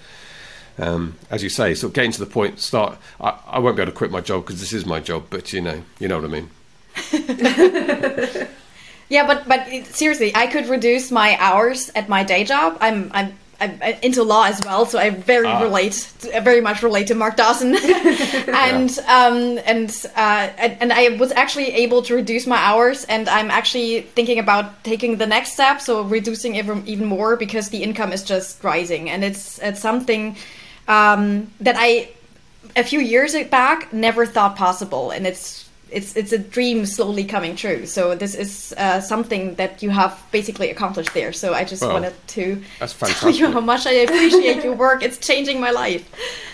um, 0.77 1.15
as 1.31 1.41
you 1.41 1.49
say, 1.49 1.73
sort 1.73 1.89
of 1.91 1.95
getting 1.95 2.11
to 2.11 2.19
the 2.19 2.25
point. 2.27 2.59
Start. 2.59 2.97
I, 3.19 3.39
I 3.47 3.59
won't 3.59 3.77
be 3.77 3.81
able 3.81 3.91
to 3.93 3.97
quit 3.97 4.11
my 4.11 4.21
job 4.21 4.45
because 4.45 4.59
this 4.59 4.73
is 4.73 4.85
my 4.85 4.99
job, 4.99 5.25
but 5.29 5.51
you 5.53 5.61
know, 5.61 5.81
you 5.99 6.07
know 6.07 6.19
what 6.21 6.25
I 6.25 6.27
mean. 6.27 6.49
Yeah, 9.07 9.27
but 9.27 9.47
but 9.47 9.67
it- 9.71 9.85
seriously, 9.85 10.31
I 10.35 10.47
could 10.47 10.67
reduce 10.67 11.11
my 11.11 11.37
hours 11.39 11.91
at 11.93 12.09
my 12.09 12.23
day 12.23 12.43
job. 12.43 12.77
I'm 12.81 13.11
I'm. 13.13 13.33
I'm 13.65 13.97
into 14.01 14.23
law 14.23 14.45
as 14.45 14.61
well, 14.65 14.85
so 14.85 14.99
I 14.99 15.09
very 15.09 15.47
Ah. 15.47 15.61
relate, 15.61 16.07
I 16.33 16.39
very 16.39 16.61
much 16.61 16.83
relate 16.83 17.07
to 17.07 17.15
Mark 17.15 17.35
Dawson, 17.37 17.75
and 18.47 18.89
um, 19.07 19.59
and 19.65 19.89
uh, 20.15 20.49
and 20.57 20.77
and 20.81 20.93
I 20.93 21.09
was 21.17 21.31
actually 21.31 21.71
able 21.73 22.01
to 22.03 22.15
reduce 22.15 22.47
my 22.47 22.57
hours, 22.57 23.05
and 23.05 23.27
I'm 23.29 23.51
actually 23.51 24.01
thinking 24.01 24.39
about 24.39 24.83
taking 24.83 25.17
the 25.17 25.27
next 25.27 25.53
step, 25.53 25.81
so 25.81 26.01
reducing 26.03 26.55
even 26.55 26.83
even 26.87 27.05
more 27.05 27.35
because 27.35 27.69
the 27.69 27.83
income 27.83 28.13
is 28.13 28.23
just 28.23 28.63
rising, 28.63 29.09
and 29.09 29.23
it's 29.23 29.59
it's 29.59 29.81
something 29.81 30.35
um, 30.87 31.51
that 31.59 31.75
I 31.77 32.09
a 32.75 32.83
few 32.83 32.99
years 32.99 33.35
back 33.49 33.91
never 33.93 34.25
thought 34.25 34.55
possible, 34.55 35.11
and 35.11 35.25
it's 35.27 35.64
it's 35.95 36.15
it's 36.17 36.33
a 36.33 36.37
dream 36.37 36.85
slowly 36.85 37.23
coming 37.23 37.55
true. 37.55 37.85
So 37.85 38.15
this 38.15 38.35
is 38.35 38.73
uh, 38.77 38.99
something 38.99 39.55
that 39.55 39.81
you 39.81 39.89
have 39.91 40.21
basically 40.31 40.69
accomplished 40.69 41.13
there. 41.13 41.31
So 41.31 41.53
I 41.53 41.63
just 41.63 41.81
Well, 41.81 41.93
wanted 41.93 42.13
to 42.27 42.61
tell 42.79 43.31
you 43.31 43.49
how 43.51 43.61
much 43.61 43.87
I 43.87 43.91
appreciate 43.91 44.63
your 44.63 44.75
work. 44.75 45.01
It's 45.01 45.17
changing 45.17 45.61
my 45.61 45.71
life. 45.71 46.03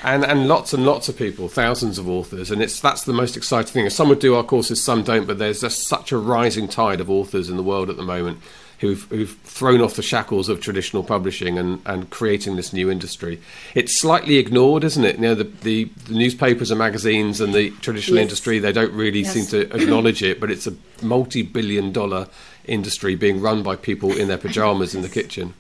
and 0.03 0.23
and 0.23 0.47
lots 0.47 0.73
and 0.73 0.85
lots 0.85 1.09
of 1.09 1.17
people, 1.17 1.49
thousands 1.49 1.97
of 1.97 2.07
authors, 2.07 2.51
and 2.51 2.61
it's 2.61 2.79
that's 2.79 3.03
the 3.03 3.13
most 3.13 3.35
exciting 3.35 3.73
thing. 3.73 3.89
Some 3.89 4.09
would 4.09 4.19
do 4.19 4.35
our 4.35 4.43
courses, 4.43 4.81
some 4.81 5.03
don't, 5.03 5.25
but 5.25 5.39
there's 5.39 5.61
just 5.61 5.87
such 5.87 6.11
a 6.11 6.17
rising 6.17 6.67
tide 6.67 7.01
of 7.01 7.09
authors 7.09 7.49
in 7.49 7.57
the 7.57 7.63
world 7.63 7.89
at 7.89 7.97
the 7.97 8.03
moment 8.03 8.39
who've 8.81 9.03
who've 9.09 9.31
thrown 9.43 9.79
off 9.79 9.93
the 9.95 10.01
shackles 10.01 10.49
of 10.49 10.59
traditional 10.59 11.03
publishing 11.03 11.57
and 11.57 11.81
and 11.85 12.09
creating 12.09 12.55
this 12.57 12.73
new 12.73 12.91
industry. 12.91 13.39
It's 13.73 13.99
slightly 13.99 14.37
ignored, 14.37 14.83
isn't 14.83 15.03
it? 15.05 15.15
You 15.15 15.21
know, 15.21 15.35
the 15.35 15.45
the, 15.45 15.85
the 16.07 16.13
newspapers 16.13 16.69
and 16.71 16.77
magazines 16.79 17.39
and 17.39 17.53
the 17.53 17.69
traditional 17.81 18.17
Yes. 18.17 18.23
industry 18.23 18.59
they 18.59 18.71
don't 18.73 18.91
really 18.93 19.21
Yes. 19.21 19.33
seem 19.33 19.45
to 19.47 19.73
acknowledge 19.81 20.21
it, 20.23 20.39
but 20.39 20.51
it's 20.51 20.67
a 20.67 20.73
multi-billion 21.01 21.91
dollar 21.91 22.27
industry 22.65 23.15
being 23.15 23.39
run 23.41 23.63
by 23.63 23.75
people 23.75 24.11
in 24.15 24.27
their 24.27 24.37
pajamas 24.45 24.93
in 24.93 25.01
the 25.01 25.09
kitchen. 25.09 25.53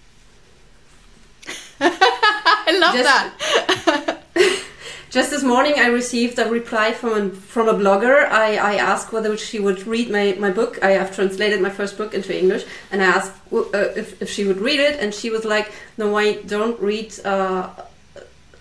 I 1.79 2.77
love 2.79 2.95
Just- 2.95 3.85
that. 3.85 4.17
Just 5.11 5.29
this 5.29 5.43
morning, 5.43 5.73
I 5.77 5.87
received 5.87 6.39
a 6.39 6.49
reply 6.49 6.93
from 6.93 7.11
a, 7.13 7.29
from 7.31 7.67
a 7.67 7.73
blogger. 7.73 8.25
I, 8.29 8.55
I 8.55 8.75
asked 8.75 9.11
whether 9.11 9.35
she 9.35 9.59
would 9.59 9.85
read 9.85 10.09
my, 10.09 10.37
my 10.39 10.51
book. 10.51 10.79
I 10.81 10.91
have 10.91 11.13
translated 11.13 11.59
my 11.61 11.69
first 11.69 11.97
book 11.97 12.13
into 12.13 12.31
English, 12.37 12.63
and 12.91 13.01
I 13.01 13.05
asked 13.07 13.33
uh, 13.51 13.65
if, 13.97 14.21
if 14.21 14.29
she 14.29 14.45
would 14.45 14.61
read 14.61 14.79
it, 14.79 15.01
and 15.01 15.13
she 15.13 15.29
was 15.29 15.43
like, 15.43 15.69
"No, 15.97 16.15
I 16.17 16.41
don't 16.43 16.79
read. 16.79 17.13
Uh, 17.25 17.67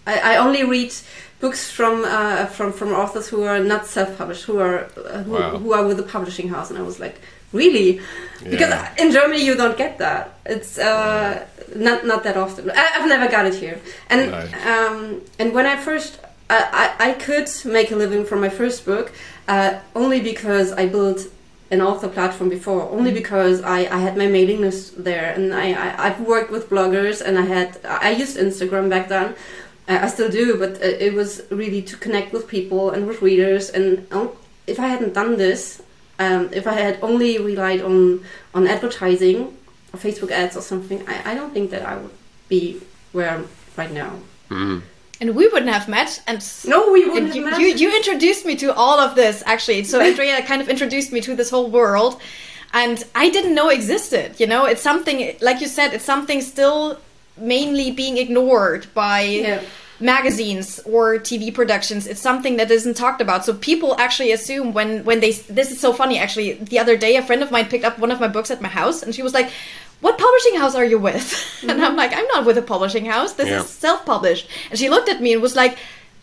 I, 0.08 0.34
I 0.34 0.36
only 0.38 0.64
read 0.64 0.92
books 1.38 1.70
from 1.70 2.04
uh, 2.04 2.46
from 2.46 2.72
from 2.72 2.88
authors 2.94 3.28
who 3.28 3.44
are 3.44 3.60
not 3.60 3.86
self-published, 3.86 4.42
who 4.44 4.58
are 4.58 4.88
uh, 4.96 5.22
who, 5.22 5.32
Wow. 5.32 5.56
who 5.58 5.72
are 5.72 5.86
with 5.86 6.00
a 6.00 6.08
publishing 6.16 6.48
house." 6.48 6.68
And 6.70 6.78
I 6.80 6.82
was 6.82 6.98
like, 6.98 7.20
"Really?" 7.52 8.00
Because 8.42 8.74
in 8.98 9.12
Germany 9.12 9.44
you 9.44 9.54
don't 9.54 9.78
get 9.78 9.98
that. 9.98 10.34
It's 10.46 10.78
uh, 10.78 11.46
not 11.76 12.04
not 12.04 12.24
that 12.24 12.36
often. 12.36 12.72
I, 12.72 12.90
I've 12.96 13.08
never 13.08 13.28
got 13.30 13.46
it 13.46 13.54
here. 13.54 13.78
And 14.08 14.32
No. 14.32 14.40
um, 14.66 15.20
and 15.38 15.54
when 15.54 15.66
I 15.66 15.76
first 15.76 16.18
I, 16.50 16.94
I, 16.98 17.10
I 17.10 17.12
could 17.12 17.48
make 17.64 17.90
a 17.90 17.96
living 17.96 18.24
from 18.24 18.40
my 18.40 18.48
first 18.48 18.84
book 18.84 19.12
uh, 19.48 19.78
only 19.94 20.20
because 20.20 20.72
I 20.72 20.86
built 20.86 21.28
an 21.70 21.80
author 21.80 22.08
platform 22.08 22.50
before. 22.50 22.82
Only 22.90 23.12
because 23.12 23.62
I, 23.62 23.80
I 23.80 23.98
had 23.98 24.16
my 24.16 24.26
mailing 24.26 24.60
list 24.60 25.02
there, 25.02 25.32
and 25.32 25.54
I, 25.54 25.72
I 25.72 26.06
I've 26.06 26.20
worked 26.20 26.50
with 26.50 26.68
bloggers, 26.68 27.22
and 27.22 27.38
I 27.38 27.42
had 27.42 27.78
I 27.84 28.10
used 28.10 28.36
Instagram 28.36 28.90
back 28.90 29.08
then. 29.08 29.34
Uh, 29.88 29.98
I 30.02 30.08
still 30.08 30.30
do, 30.30 30.58
but 30.58 30.82
uh, 30.82 31.06
it 31.06 31.14
was 31.14 31.42
really 31.50 31.82
to 31.82 31.96
connect 31.96 32.32
with 32.32 32.48
people 32.48 32.90
and 32.90 33.06
with 33.06 33.22
readers. 33.22 33.70
And 33.70 34.06
um, 34.12 34.30
if 34.66 34.78
I 34.78 34.88
hadn't 34.88 35.14
done 35.14 35.36
this, 35.36 35.82
um, 36.18 36.50
if 36.52 36.66
I 36.66 36.74
had 36.74 36.98
only 37.02 37.38
relied 37.38 37.80
on 37.80 38.24
on 38.54 38.66
advertising, 38.66 39.56
or 39.92 39.98
Facebook 39.98 40.30
ads 40.32 40.56
or 40.56 40.62
something, 40.62 41.06
I, 41.08 41.32
I 41.32 41.34
don't 41.34 41.52
think 41.54 41.70
that 41.70 41.86
I 41.86 41.96
would 41.96 42.16
be 42.48 42.80
where 43.12 43.30
I'm 43.30 43.48
right 43.76 43.92
now. 43.92 44.18
Mm. 44.50 44.82
And 45.20 45.34
we 45.36 45.46
wouldn't 45.48 45.70
have 45.70 45.86
met. 45.86 46.22
And 46.26 46.42
No, 46.66 46.90
we 46.92 47.06
wouldn't 47.08 47.34
you, 47.34 47.42
have 47.44 47.52
met. 47.52 47.60
you, 47.60 47.66
you 47.68 47.94
introduced 47.94 48.46
me 48.46 48.56
to 48.56 48.72
all 48.74 48.98
of 48.98 49.14
this 49.16 49.42
actually. 49.46 49.84
So 49.84 50.00
Andrea 50.08 50.42
kind 50.42 50.62
of 50.62 50.68
introduced 50.68 51.12
me 51.12 51.20
to 51.20 51.34
this 51.36 51.50
whole 51.50 51.68
world, 51.70 52.20
and 52.72 53.04
I 53.14 53.28
didn't 53.30 53.54
know 53.54 53.68
existed. 53.68 54.40
You 54.40 54.46
know, 54.46 54.64
it's 54.64 54.82
something 54.82 55.36
like 55.40 55.60
you 55.60 55.68
said. 55.68 55.92
It's 55.92 56.04
something 56.04 56.40
still 56.40 56.98
mainly 57.36 57.90
being 57.90 58.16
ignored 58.18 58.86
by 58.94 59.20
Yeah. 59.22 59.62
magazines 60.00 60.80
or 60.86 61.18
TV 61.18 61.50
productions. 61.54 62.06
It's 62.06 62.20
something 62.20 62.56
that 62.56 62.70
isn't 62.70 62.96
talked 62.96 63.20
about. 63.20 63.44
So 63.44 63.52
people 63.54 63.94
actually 63.98 64.32
assume 64.32 64.72
when 64.72 65.04
when 65.04 65.20
they 65.20 65.32
this 65.32 65.70
is 65.70 65.78
so 65.80 65.92
funny 65.92 66.18
actually. 66.18 66.54
The 66.54 66.78
other 66.78 66.96
day, 66.96 67.16
a 67.16 67.22
friend 67.22 67.42
of 67.42 67.50
mine 67.50 67.66
picked 67.68 67.84
up 67.84 67.98
one 67.98 68.10
of 68.10 68.20
my 68.20 68.28
books 68.28 68.50
at 68.50 68.62
my 68.62 68.68
house, 68.80 69.02
and 69.02 69.14
she 69.14 69.22
was 69.22 69.34
like. 69.34 69.50
What 70.00 70.18
publishing 70.18 70.58
house 70.58 70.74
are 70.74 70.84
you 70.84 70.98
with? 70.98 71.28
And 71.62 71.72
I'm 71.72 71.78
mm-hmm. 71.78 71.96
like, 71.96 72.12
I'm 72.14 72.26
not 72.28 72.46
with 72.46 72.56
a 72.56 72.62
publishing 72.62 73.04
house. 73.04 73.34
This 73.34 73.48
Yeah. 73.48 73.60
is 73.60 73.68
self-published. 73.68 74.48
And 74.70 74.78
she 74.78 74.88
looked 74.88 75.08
at 75.10 75.20
me 75.20 75.32
and 75.34 75.42
was 75.42 75.56
like, 75.56 75.76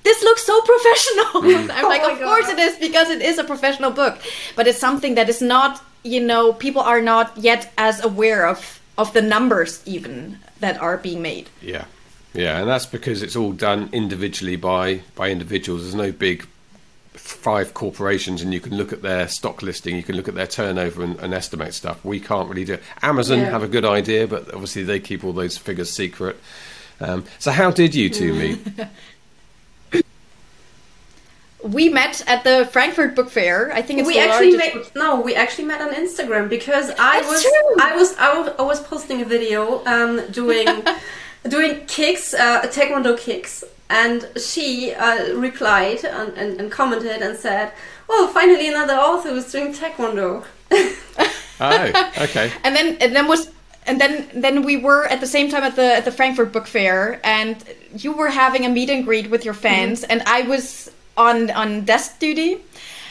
this 0.04 0.24
looks 0.24 0.44
so 0.44 0.62
professional. 0.62 1.42
Mm-hmm. 1.48 1.72
I'm 1.72 1.86
like, 1.86 2.02
Oh 2.04 2.08
my 2.08 2.14
of 2.14 2.20
course 2.20 2.50
it 2.50 2.60
is 2.60 2.76
because 2.78 3.10
it 3.10 3.22
is 3.22 3.38
a 3.38 3.44
professional 3.44 3.92
book, 3.92 4.18
but 4.56 4.68
it's 4.68 4.80
something 4.80 5.16
that 5.16 5.30
is 5.30 5.42
not, 5.42 5.84
you 6.04 6.20
know, 6.20 6.54
people 6.54 6.82
are 6.82 7.02
not 7.02 7.38
yet 7.38 7.72
as 7.78 8.04
aware 8.04 8.48
of 8.48 8.80
of 8.98 9.14
the 9.14 9.22
numbers 9.22 9.82
even 9.86 10.40
that 10.60 10.76
are 10.82 10.98
being 10.98 11.22
made. 11.22 11.46
Yeah, 11.62 11.86
yeah, 12.34 12.60
and 12.60 12.68
that's 12.68 12.88
because 12.88 13.22
it's 13.22 13.36
all 13.36 13.52
done 13.52 13.90
individually 13.92 14.56
by 14.56 15.02
by 15.16 15.30
individuals. 15.30 15.84
There's 15.84 15.96
no 15.96 16.12
big 16.12 16.48
five 17.28 17.74
corporations, 17.74 18.42
and 18.42 18.54
you 18.54 18.60
can 18.60 18.76
look 18.78 18.94
at 18.94 19.02
their 19.02 19.28
stock 19.28 19.62
listing, 19.62 19.96
you 19.96 20.04
can 20.04 20.16
look 20.16 20.28
at 20.28 20.36
their 20.36 20.48
turnover 20.48 21.04
and, 21.04 21.20
and 21.20 21.34
estimate 21.34 21.74
stuff. 21.74 22.04
We 22.06 22.20
can't 22.20 22.50
really 22.50 22.66
do. 22.66 22.74
it. 22.74 22.84
Amazon 23.02 23.40
Yeah. 23.40 23.50
have 23.52 23.64
a 23.64 23.68
good 23.68 23.86
idea, 23.86 24.28
but 24.28 24.54
obviously 24.54 24.84
they 24.84 25.00
keep 25.00 25.24
all 25.24 25.34
those 25.34 25.58
figures 25.58 25.90
secret. 25.92 26.38
Um, 27.00 27.26
so 27.40 27.52
how 27.52 27.70
did 27.72 27.94
you 27.94 28.10
two 28.10 28.34
meet? 28.34 28.60
We 31.64 31.90
met 31.90 32.22
at 32.28 32.44
the 32.44 32.70
Frankfurt 32.72 33.16
Book 33.16 33.30
Fair. 33.32 33.74
I 33.74 33.82
think 33.82 34.00
it's 34.00 34.08
we 34.08 34.14
the 34.14 34.20
actually 34.20 34.52
largest 34.52 34.76
met 34.76 34.84
book- 34.84 34.96
no 34.96 35.20
we 35.20 35.34
actually 35.36 35.66
met 35.66 35.82
on 35.82 35.92
instagram 35.94 36.48
because 36.50 36.92
i 37.00 37.20
was. 37.22 37.46
I 37.82 37.96
was 37.96 38.16
i 38.18 38.40
was 38.40 38.50
i 38.60 38.62
was 38.62 38.80
posting 38.82 39.22
a 39.24 39.26
video 39.26 39.84
um 39.86 40.22
doing 40.32 40.68
doing 41.50 41.84
kicks 41.88 42.36
uh 42.36 42.62
taekwondo 42.68 43.18
kicks 43.18 43.64
and 43.90 44.30
she 44.38 44.94
uh, 44.94 45.34
replied 45.36 46.04
and, 46.04 46.38
and, 46.38 46.60
and 46.60 46.72
commented 46.72 47.22
and 47.22 47.38
said 47.38 47.72
well 48.08 48.28
finally 48.28 48.68
another 48.68 48.96
author 48.96 49.30
who's 49.30 49.52
doing 49.52 49.74
taekwondo 49.74 50.44
oh, 50.72 52.12
okay. 52.22 52.52
and 52.64 52.76
then 52.76 52.98
and 53.00 53.16
then 53.16 53.28
was 53.28 53.50
and 53.88 54.02
then 54.02 54.28
then 54.34 54.64
we 54.64 54.78
were 54.78 55.06
at 55.06 55.22
the 55.22 55.28
same 55.28 55.50
time 55.50 55.64
at 55.64 55.76
the 55.76 55.96
at 55.96 56.06
the 56.06 56.12
Frankfurt 56.12 56.52
Book 56.52 56.68
Fair, 56.68 57.22
and 57.24 57.64
you 57.96 58.12
were 58.12 58.28
having 58.28 58.66
a 58.66 58.70
meet 58.70 58.90
and 58.90 59.06
greet 59.06 59.30
with 59.30 59.46
your 59.46 59.54
fans, 59.54 60.04
and 60.04 60.22
I 60.24 60.42
was 60.42 60.92
on 61.16 61.50
on 61.52 61.86
desk 61.86 62.20
duty. 62.20 62.58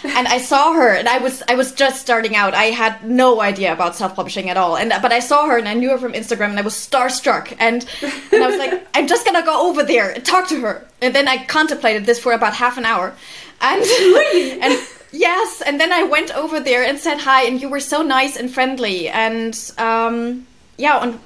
And 0.05 0.29
I 0.29 0.39
saw 0.39 0.73
her, 0.73 0.95
and 0.95 1.09
I 1.09 1.19
was 1.19 1.43
I 1.49 1.55
was 1.55 1.73
just 1.73 2.01
starting 2.01 2.37
out. 2.37 2.55
I 2.55 2.67
had 2.67 3.05
no 3.05 3.41
idea 3.41 3.73
about 3.73 3.97
self 3.97 4.15
publishing 4.15 4.51
at 4.51 4.57
all, 4.57 4.77
and 4.77 4.93
but 5.03 5.13
I 5.13 5.21
saw 5.21 5.47
her, 5.47 5.59
and 5.59 5.69
I 5.69 5.75
knew 5.75 5.91
her 5.91 5.99
from 5.99 6.13
Instagram, 6.13 6.51
and 6.51 6.59
I 6.59 6.63
was 6.63 6.75
starstruck, 6.75 7.55
and 7.59 7.87
and 8.33 8.43
I 8.43 8.47
was 8.47 8.59
like, 8.59 8.87
I'm 8.95 9.07
just 9.07 9.25
gonna 9.25 9.45
go 9.45 9.69
over 9.69 9.83
there 9.83 10.11
and 10.11 10.25
talk 10.25 10.49
to 10.49 10.61
her, 10.61 10.87
and 11.01 11.15
then 11.15 11.29
I 11.29 11.45
contemplated 11.45 12.07
this 12.07 12.19
for 12.19 12.33
about 12.33 12.55
half 12.55 12.79
an 12.79 12.85
hour, 12.85 13.15
and 13.61 13.83
and 14.63 14.79
yes, 15.13 15.63
and 15.67 15.81
then 15.81 15.93
I 15.93 16.03
went 16.03 16.35
over 16.37 16.61
there 16.61 16.85
and 16.85 16.99
said 16.99 17.19
hi, 17.19 17.45
and 17.45 17.61
you 17.61 17.69
were 17.69 17.81
so 17.81 18.03
nice 18.03 18.37
and 18.37 18.51
friendly, 18.53 19.09
and 19.09 19.73
um, 19.79 20.47
yeah, 20.77 21.03
and 21.03 21.21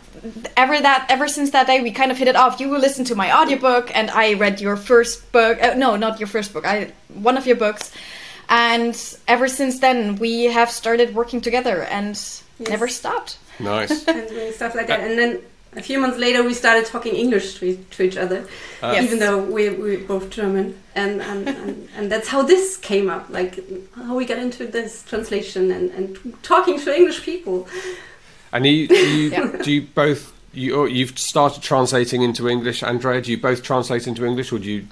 ever 0.57 0.81
that 0.81 1.07
ever 1.09 1.29
since 1.29 1.51
that 1.51 1.67
day 1.67 1.81
we 1.81 1.91
kind 1.91 2.11
of 2.11 2.19
hit 2.19 2.29
it 2.29 2.37
off. 2.37 2.61
You 2.61 2.77
listened 2.77 3.07
to 3.09 3.15
my 3.15 3.37
audiobook, 3.37 3.95
and 3.95 4.11
I 4.11 4.35
read 4.35 4.61
your 4.61 4.77
first 4.77 5.31
book. 5.33 5.63
Uh, 5.63 5.75
no, 5.75 5.97
not 5.97 6.21
your 6.21 6.27
first 6.27 6.53
book. 6.53 6.67
I 6.67 6.93
one 7.15 7.37
of 7.37 7.47
your 7.47 7.57
books, 7.57 7.93
and 8.51 9.17
ever 9.27 9.49
since 9.49 9.79
then 9.81 10.17
we 10.17 10.45
have 10.45 10.71
started 10.71 11.15
working 11.15 11.41
together 11.41 11.83
and 11.85 12.21
never 12.59 12.89
stopped. 12.89 13.39
Nice. 13.59 14.07
and 14.09 14.29
doing 14.29 14.53
stuff 14.53 14.75
like 14.75 14.89
that 14.89 15.01
uh, 15.01 15.05
and 15.05 15.19
then 15.19 15.43
a 15.77 15.83
few 15.83 15.99
months 16.01 16.19
later 16.19 16.43
we 16.43 16.53
started 16.53 16.85
talking 16.85 17.15
english 17.15 17.55
to, 17.59 17.77
to 17.91 18.03
each 18.03 18.17
other. 18.17 18.41
Uh, 18.83 18.93
yes. 18.95 19.05
even 19.05 19.19
though 19.21 19.39
we, 19.39 19.69
we 19.71 19.97
were 19.97 20.05
both 20.05 20.29
german 20.31 20.77
and 20.95 21.23
and, 21.23 21.49
and 21.49 21.89
and 21.97 22.13
that's 22.13 22.29
how 22.29 22.43
this 22.43 22.77
came 22.77 23.09
up 23.09 23.29
like 23.31 23.53
how 23.95 24.17
we 24.17 24.25
got 24.27 24.39
into 24.39 24.67
this 24.67 25.05
translation 25.05 25.71
and, 25.71 25.91
and 25.93 26.43
talking 26.43 26.79
to 26.81 26.95
english 26.95 27.23
people 27.23 27.69
And 28.53 28.67
you, 28.67 28.73
you 28.73 29.31
Yeah. 29.31 29.57
do 29.63 29.71
you 29.71 29.83
both 29.83 30.33
you 30.53 30.87
you've 30.87 31.19
started 31.19 31.63
translating 31.63 32.23
into 32.23 32.49
English, 32.49 32.83
Andrea? 32.83 33.21
Do 33.21 33.31
you 33.31 33.39
both 33.39 33.63
translate 33.63 34.07
into 34.09 34.25
English, 34.25 34.53
or 34.53 34.59
do 34.59 34.69
you? 34.71 34.87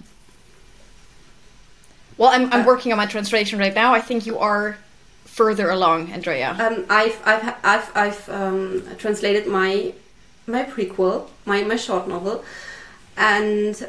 Well, 2.19 2.31
I'm 2.31 2.53
I'm 2.53 2.67
working 2.67 2.93
on 2.93 2.99
my 2.99 3.07
translation 3.07 3.59
right 3.59 3.75
now. 3.75 3.95
I 3.95 4.01
think 4.01 4.27
you 4.27 4.39
are 4.39 4.77
further 5.25 5.71
along, 5.71 6.11
Andrea. 6.11 6.51
Um, 6.59 6.85
I've 6.91 7.19
I've 7.25 7.55
I've, 7.63 7.97
I've 7.97 8.29
um, 8.29 8.83
translated 8.99 9.47
my 9.47 9.95
my 10.47 10.65
prequel, 10.65 11.29
my 11.47 11.63
my 11.63 11.77
short 11.77 12.09
novel, 12.09 12.45
and 13.17 13.89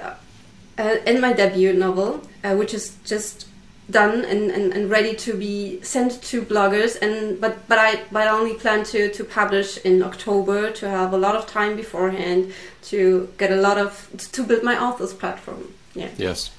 uh, 0.78 0.98
and 1.08 1.20
my 1.20 1.34
debut 1.34 1.74
novel, 1.74 2.22
uh, 2.44 2.56
which 2.56 2.74
is 2.74 2.96
just 3.04 3.48
done 3.90 4.24
and, 4.26 4.52
and, 4.52 4.72
and 4.72 4.90
ready 4.90 5.16
to 5.16 5.34
be 5.34 5.82
sent 5.82 6.22
to 6.22 6.44
bloggers. 6.44 7.02
And 7.02 7.42
but 7.42 7.68
but 7.68 7.80
I 7.80 8.04
but 8.12 8.28
I 8.28 8.30
only 8.30 8.54
plan 8.54 8.84
to 8.86 9.12
to 9.12 9.24
publish 9.24 9.78
in 9.80 10.04
October 10.04 10.72
to 10.72 10.88
have 10.88 11.14
a 11.14 11.18
lot 11.18 11.36
of 11.36 11.48
time 11.48 11.76
beforehand 11.76 12.54
to 12.84 13.30
get 13.40 13.52
a 13.52 13.56
lot 13.56 13.78
of 13.80 14.10
to 14.34 14.44
build 14.44 14.64
my 14.64 14.80
authors 14.80 15.14
platform. 15.14 15.74
Yeah, 15.96 16.10
Yes, 16.18 16.52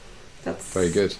that's 0.43 0.73
very 0.75 0.91
good. 0.91 1.15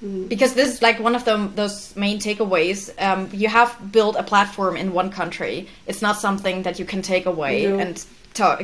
Because 0.00 0.54
this 0.54 0.74
is 0.74 0.82
like 0.82 0.98
one 0.98 1.14
of 1.14 1.24
the, 1.24 1.50
those 1.54 1.94
main 1.96 2.18
takeaways. 2.18 2.90
Um, 3.02 3.28
you 3.32 3.48
have 3.48 3.92
built 3.92 4.16
a 4.16 4.22
platform 4.22 4.76
in 4.76 4.92
one 4.94 5.10
country. 5.10 5.68
It's 5.86 6.00
not 6.02 6.16
something 6.18 6.62
that 6.62 6.78
you 6.78 6.84
can 6.86 7.02
take 7.02 7.26
away 7.26 7.66
No. 7.66 7.78
and 7.78 8.04
talk, 8.34 8.62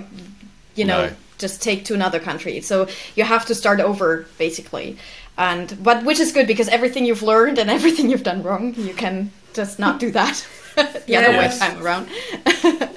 you 0.74 0.84
know, 0.84 1.07
No. 1.09 1.12
just 1.39 1.62
take 1.62 1.84
to 1.87 1.95
another 1.95 2.18
country. 2.20 2.61
So 2.62 2.89
you 3.16 3.24
have 3.24 3.45
to 3.47 3.55
start 3.55 3.80
over, 3.80 4.26
basically. 4.39 4.97
And 5.39 5.76
but 5.82 6.05
which 6.05 6.18
is 6.20 6.32
good 6.32 6.47
because 6.47 6.68
everything 6.68 7.05
you've 7.05 7.22
learned 7.22 7.59
and 7.59 7.68
everything 7.78 8.09
you've 8.09 8.22
done 8.22 8.43
wrong, 8.43 8.74
you 8.74 8.95
can 8.95 9.30
just 9.53 9.78
not 9.78 10.01
do 10.01 10.11
that 10.12 10.47
the 11.07 11.16
other 11.16 11.30
way 11.30 11.45
Yes. 11.45 11.59
time 11.59 11.82
around. 11.82 12.09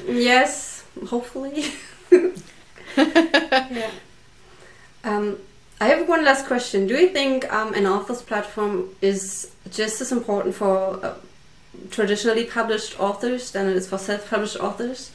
Yes, 0.07 0.83
hopefully. 1.07 1.65
yeah. 2.97 3.91
Um, 5.03 5.37
I 5.82 5.88
have 5.88 6.09
one 6.09 6.25
last 6.25 6.45
question. 6.45 6.88
Do 6.88 6.95
you 6.95 7.09
think 7.09 7.51
um, 7.53 7.73
an 7.73 7.86
author's 7.88 8.21
platform 8.21 8.89
is 9.01 9.49
just 9.71 10.01
as 10.01 10.11
important 10.11 10.55
for 10.55 11.03
uh, 11.03 11.13
traditionally 11.89 12.43
published 12.43 12.99
authors 12.99 13.51
than 13.51 13.69
it 13.69 13.77
is 13.77 13.88
for 13.88 13.97
self-published 13.97 14.57
authors? 14.57 15.11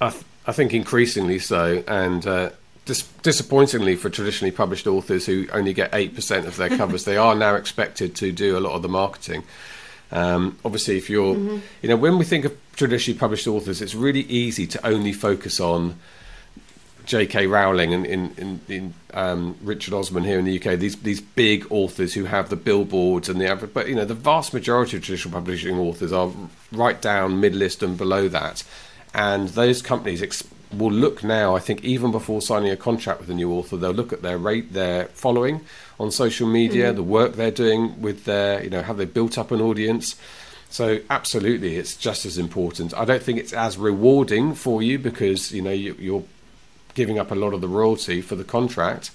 I, 0.00 0.10
th- 0.10 0.24
I 0.46 0.52
think 0.52 0.72
increasingly 0.72 1.38
so, 1.38 1.84
and 1.86 2.26
uh, 2.26 2.50
dis- 2.86 3.06
disappointingly 3.22 3.96
for 3.96 4.08
traditionally 4.08 4.50
published 4.50 4.86
authors 4.86 5.26
who 5.26 5.46
only 5.52 5.74
get 5.74 5.90
eight 5.92 6.14
percent 6.14 6.46
of 6.46 6.56
their 6.56 6.70
covers, 6.70 7.04
they 7.04 7.18
are 7.18 7.34
now 7.34 7.54
expected 7.54 8.16
to 8.16 8.32
do 8.32 8.56
a 8.56 8.60
lot 8.60 8.72
of 8.72 8.82
the 8.82 8.88
marketing. 8.88 9.44
Um, 10.10 10.56
obviously, 10.64 10.96
if 10.96 11.10
you're, 11.10 11.36
you 11.36 11.60
know, 11.82 11.96
when 11.96 12.16
we 12.16 12.24
think 12.24 12.46
of 12.46 12.56
traditionally 12.76 13.18
published 13.18 13.46
authors, 13.46 13.82
it's 13.82 13.94
really 13.94 14.22
easy 14.22 14.66
to 14.68 14.86
only 14.86 15.12
focus 15.12 15.60
on 15.60 15.98
J.K. 17.08 17.46
Rowling 17.46 17.94
and 17.94 18.04
in, 18.04 18.34
in, 18.36 18.60
in 18.68 18.94
um, 19.14 19.56
Richard 19.62 19.94
Osman 19.94 20.24
here 20.24 20.38
in 20.38 20.44
the 20.44 20.60
UK, 20.60 20.78
these 20.78 20.96
these 20.96 21.22
big 21.22 21.66
authors 21.70 22.12
who 22.12 22.26
have 22.26 22.50
the 22.50 22.56
billboards 22.56 23.30
and 23.30 23.40
the 23.40 23.70
but 23.72 23.88
you 23.88 23.94
know 23.94 24.04
the 24.04 24.12
vast 24.12 24.52
majority 24.52 24.98
of 24.98 25.02
traditional 25.02 25.32
publishing 25.32 25.78
authors 25.78 26.12
are 26.12 26.30
right 26.70 27.00
down 27.00 27.40
mid 27.40 27.54
list 27.54 27.82
and 27.82 27.96
below 27.96 28.28
that, 28.28 28.62
and 29.14 29.48
those 29.50 29.80
companies 29.80 30.22
ex- 30.22 30.44
will 30.70 30.92
look 30.92 31.24
now. 31.24 31.56
I 31.56 31.60
think 31.60 31.82
even 31.82 32.12
before 32.12 32.42
signing 32.42 32.70
a 32.70 32.76
contract 32.76 33.20
with 33.20 33.30
a 33.30 33.34
new 33.34 33.50
author, 33.52 33.78
they'll 33.78 33.92
look 33.92 34.12
at 34.12 34.20
their 34.20 34.36
rate, 34.36 34.74
their 34.74 35.06
following 35.06 35.62
on 35.98 36.10
social 36.10 36.46
media, 36.46 36.92
the 36.92 37.02
work 37.02 37.36
they're 37.36 37.50
doing 37.50 38.02
with 38.02 38.26
their, 38.26 38.62
you 38.62 38.68
know, 38.68 38.82
have 38.82 38.98
they 38.98 39.06
built 39.06 39.38
up 39.38 39.50
an 39.50 39.62
audience. 39.62 40.14
So 40.68 41.00
absolutely, 41.08 41.76
it's 41.76 41.96
just 41.96 42.26
as 42.26 42.36
important. 42.36 42.92
I 42.92 43.06
don't 43.06 43.22
think 43.22 43.38
it's 43.38 43.54
as 43.54 43.78
rewarding 43.78 44.54
for 44.54 44.82
you 44.82 44.98
because 44.98 45.52
you 45.52 45.62
know 45.62 45.72
you, 45.72 45.96
you're 45.98 46.24
giving 46.98 47.16
up 47.16 47.30
a 47.30 47.34
lot 47.36 47.54
of 47.54 47.60
the 47.60 47.68
royalty 47.68 48.20
for 48.20 48.34
the 48.34 48.42
contract. 48.42 49.12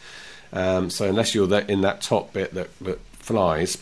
Um, 0.53 0.89
so 0.89 1.09
unless 1.09 1.35
you're 1.35 1.53
in 1.59 1.81
that 1.81 1.99
top 1.99 2.31
bit 2.31 2.53
that, 2.53 2.69
that 2.79 2.97
flies, 3.11 3.77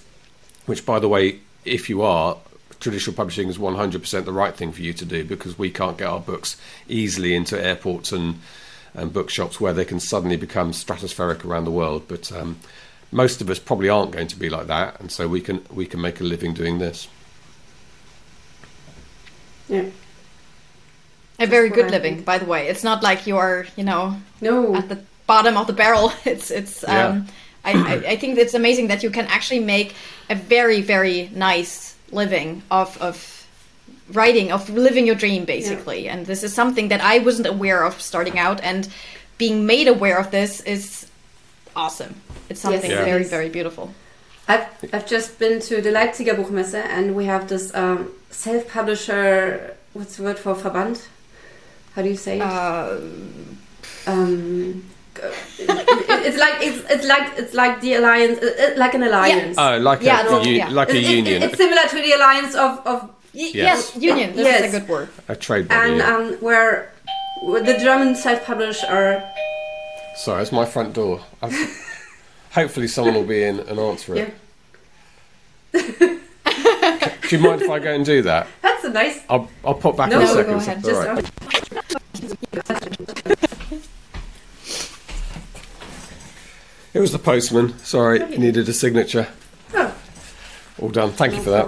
which 0.66 0.88
by 0.88 0.97
the 0.97 1.08
way, 1.08 1.38
if 1.66 1.88
you 1.88 2.02
are, 2.02 2.38
traditional 2.80 3.16
publishing 3.16 3.47
is 3.47 3.60
100% 3.60 4.26
the 4.26 4.34
right 4.34 4.56
thing 4.56 4.72
for 4.72 4.82
you 4.82 4.91
to 4.91 5.06
do 5.06 5.24
because 5.24 5.60
we 5.60 5.70
can't 5.70 5.99
get 5.99 6.08
our 6.08 6.20
books 6.20 6.60
easily 6.89 7.36
into 7.36 7.64
airports 7.64 8.12
and, 8.12 8.39
and 8.95 9.14
bookshops 9.14 9.62
where 9.62 9.72
they 9.72 9.86
can 9.86 9.99
suddenly 9.99 10.36
become 10.36 10.72
stratospheric 10.72 11.45
around 11.45 11.66
the 11.66 11.72
world. 11.72 12.08
But 12.08 12.32
um, 12.32 12.58
most 13.12 13.39
of 13.39 13.52
us 13.52 13.60
probably 13.60 13.89
aren't 13.89 14.14
going 14.14 14.30
to 14.30 14.36
be 14.36 14.49
like 14.49 14.66
that, 14.66 14.99
and 14.99 15.12
so 15.12 15.28
we 15.28 15.41
can 15.41 15.64
we 15.70 15.86
can 15.86 16.02
make 16.02 16.20
a 16.20 16.24
living 16.24 16.56
doing 16.56 16.80
this. 16.80 17.08
Yeah. 19.70 19.86
A 21.39 21.47
very 21.47 21.69
good 21.69 21.86
I 21.86 21.89
living, 21.89 22.15
think. 22.15 22.25
by 22.25 22.38
the 22.38 22.45
way. 22.45 22.67
It's 22.67 22.84
not 22.84 23.01
like 23.03 23.25
you're, 23.25 23.65
you 23.75 23.84
know, 23.84 24.15
No. 24.41 24.75
at 24.75 24.89
the 24.89 24.99
bottom 25.27 25.57
of 25.57 25.65
the 25.67 25.73
barrel. 25.73 26.11
It's 26.25 26.51
it's. 26.51 26.84
Yeah. 26.84 27.07
Um, 27.07 27.27
I, 27.63 27.71
I 27.71 27.93
I 28.13 28.15
think 28.17 28.38
it's 28.38 28.53
amazing 28.55 28.88
that 28.89 29.03
you 29.03 29.11
can 29.11 29.25
actually 29.27 29.59
make 29.63 29.93
a 30.29 30.36
very 30.36 30.82
very 30.82 31.29
nice 31.34 31.95
living 32.11 32.61
of 32.69 32.97
of 33.01 33.15
writing 34.13 34.51
of 34.51 34.69
living 34.69 35.05
your 35.07 35.15
dream 35.15 35.45
basically. 35.45 36.09
And 36.09 36.25
this 36.25 36.43
is 36.43 36.53
something 36.53 36.89
that 36.89 37.01
I 37.01 37.19
wasn't 37.19 37.47
aware 37.47 37.84
of 37.88 38.01
starting 38.01 38.38
out, 38.39 38.59
and 38.63 38.88
being 39.38 39.65
made 39.65 39.88
aware 39.88 40.17
of 40.19 40.29
this 40.32 40.61
is 40.65 41.07
awesome. 41.75 42.13
It's 42.49 42.61
something 42.61 42.91
Yeah. 42.91 43.05
very 43.05 43.23
very 43.23 43.49
beautiful. 43.49 43.86
I've, 44.47 44.65
I've 44.93 45.07
just 45.07 45.39
been 45.39 45.59
to 45.69 45.82
the 45.82 45.91
Leipziger 45.91 46.36
Buchmesse 46.36 46.73
and 46.97 47.15
we 47.15 47.25
have 47.25 47.47
this 47.47 47.73
um, 47.73 48.11
self-publisher, 48.32 49.75
what's 49.93 50.17
the 50.17 50.23
word 50.23 50.39
for 50.39 50.55
Verband? 50.55 50.97
How 51.96 52.02
do 52.02 52.10
you 52.10 52.16
say 52.18 52.38
it? 52.38 52.42
Uh, 52.42 52.98
um, 54.08 54.84
it's 55.60 56.38
like 56.38 56.56
it's, 56.62 56.89
it's 56.89 57.06
like 57.06 57.38
it's 57.38 57.54
like 57.54 57.82
the 57.82 57.94
alliance, 57.96 58.39
uh, 58.42 58.72
uh, 58.74 58.80
like 58.80 58.94
an 58.94 59.04
alliance. 59.04 59.58
Oh, 59.58 59.78
like 59.78 60.02
Yeah, 60.02 60.26
a, 60.28 60.32
well, 60.32 60.46
u- 60.48 60.54
yeah. 60.56 60.70
like 60.70 60.89
a 60.89 60.96
It- 60.98 61.04
it- 61.04 61.10
union, 61.18 61.44
it's 61.44 61.58
similar 61.58 61.84
to 61.89 61.96
the 61.96 62.14
alliance 62.14 62.56
of, 62.56 62.80
of 62.88 63.02
y- 63.34 63.52
Yes. 63.54 63.92
yes. 63.96 63.96
union. 63.98 64.36
This 64.36 64.46
Yes. 64.48 64.64
is 64.66 64.74
a 64.74 64.80
good 64.80 64.89
word. 64.89 65.10
a 65.28 65.36
trade 65.36 65.68
body. 65.68 65.92
and 65.92 65.98
yeah. 65.98 66.16
um, 66.16 66.34
where, 66.39 66.92
where 67.44 67.62
the 67.64 67.78
German 67.78 68.16
self-published 68.16 68.86
are. 68.86 69.24
Sorry, 70.16 70.42
it's 70.42 70.52
my 70.52 70.66
front 70.66 70.94
door. 70.94 71.22
Hopefully, 72.52 72.88
someone 72.88 73.14
will 73.16 73.24
be 73.24 73.44
in 73.44 73.60
and 73.60 73.80
answer 73.80 74.16
it. 74.16 74.34
Do 75.74 77.38
you 77.38 77.39
mind 77.39 77.62
if 77.62 77.70
I 77.70 77.80
go 77.80 77.94
and 77.94 78.04
do 78.06 78.22
that? 78.24 78.48
that's 78.82 78.89
a 78.89 78.93
nice. 78.93 79.21
I'll, 79.29 79.49
I'll 79.63 79.73
pop 79.75 79.97
back 79.97 80.09
no, 80.09 80.19
in 80.19 80.23
a 80.23 80.25
no, 80.25 80.34
second. 80.34 80.53
Go 80.53 80.59
ahead. 80.59 80.84
Just, 80.84 81.07
right. 81.07 81.32
it 86.93 86.99
was 86.99 87.11
the 87.11 87.19
postman. 87.19 87.77
Sorry, 87.79 88.19
needed 88.38 88.67
a 88.67 88.73
signature. 88.73 89.27
Oh. 89.73 89.95
All 90.82 90.89
done. 90.89 91.11
Thank 91.11 91.34
no 91.34 91.38
you 91.38 91.43
for 91.43 91.49
that. 91.51 91.67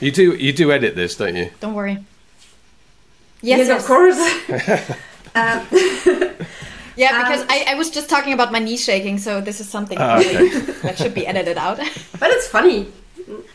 You 0.00 0.10
do 0.10 0.34
you 0.34 0.52
do 0.52 0.72
edit 0.72 0.96
this, 0.96 1.16
don't 1.16 1.36
you? 1.36 1.50
Don't 1.60 1.74
worry. 1.74 2.04
Yes, 3.40 3.58
yes, 3.58 3.68
yes. 3.68 3.80
of 3.80 3.86
course. 3.86 4.18
um. 5.34 6.36
Yeah, 6.96 7.24
because 7.24 7.40
um, 7.40 7.48
I, 7.50 7.64
I, 7.70 7.74
was 7.74 7.90
just 7.90 8.08
talking 8.08 8.34
about 8.34 8.52
my 8.52 8.60
knee 8.60 8.76
shaking, 8.76 9.18
so 9.18 9.40
this 9.40 9.58
is 9.60 9.68
something 9.68 9.98
ah, 10.00 10.20
okay. 10.20 10.48
that 10.82 10.96
should 10.96 11.12
be 11.12 11.26
edited 11.26 11.58
out. 11.58 11.78
but 12.20 12.30
it's 12.30 12.46
funny. 12.46 12.86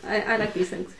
I, 0.03 0.21
I 0.23 0.35
like 0.35 0.53
these 0.53 0.69
things. 0.69 0.93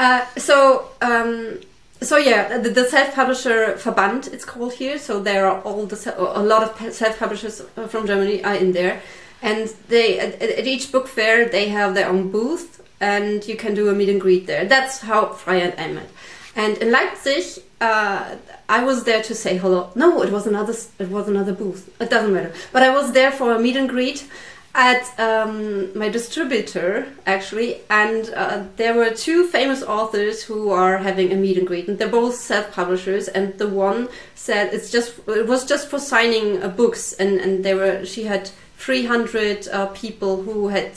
Uh, 0.00 0.24
so, 0.38 0.88
um, 1.02 1.60
so 2.00 2.16
yeah, 2.16 2.56
the, 2.56 2.70
the 2.70 2.84
self-publisher 2.84 3.74
Verband 3.74 4.32
it's 4.32 4.46
called 4.46 4.72
here. 4.72 4.98
So 4.98 5.20
there 5.20 5.46
are 5.46 5.60
all 5.60 5.84
the 5.84 6.14
a 6.16 6.42
lot 6.42 6.62
of 6.62 6.94
self-publishers 6.94 7.60
from 7.88 8.06
Germany 8.06 8.42
are 8.42 8.54
in 8.54 8.72
there, 8.72 9.02
and 9.42 9.68
they 9.88 10.18
at, 10.18 10.40
at 10.40 10.66
each 10.66 10.90
book 10.90 11.06
fair 11.06 11.50
they 11.50 11.68
have 11.68 11.94
their 11.94 12.08
own 12.08 12.30
booth, 12.30 12.80
and 12.98 13.46
you 13.46 13.56
can 13.56 13.74
do 13.74 13.90
a 13.90 13.92
meet 13.92 14.08
and 14.08 14.18
greet 14.18 14.46
there. 14.46 14.64
That's 14.64 15.00
how 15.00 15.36
and 15.46 15.74
I 15.76 15.92
met. 15.92 16.08
And 16.56 16.78
in 16.78 16.90
Leipzig, 16.90 17.62
uh, 17.82 18.36
I 18.70 18.82
was 18.82 19.04
there 19.04 19.22
to 19.22 19.34
say 19.34 19.58
hello. 19.58 19.90
No, 19.94 20.22
it 20.22 20.32
was 20.32 20.46
another. 20.46 20.74
It 20.98 21.10
was 21.10 21.28
another 21.28 21.52
booth. 21.52 21.94
It 22.00 22.08
doesn't 22.08 22.32
matter. 22.32 22.54
But 22.72 22.82
I 22.84 22.90
was 22.98 23.12
there 23.12 23.30
for 23.30 23.52
a 23.52 23.58
meet 23.58 23.76
and 23.76 23.86
greet 23.86 24.26
at 24.74 25.18
um, 25.18 25.96
my 25.98 26.08
distributor 26.08 27.08
actually, 27.26 27.80
and 27.90 28.30
uh, 28.34 28.64
there 28.76 28.94
were 28.94 29.10
two 29.10 29.46
famous 29.48 29.82
authors 29.82 30.44
who 30.44 30.70
are 30.70 30.98
having 30.98 31.32
a 31.32 31.36
meet 31.36 31.58
and 31.58 31.66
greet, 31.66 31.88
and 31.88 31.98
they're 31.98 32.08
both 32.08 32.36
self-publishers. 32.36 33.28
And 33.28 33.58
the 33.58 33.68
one 33.68 34.08
said 34.34 34.72
it's 34.72 34.90
just 34.90 35.18
it 35.28 35.46
was 35.46 35.64
just 35.64 35.88
for 35.88 35.98
signing 35.98 36.62
uh, 36.62 36.68
books, 36.68 37.12
and 37.14 37.40
and 37.40 37.64
there 37.64 37.76
were 37.76 38.04
she 38.04 38.24
had 38.24 38.50
300 38.78 39.68
uh, 39.68 39.86
people 39.88 40.42
who 40.42 40.68
had 40.68 40.92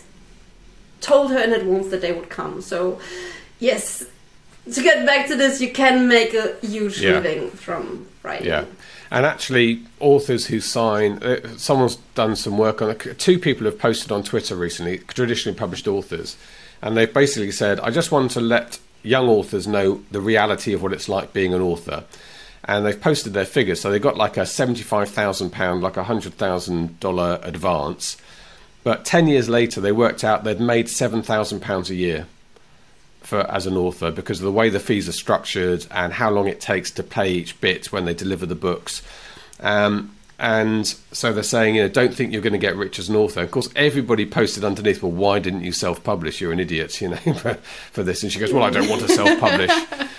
told 1.01 1.31
her 1.31 1.39
in 1.39 1.51
advance 1.51 1.89
that 1.89 2.01
they 2.01 2.11
would 2.13 2.29
come. 2.29 2.61
So 2.61 2.99
yes, 3.59 4.05
to 4.71 4.81
get 4.81 5.05
back 5.05 5.27
to 5.27 5.35
this, 5.35 5.59
you 5.59 5.71
can 5.71 6.07
make 6.07 6.33
a 6.33 6.55
huge 6.61 7.01
Yeah. 7.01 7.13
living 7.13 7.49
from 7.51 8.05
writing. 8.21 8.47
Yeah. 8.47 8.65
And 9.13 9.27
actually, 9.27 9.83
authors 9.99 10.47
who 10.47 10.59
sign, 10.59 11.21
uh, 11.21 11.55
someone's 11.55 11.97
done 12.15 12.35
some 12.35 12.57
work 12.57 12.81
on 12.81 12.89
it. 12.89 13.19
Two 13.19 13.37
people 13.37 13.65
have 13.65 13.77
posted 13.77 14.11
on 14.11 14.23
Twitter 14.23 14.55
recently, 14.55 14.97
traditionally 14.97 15.55
published 15.55 15.87
authors, 15.87 16.35
and 16.81 16.97
they've 16.97 17.13
basically 17.13 17.51
said, 17.51 17.79
I 17.81 17.91
just 17.91 18.11
want 18.11 18.31
to 18.31 18.41
let 18.41 18.79
young 19.03 19.29
authors 19.29 19.67
know 19.67 20.01
the 20.09 20.19
reality 20.19 20.73
of 20.73 20.81
what 20.81 20.93
it's 20.93 21.07
like 21.07 21.31
being 21.31 21.53
an 21.53 21.61
author. 21.61 22.05
And 22.63 22.87
they've 22.87 22.99
posted 22.99 23.33
their 23.33 23.45
figures. 23.45 23.81
So 23.81 23.91
they 23.91 23.99
got 23.99 24.17
like 24.17 24.35
a 24.35 24.41
£75,000, 24.41 25.79
like 25.79 25.97
a 25.97 26.05
$100,000 26.05 27.45
advance. 27.45 28.17
But 28.83 29.05
10 29.05 29.27
years 29.27 29.47
later, 29.47 29.79
they 29.79 29.91
worked 29.91 30.23
out 30.23 30.43
they'd 30.43 30.59
made 30.59 30.87
£7,000 30.87 31.89
a 31.89 31.95
year 31.95 32.25
for 33.23 33.49
as 33.51 33.65
an 33.65 33.75
author 33.75 34.11
because 34.11 34.39
of 34.39 34.45
the 34.45 34.51
way 34.51 34.69
the 34.69 34.79
fees 34.79 35.09
are 35.09 35.13
structured 35.13 35.85
and 35.91 36.13
how 36.13 36.29
long 36.29 36.47
it 36.47 36.61
takes 36.61 36.91
to 36.91 37.03
pay 37.03 37.31
each 37.31 37.59
bit 37.61 37.91
when 37.91 38.05
they 38.05 38.13
deliver 38.13 38.45
the 38.45 38.55
books. 38.55 39.01
Um, 39.59 40.15
and 40.39 40.85
so 41.11 41.31
they're 41.31 41.43
saying, 41.43 41.75
you 41.75 41.83
know, 41.83 41.87
don't 41.87 42.13
think 42.13 42.33
you're 42.33 42.41
going 42.41 42.53
to 42.53 42.59
get 42.59 42.75
rich 42.75 42.99
as 42.99 43.07
an 43.07 43.15
author. 43.15 43.41
Of 43.41 43.51
course, 43.51 43.69
everybody 43.75 44.25
posted 44.25 44.65
underneath, 44.65 45.01
well, 45.01 45.11
why 45.11 45.39
didn't 45.39 45.63
you 45.63 45.71
self-publish? 45.71 46.41
You're 46.41 46.51
an 46.51 46.59
idiot, 46.59 46.99
you 46.99 47.09
know, 47.09 47.15
for, 47.37 47.53
for 47.91 48.03
this. 48.03 48.23
And 48.23 48.31
she 48.31 48.39
goes, 48.39 48.51
well, 48.51 48.63
I 48.63 48.69
don't 48.69 48.89
want 48.89 49.03
to 49.03 49.07
self-publish. 49.07 49.71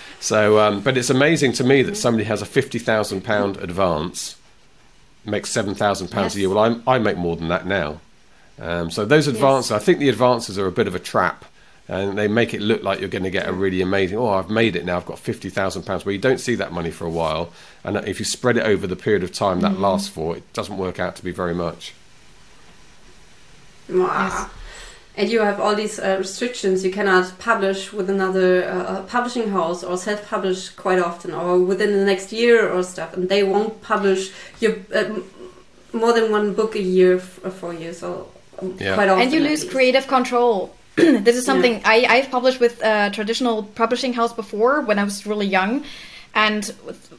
so, 0.19 0.59
um, 0.59 0.81
but 0.81 0.97
it's 0.97 1.09
amazing 1.09 1.53
to 1.53 1.63
me 1.63 1.83
that 1.83 1.95
somebody 1.95 2.23
has 2.23 2.41
a 2.41 2.45
fifty 2.45 2.79
thousand 2.79 3.21
pound 3.21 3.57
advance, 3.57 4.37
makes 5.25 5.51
seven 5.51 5.75
thousand 5.75 6.09
pounds 6.09 6.35
a 6.35 6.39
year. 6.39 6.49
Well, 6.49 6.59
I'm, 6.59 6.81
I 6.87 6.97
make 6.97 7.17
more 7.17 7.35
than 7.35 7.49
that 7.49 7.67
now. 7.67 7.99
Um, 8.57 8.89
so 8.89 9.05
those 9.05 9.27
advances, 9.27 9.71
I 9.71 9.79
think 9.79 9.99
the 9.99 10.09
advances 10.09 10.57
are 10.57 10.65
a 10.65 10.71
bit 10.71 10.87
of 10.87 10.95
a 10.95 10.99
trap, 10.99 11.45
and 11.87 12.17
they 12.17 12.27
make 12.27 12.53
it 12.53 12.61
look 12.61 12.81
like 12.83 12.99
you're 12.99 13.09
going 13.09 13.23
to 13.25 13.29
get 13.29 13.47
a 13.47 13.53
really 13.53 13.81
amazing. 13.81 14.17
Oh, 14.17 14.29
I've 14.29 14.49
made 14.49 14.75
it 14.75 14.85
now. 14.85 14.97
I've 14.97 15.05
got 15.05 15.19
fifty 15.19 15.49
thousand 15.49 15.83
pounds. 15.83 16.05
Well, 16.05 16.13
you 16.13 16.19
don't 16.19 16.39
see 16.39 16.55
that 16.55 16.71
money 16.71 16.91
for 16.91 17.05
a 17.05 17.09
while, 17.09 17.51
and 17.83 17.97
if 17.97 18.19
you 18.19 18.25
spread 18.25 18.57
it 18.57 18.65
over 18.65 18.87
the 18.87 18.95
period 18.95 19.23
of 19.23 19.31
time 19.31 19.61
that 19.61 19.79
lasts 19.79 20.09
for, 20.09 20.35
it 20.37 20.43
doesn't 20.53 20.77
work 20.77 20.99
out 20.99 21.15
to 21.17 21.23
be 21.23 21.31
very 21.31 21.53
much. 21.53 21.93
Wow. 23.89 24.49
And 25.17 25.29
you 25.29 25.39
have 25.41 25.61
all 25.61 25.75
these 25.75 25.97
uh, 25.97 26.15
restrictions. 26.19 26.83
You 26.83 26.91
cannot 26.91 27.39
publish 27.39 27.93
with 27.93 28.09
another 28.09 28.65
uh, 28.67 29.03
publishing 29.03 29.49
house 29.51 29.81
or 29.83 29.95
self-publish 29.97 30.69
quite 30.71 30.99
often, 30.99 31.33
or 31.33 31.57
within 31.59 31.93
the 31.93 32.03
next 32.03 32.33
year 32.33 32.69
or 32.69 32.83
stuff. 32.83 33.13
And 33.13 33.29
they 33.29 33.41
won't 33.43 33.81
publish 33.81 34.31
your 34.59 34.75
um, 34.93 35.23
more 35.93 36.11
than 36.11 36.31
one 36.31 36.53
book 36.53 36.75
a 36.75 36.81
year 36.81 37.15
f- 37.17 37.39
for 37.53 37.73
you. 37.73 37.93
So 37.93 38.27
um, 38.61 38.75
Yeah. 38.77 38.95
quite 38.95 39.07
often. 39.07 39.21
and 39.23 39.31
you 39.33 39.39
lose 39.39 39.63
creative 39.63 40.07
control. 40.07 40.75
this 41.23 41.35
is 41.35 41.45
something 41.45 41.81
I, 41.83 42.05
I've 42.07 42.31
published 42.31 42.59
with 42.59 42.81
a 42.81 43.09
traditional 43.11 43.63
publishing 43.63 44.13
house 44.13 44.33
before 44.33 44.81
when 44.81 44.99
I 44.99 45.03
was 45.03 45.25
really 45.25 45.47
young. 45.47 45.83
And 46.35 46.63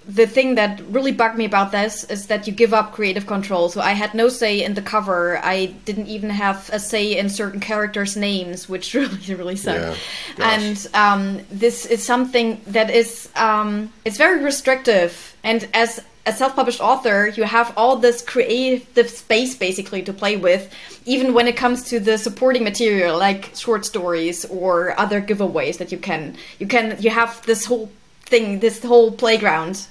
the 0.07 0.27
thing 0.27 0.57
that 0.57 0.81
really 0.91 1.11
bugged 1.11 1.39
me 1.39 1.47
about 1.47 1.73
this 1.73 2.05
is 2.05 2.27
that 2.27 2.47
you 2.47 2.53
give 2.53 2.75
up 2.75 2.93
creative 2.93 3.27
control. 3.27 3.71
So 3.71 3.81
I 3.81 3.93
had 3.93 4.13
no 4.13 4.29
say 4.29 4.63
in 4.63 4.75
the 4.75 4.83
cover. 4.83 5.39
I 5.43 5.67
didn't 5.87 6.09
even 6.09 6.29
have 6.29 6.69
a 6.71 6.79
say 6.79 7.17
in 7.17 7.31
certain 7.31 7.59
characters' 7.59 8.15
names, 8.15 8.69
which 8.69 8.93
really, 8.95 9.35
really 9.35 9.57
sucked. 9.57 9.99
Yeah. 10.39 10.55
And 10.55 10.87
um, 10.93 11.41
this 11.51 11.87
is 11.87 12.03
something 12.03 12.61
that 12.67 12.91
is 12.91 13.31
um, 13.37 13.91
it's 14.05 14.19
very 14.19 14.45
restrictive. 14.45 15.35
And 15.43 15.67
as 15.73 16.05
a 16.27 16.33
self-published 16.33 16.81
author, 16.81 17.29
you 17.29 17.45
have 17.45 17.73
all 17.77 17.97
this 17.97 18.21
creative 18.21 19.09
space 19.09 19.55
basically 19.55 20.03
to 20.03 20.13
play 20.13 20.37
with, 20.37 20.73
even 21.05 21.33
when 21.35 21.47
it 21.47 21.57
comes 21.57 21.85
to 21.85 22.01
the 22.01 22.19
supporting 22.19 22.65
material 22.65 23.17
like 23.17 23.53
short 23.55 23.85
stories 23.85 24.45
or 24.47 24.99
other 24.99 25.23
giveaways 25.23 25.79
that 25.79 25.93
you 25.93 25.99
can 25.99 26.37
you 26.59 26.67
can 26.67 26.97
you 27.01 27.11
have 27.11 27.45
this 27.47 27.65
whole 27.65 27.91
thing, 28.23 28.59
this 28.59 28.83
whole 28.83 29.13
playground 29.13 29.87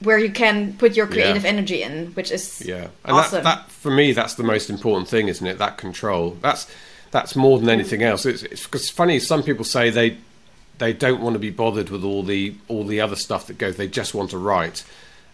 where 0.00 0.18
you 0.18 0.30
can 0.30 0.74
put 0.74 0.96
your 0.96 1.06
creative 1.06 1.44
Yeah. 1.44 1.50
energy 1.50 1.82
in, 1.82 2.06
which 2.14 2.30
is 2.30 2.62
Yeah, 2.64 2.88
and 3.04 3.16
awesome. 3.16 3.42
that, 3.42 3.66
that 3.66 3.70
for 3.70 3.90
me, 3.90 4.12
that's 4.12 4.34
the 4.34 4.42
most 4.42 4.70
important 4.70 5.08
thing, 5.08 5.28
isn't 5.28 5.46
it? 5.46 5.58
That 5.58 5.76
control. 5.76 6.36
That's 6.40 6.66
that's 7.10 7.34
more 7.36 7.58
than 7.58 7.68
anything 7.68 8.00
mm. 8.00 8.10
else. 8.10 8.26
It's 8.26 8.42
it's, 8.42 8.68
it's 8.72 8.90
funny. 8.90 9.18
Some 9.18 9.42
people 9.42 9.64
say 9.64 9.90
they 9.90 10.18
they 10.78 10.92
don't 10.92 11.20
want 11.20 11.34
to 11.34 11.40
be 11.40 11.50
bothered 11.50 11.90
with 11.90 12.04
all 12.04 12.22
the 12.22 12.54
all 12.68 12.84
the 12.84 13.00
other 13.00 13.16
stuff 13.16 13.46
that 13.48 13.58
goes. 13.58 13.76
They 13.76 13.88
just 13.88 14.14
want 14.14 14.30
to 14.30 14.38
write. 14.38 14.84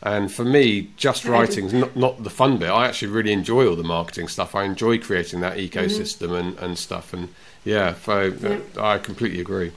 And 0.02 0.32
for 0.32 0.44
me, 0.44 0.90
just 0.96 1.24
I 1.24 1.28
do. 1.28 1.32
writing's 1.32 1.72
not 1.74 1.94
not 1.94 2.24
the 2.24 2.30
fun 2.30 2.56
bit. 2.56 2.70
I 2.70 2.86
actually 2.86 3.12
really 3.12 3.32
enjoy 3.32 3.68
all 3.68 3.76
the 3.76 3.84
marketing 3.84 4.28
stuff. 4.28 4.54
I 4.54 4.64
enjoy 4.64 4.98
creating 4.98 5.40
that 5.40 5.58
ecosystem 5.58 6.38
and, 6.38 6.58
and 6.58 6.78
stuff. 6.78 7.12
And 7.12 7.28
yeah, 7.64 7.94
so 7.94 8.22
Yeah. 8.22 8.58
I 8.78 8.98
completely 8.98 9.40
agree. 9.40 9.72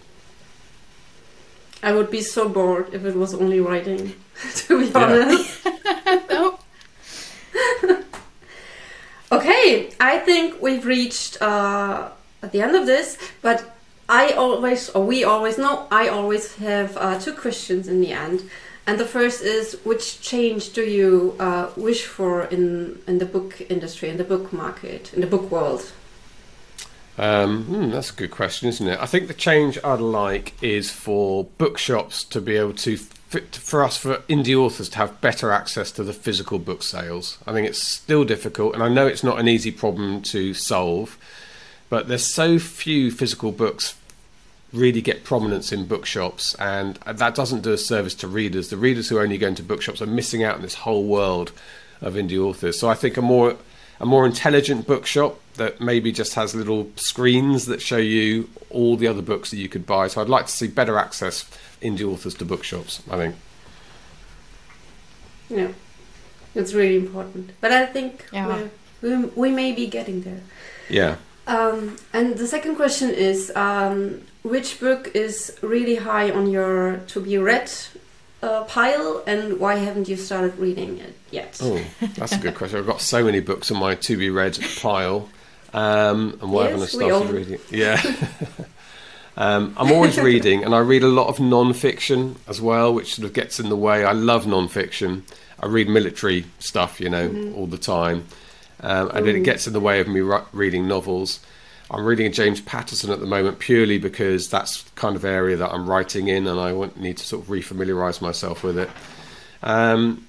I 1.81 1.91
would 1.91 2.09
be 2.09 2.21
so 2.21 2.47
bored 2.47 2.93
if 2.93 3.03
it 3.03 3.15
was 3.15 3.33
only 3.33 3.59
writing. 3.59 4.15
to 4.55 4.79
be 4.79 4.93
honest. 4.95 5.67
no. 6.29 6.59
Okay, 9.33 9.89
I 9.99 10.19
think 10.19 10.61
we've 10.61 10.85
reached 10.85 11.41
uh, 11.41 12.09
at 12.43 12.51
the 12.51 12.61
end 12.61 12.75
of 12.75 12.85
this, 12.85 13.17
but 13.41 13.75
I 14.07 14.29
always, 14.33 14.89
or 14.91 15.03
we 15.03 15.23
always, 15.23 15.57
no, 15.57 15.87
I 15.89 16.07
always 16.07 16.55
have 16.57 16.95
uh, 16.97 17.19
two 17.19 17.33
questions 17.33 17.87
in 17.87 17.99
the 17.99 18.11
end. 18.11 18.47
And 18.85 18.99
the 18.99 19.05
first 19.05 19.41
is, 19.41 19.79
which 19.85 20.19
change 20.19 20.73
do 20.73 20.81
you 20.81 21.35
uh, 21.39 21.69
wish 21.77 22.05
for 22.05 22.43
in, 22.43 22.99
in 23.07 23.19
the 23.19 23.25
book 23.25 23.61
industry, 23.69 24.09
in 24.09 24.17
the 24.17 24.25
book 24.25 24.51
market, 24.51 25.13
in 25.13 25.21
the 25.21 25.27
book 25.27 25.49
world? 25.49 25.91
Um, 27.17 27.63
hmm, 27.65 27.89
that's 27.91 28.09
a 28.09 28.15
good 28.15 28.31
question, 28.31 28.67
isn't 28.67 28.87
it? 28.87 28.99
I 28.99 29.05
think 29.05 29.27
the 29.27 29.33
change 29.33 29.77
I'd 29.83 29.99
like 29.99 30.61
is 30.61 30.89
for 30.91 31.45
bookshops 31.57 32.23
to 32.25 32.41
be 32.41 32.57
able 32.57 32.73
to, 32.73 32.97
for 32.97 33.83
us, 33.83 33.95
for 33.95 34.17
indie 34.27 34.57
authors 34.57 34.89
to 34.89 34.97
have 34.97 35.21
better 35.21 35.51
access 35.51 35.91
to 35.93 36.03
the 36.03 36.13
physical 36.13 36.59
book 36.59 36.83
sales. 36.83 37.37
I 37.47 37.53
think 37.53 37.67
it's 37.67 37.81
still 37.81 38.25
difficult, 38.25 38.73
and 38.73 38.83
I 38.83 38.89
know 38.89 39.07
it's 39.07 39.23
not 39.23 39.39
an 39.39 39.47
easy 39.47 39.71
problem 39.71 40.21
to 40.23 40.53
solve, 40.53 41.17
but 41.89 42.07
there's 42.07 42.25
so 42.25 42.59
few 42.59 43.11
physical 43.11 43.51
books 43.51 43.95
really 44.73 45.01
get 45.01 45.23
prominence 45.23 45.71
in 45.71 45.85
bookshops, 45.85 46.55
and 46.55 46.95
that 47.05 47.35
doesn't 47.35 47.61
do 47.61 47.71
a 47.73 47.77
service 47.77 48.15
to 48.15 48.27
readers. 48.27 48.69
The 48.69 48.77
readers 48.77 49.07
who 49.09 49.17
are 49.17 49.21
only 49.21 49.37
going 49.37 49.55
to 49.55 49.63
bookshops 49.63 50.01
are 50.01 50.07
missing 50.07 50.43
out 50.43 50.55
on 50.55 50.61
this 50.61 50.73
whole 50.75 51.05
world 51.05 51.51
of 52.01 52.15
indie 52.15 52.39
authors. 52.43 52.79
So 52.79 52.89
I 52.89 52.95
think 52.95 53.15
a 53.17 53.21
more 53.21 53.55
a 53.99 54.05
more 54.05 54.25
intelligent 54.25 54.85
bookshop 54.87 55.39
that 55.55 55.79
maybe 55.79 56.11
just 56.11 56.33
has 56.33 56.55
little 56.55 56.89
screens 56.95 57.67
that 57.67 57.81
show 57.81 57.97
you 57.97 58.49
all 58.71 58.97
the 58.97 59.07
other 59.07 59.21
books 59.21 59.51
that 59.51 59.57
you 59.57 59.69
could 59.69 59.85
buy. 59.85 60.07
So 60.07 60.19
I'd 60.21 60.27
like 60.27 60.47
to 60.47 60.51
see 60.51 60.67
better 60.67 60.97
access 60.97 61.49
indie 61.81 62.05
authors 62.11 62.33
to 62.35 62.45
bookshops. 62.45 63.01
I 63.09 63.17
think. 63.17 63.35
Yeah, 65.49 65.71
it's 66.55 66.73
really 66.73 66.97
important. 66.97 67.51
But 67.61 67.71
I 67.71 67.85
think 67.85 68.25
Yeah. 68.33 68.47
we're, 69.01 69.17
we, 69.19 69.25
we 69.35 69.49
may 69.51 69.71
be 69.71 69.87
getting 69.87 70.21
there. 70.21 70.41
Yeah. 70.89 71.17
Um, 71.45 71.97
and 72.13 72.37
the 72.37 72.47
second 72.47 72.75
question 72.75 73.09
is 73.11 73.51
um, 73.55 74.21
which 74.43 74.79
book 74.79 75.11
is 75.15 75.57
really 75.61 75.95
high 75.95 76.29
on 76.31 76.49
your 76.49 76.97
to 77.07 77.19
be 77.21 77.37
read 77.37 77.71
uh, 78.41 78.63
pile, 78.65 79.23
and 79.25 79.59
why 79.59 79.75
haven't 79.75 80.07
you 80.09 80.15
started 80.17 80.57
reading 80.59 80.97
it 80.99 81.15
yet? 81.31 81.57
Oh, 81.61 81.81
that's 82.17 82.33
a 82.33 82.37
good 82.39 82.55
question. 82.55 82.79
I've 82.79 82.85
got 82.87 83.01
so 83.01 83.23
many 83.23 83.39
books 83.39 83.71
on 83.71 83.77
my 83.79 83.95
to 83.95 84.17
be 84.17 84.29
read 84.29 84.57
pile, 84.81 85.29
um, 85.73 86.37
and 86.41 86.51
why 86.51 86.67
haven't 86.67 86.81
I 86.81 86.83
Yes, 86.83 86.93
all 86.95 87.09
started 87.09 87.27
do. 87.31 87.37
reading? 87.37 87.59
Yeah. 87.71 88.01
um, 89.37 89.73
I'm 89.77 89.91
always 89.91 90.17
reading, 90.19 90.63
and 90.63 90.75
I 90.75 90.79
read 90.79 91.03
a 91.03 91.07
lot 91.07 91.27
of 91.27 91.39
non-fiction 91.39 92.35
as 92.47 92.61
well, 92.61 92.93
which 92.93 93.15
sort 93.15 93.25
of 93.25 93.33
gets 93.33 93.59
in 93.59 93.69
the 93.69 93.77
way. 93.77 94.03
I 94.05 94.11
love 94.11 94.45
non-fiction. 94.45 95.23
I 95.59 95.65
read 95.67 95.87
military 95.87 96.45
stuff, 96.59 96.99
you 96.99 97.09
know, 97.09 97.29
Mm-hmm. 97.29 97.55
all 97.55 97.67
the 97.67 97.77
time, 97.77 98.25
um, 98.81 99.09
and 99.11 99.25
it 99.27 99.43
gets 99.43 99.65
in 99.67 99.73
the 99.73 99.79
way 99.79 100.01
of 100.01 100.07
me 100.07 100.19
reading 100.51 100.87
novels. 100.87 101.39
I'm 101.93 102.05
reading 102.05 102.31
James 102.31 102.59
Patterson 102.59 103.11
at 103.11 103.19
the 103.19 103.27
moment 103.27 103.59
purely 103.59 103.99
because 103.99 104.49
that's 104.49 104.81
the 104.81 104.91
kind 104.91 105.15
of 105.15 105.23
area 105.23 105.55
that 105.57 105.71
I'm 105.71 105.87
writing 105.87 106.27
in, 106.27 106.47
and 106.47 106.59
I 106.59 106.73
want, 106.73 106.99
need 106.99 107.17
to 107.17 107.23
sort 107.23 107.43
of 107.43 107.49
refamiliarise 107.49 108.19
myself 108.19 108.63
with 108.63 108.79
it. 108.79 108.89
Um, 109.61 110.25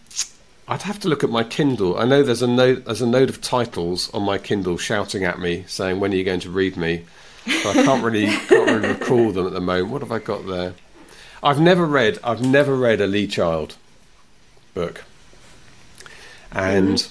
I'd 0.69 0.83
have 0.83 1.01
to 1.01 1.09
look 1.09 1.25
at 1.25 1.31
my 1.31 1.43
Kindle. 1.43 1.99
I 1.99 2.05
know 2.05 2.23
there's 2.23 2.43
a 2.43 2.47
note 2.47 2.85
there's 2.85 3.01
a 3.01 3.07
note 3.07 3.31
of 3.31 3.41
titles 3.41 4.13
on 4.13 4.23
my 4.23 4.37
Kindle 4.37 4.77
shouting 4.77 5.25
at 5.25 5.39
me 5.39 5.65
saying 5.67 6.01
when 6.01 6.13
are 6.13 6.17
you 6.17 6.25
going 6.25 6.41
to 6.41 6.51
read 6.51 6.77
me. 6.77 7.05
So 7.47 7.71
I 7.71 7.75
can't 7.75 8.05
really 8.05 8.27
can't 8.27 8.71
really 8.71 8.89
recall 9.01 9.33
them 9.33 9.47
at 9.47 9.55
the 9.55 9.61
moment. 9.61 9.89
What 9.89 10.03
have 10.03 10.13
I 10.13 10.19
got 10.19 10.47
there? 10.47 10.75
I've 11.43 11.61
never 11.61 11.87
read 11.87 12.19
I've 12.23 12.43
never 12.43 12.77
read 12.77 13.01
a 13.01 13.07
Lee 13.07 13.27
Child 13.27 13.77
book, 14.75 15.05
and 16.53 17.07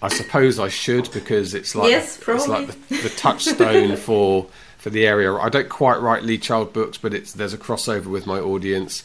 I 0.00 0.08
suppose 0.08 0.58
I 0.58 0.68
should 0.68 1.10
because 1.12 1.54
it's 1.54 1.74
like 1.74 1.90
Yes, 1.90 2.20
it's 2.26 2.48
like 2.48 2.68
the, 2.68 2.96
the 3.02 3.08
touchstone 3.10 3.96
for 4.06 4.46
for 4.76 4.90
the 4.90 5.06
area. 5.06 5.34
I 5.34 5.48
don't 5.48 5.68
quite 5.68 6.00
write 6.00 6.22
Lee 6.22 6.38
Child 6.38 6.72
books, 6.72 6.98
but 6.98 7.12
it's 7.12 7.32
there's 7.32 7.52
a 7.52 7.58
crossover 7.58 8.06
with 8.06 8.26
my 8.26 8.38
audience. 8.38 9.04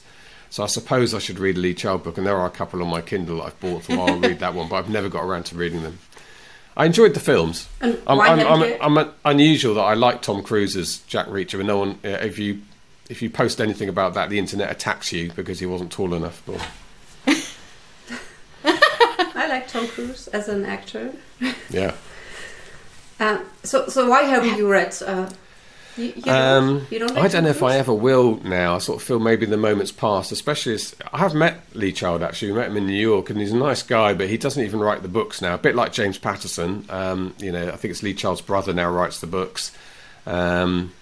So 0.49 0.63
I 0.63 0.67
suppose 0.67 1.15
I 1.15 1.19
should 1.19 1.39
read 1.39 1.57
a 1.57 1.59
Lee 1.59 1.73
Child 1.73 2.03
book, 2.03 2.17
and 2.17 2.27
there 2.27 2.37
are 2.37 2.45
a 2.45 2.51
couple 2.51 2.81
on 2.83 2.87
my 2.87 3.01
Kindle 3.01 3.37
that 3.37 3.45
I've 3.45 3.59
bought, 3.59 3.85
so 3.85 3.99
I'll 3.99 4.19
read 4.19 4.37
that 4.39 4.53
one. 4.53 4.69
But 4.69 4.75
I've 4.75 4.89
never 4.89 5.09
got 5.09 5.23
around 5.23 5.45
to 5.45 5.55
reading 5.55 5.81
them. 5.81 5.97
I 6.77 6.85
enjoyed 6.85 7.13
the 7.15 7.19
films. 7.19 7.67
And 7.81 7.99
I'm, 8.07 8.19
I'm, 8.19 8.63
I'm, 8.81 8.97
I'm, 8.97 9.13
unusual 9.25 9.75
that 9.75 9.81
I 9.81 9.93
like 9.93 10.21
Tom 10.21 10.41
Cruise 10.41 10.75
as 10.75 10.99
Jack 10.99 11.27
Reacher, 11.27 11.57
but 11.57 11.65
no 11.65 11.77
one, 11.77 11.99
if 12.03 12.39
you 12.39 12.61
if 13.09 13.21
you 13.21 13.29
post 13.29 13.59
anything 13.59 13.89
about 13.89 14.13
that, 14.13 14.29
the 14.29 14.39
internet 14.39 14.71
attacks 14.71 15.11
you 15.11 15.31
because 15.33 15.59
he 15.59 15.65
wasn't 15.65 15.91
tall 15.91 16.13
enough. 16.13 16.47
Or, 16.47 16.59
I 19.35 19.47
like 19.47 19.67
Tom 19.67 19.87
Cruise 19.87 20.27
as 20.29 20.47
an 20.49 20.65
actor. 20.65 21.13
yeah. 21.69 21.95
Um, 23.19 23.45
so, 23.63 23.87
so 23.87 24.09
why 24.09 24.23
haven't 24.23 24.57
you 24.57 24.69
read? 24.69 24.95
Uh, 25.01 25.29
you, 25.97 26.05
you, 26.05 26.21
don't, 26.23 26.35
Um, 26.35 26.87
you 26.89 26.99
don't. 26.99 27.17
I 27.17 27.27
don't 27.27 27.43
know 27.43 27.49
if 27.51 27.61
I 27.61 27.77
ever 27.77 27.93
will 27.93 28.39
now. 28.43 28.75
I 28.75 28.77
sort 28.79 28.99
of 29.01 29.07
feel 29.07 29.19
maybe 29.19 29.45
the 29.45 29.57
moment's 29.57 29.91
passed, 29.91 30.31
especially 30.31 30.73
as 30.73 30.95
I 31.11 31.19
have 31.19 31.35
met 31.35 31.61
Lee 31.73 31.91
Child 31.91 32.23
actually. 32.23 32.51
We 32.51 32.57
met 32.57 32.69
him 32.69 32.77
in 32.77 32.87
New 32.87 32.99
York, 32.99 33.29
and 33.29 33.39
he's 33.39 33.51
a 33.51 33.57
nice 33.57 33.83
guy, 33.83 34.13
but 34.13 34.29
he 34.29 34.37
doesn't 34.37 34.63
even 34.63 34.79
write 34.79 35.03
the 35.03 35.07
books 35.07 35.41
now. 35.41 35.53
A 35.53 35.59
bit 35.59 35.75
like 35.75 35.93
James 35.93 36.17
Patterson. 36.17 36.85
Um, 36.89 37.35
you 37.37 37.51
know, 37.51 37.67
I 37.67 37.75
think 37.75 37.91
it's 37.91 38.01
Lee 38.03 38.13
Child's 38.13 38.41
brother 38.41 38.73
now 38.73 38.89
writes 38.89 39.19
the 39.19 39.27
books. 39.27 39.71
Um, 40.25 40.93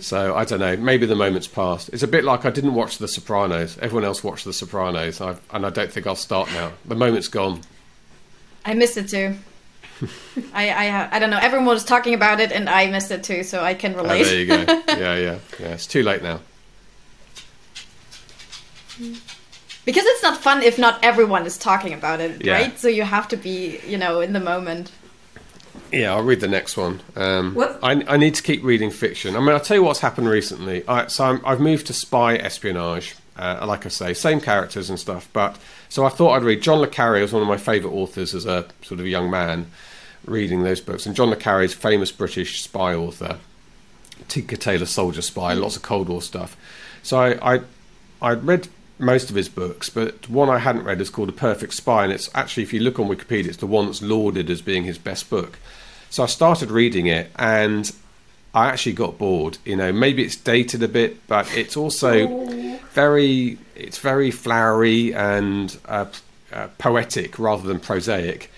so 0.00 0.34
I 0.34 0.44
don't 0.44 0.60
know. 0.60 0.76
Maybe 0.76 1.06
the 1.06 1.14
moment's 1.16 1.46
passed. 1.48 1.88
It's 1.92 2.02
a 2.02 2.08
bit 2.08 2.24
like 2.24 2.44
I 2.44 2.50
didn't 2.50 2.74
watch 2.74 2.98
The 2.98 3.08
Sopranos. 3.08 3.76
Everyone 3.78 4.04
else 4.04 4.22
watched 4.22 4.44
The 4.44 4.52
Sopranos, 4.52 5.20
i 5.20 5.36
and 5.52 5.66
I 5.66 5.70
don't 5.70 5.90
think 5.90 6.06
I'll 6.06 6.14
start 6.16 6.50
now. 6.52 6.72
The 6.84 6.94
moment's 6.94 7.28
gone. 7.28 7.60
I 8.64 8.74
missed 8.74 8.96
it 8.96 9.08
too. 9.08 9.36
I, 10.54 10.68
I 10.70 11.16
I 11.16 11.18
don't 11.18 11.30
know. 11.30 11.38
Everyone 11.40 11.66
was 11.66 11.84
talking 11.84 12.14
about 12.14 12.40
it, 12.40 12.50
and 12.52 12.68
I 12.68 12.90
missed 12.90 13.10
it 13.10 13.22
too, 13.24 13.42
so 13.42 13.62
I 13.62 13.74
can 13.74 13.94
Oh, 13.94 14.02
relate. 14.02 14.24
there 14.24 14.38
you 14.40 14.46
go. 14.46 14.82
Yeah, 14.88 15.16
yeah, 15.16 15.38
yeah. 15.60 15.68
It's 15.68 15.86
too 15.86 16.02
late 16.02 16.22
now. 16.22 16.40
because 19.84 20.04
it's 20.06 20.22
not 20.22 20.40
fun 20.40 20.62
if 20.62 20.78
not 20.78 21.02
everyone 21.04 21.46
is 21.46 21.58
talking 21.58 21.92
about 21.92 22.20
it, 22.20 22.44
Yeah. 22.44 22.54
right? 22.54 22.78
So 22.78 22.88
you 22.88 23.02
have 23.02 23.28
to 23.28 23.36
be, 23.36 23.80
you 23.86 23.98
know, 23.98 24.20
in 24.20 24.32
the 24.32 24.40
moment. 24.40 24.90
Yeah, 25.94 26.12
I'll 26.14 26.22
read 26.22 26.40
the 26.40 26.48
next 26.48 26.76
one. 26.76 27.00
Um, 27.14 27.54
What? 27.54 27.78
I, 27.82 27.92
I 28.08 28.16
need 28.16 28.34
to 28.34 28.42
keep 28.42 28.64
reading 28.64 28.90
fiction. 28.90 29.36
I 29.36 29.40
mean, 29.40 29.50
I'll 29.50 29.60
tell 29.60 29.76
you 29.76 29.82
what's 29.84 30.00
happened 30.00 30.28
recently. 30.28 30.86
I, 30.88 31.06
so 31.06 31.24
I'm, 31.24 31.40
I've 31.46 31.60
moved 31.60 31.86
to 31.86 31.92
spy 31.92 32.36
espionage, 32.36 33.14
uh, 33.36 33.64
like 33.66 33.86
I 33.86 33.90
say, 33.90 34.12
same 34.12 34.40
characters 34.40 34.90
and 34.90 34.98
stuff. 34.98 35.28
But 35.32 35.56
so 35.88 36.04
I 36.04 36.08
thought 36.08 36.32
I'd 36.32 36.42
read 36.42 36.62
John 36.62 36.80
le 36.80 36.88
Carre 36.88 37.20
was 37.20 37.32
one 37.32 37.42
of 37.42 37.48
my 37.48 37.56
favourite 37.56 37.94
authors 37.94 38.34
as 38.34 38.44
a 38.44 38.66
sort 38.82 38.98
of 38.98 39.06
young 39.06 39.30
man, 39.30 39.70
reading 40.24 40.64
those 40.64 40.80
books. 40.80 41.06
And 41.06 41.14
John 41.14 41.30
le 41.30 41.36
Carre 41.36 41.62
is 41.62 41.74
famous 41.74 42.10
British 42.10 42.62
spy 42.62 42.94
author, 42.94 43.38
Tinker 44.26 44.56
Tailor 44.56 44.86
Soldier 44.86 45.22
Spy, 45.22 45.52
lots 45.54 45.76
of 45.76 45.82
Cold 45.82 46.08
War 46.08 46.22
stuff. 46.22 46.56
So 47.02 47.18
I, 47.18 47.54
I 47.54 47.60
I'd 48.20 48.44
read 48.44 48.68
most 48.98 49.30
of 49.30 49.36
his 49.36 49.48
books, 49.48 49.90
but 49.90 50.28
one 50.28 50.48
I 50.48 50.58
hadn't 50.58 50.84
read 50.84 51.00
is 51.00 51.10
called 51.10 51.28
A 51.28 51.32
Perfect 51.32 51.74
Spy, 51.74 52.04
and 52.04 52.12
it's 52.12 52.30
actually, 52.34 52.62
if 52.62 52.72
you 52.72 52.80
look 52.80 52.98
on 52.98 53.08
Wikipedia, 53.08 53.48
it's 53.48 53.58
the 53.58 53.66
one 53.66 53.86
that's 53.86 54.02
lauded 54.02 54.48
as 54.50 54.62
being 54.62 54.84
his 54.84 54.98
best 54.98 55.28
book. 55.28 55.58
So 56.14 56.22
I 56.22 56.26
started 56.26 56.70
reading 56.70 57.06
it, 57.08 57.28
and 57.34 57.92
I 58.54 58.68
actually 58.68 58.92
got 58.92 59.18
bored. 59.18 59.58
You 59.64 59.74
know, 59.74 59.92
maybe 59.92 60.22
it's 60.22 60.36
dated 60.36 60.80
a 60.84 60.86
bit, 60.86 61.26
but 61.26 61.52
it's 61.56 61.76
also 61.76 62.28
very, 62.92 63.58
it's 63.74 63.98
very 63.98 64.30
flowery 64.30 65.12
and 65.12 65.76
uh, 65.86 66.06
uh, 66.52 66.68
poetic 66.78 67.36
rather 67.40 67.66
than 67.66 67.80
prosaic. 67.80 68.48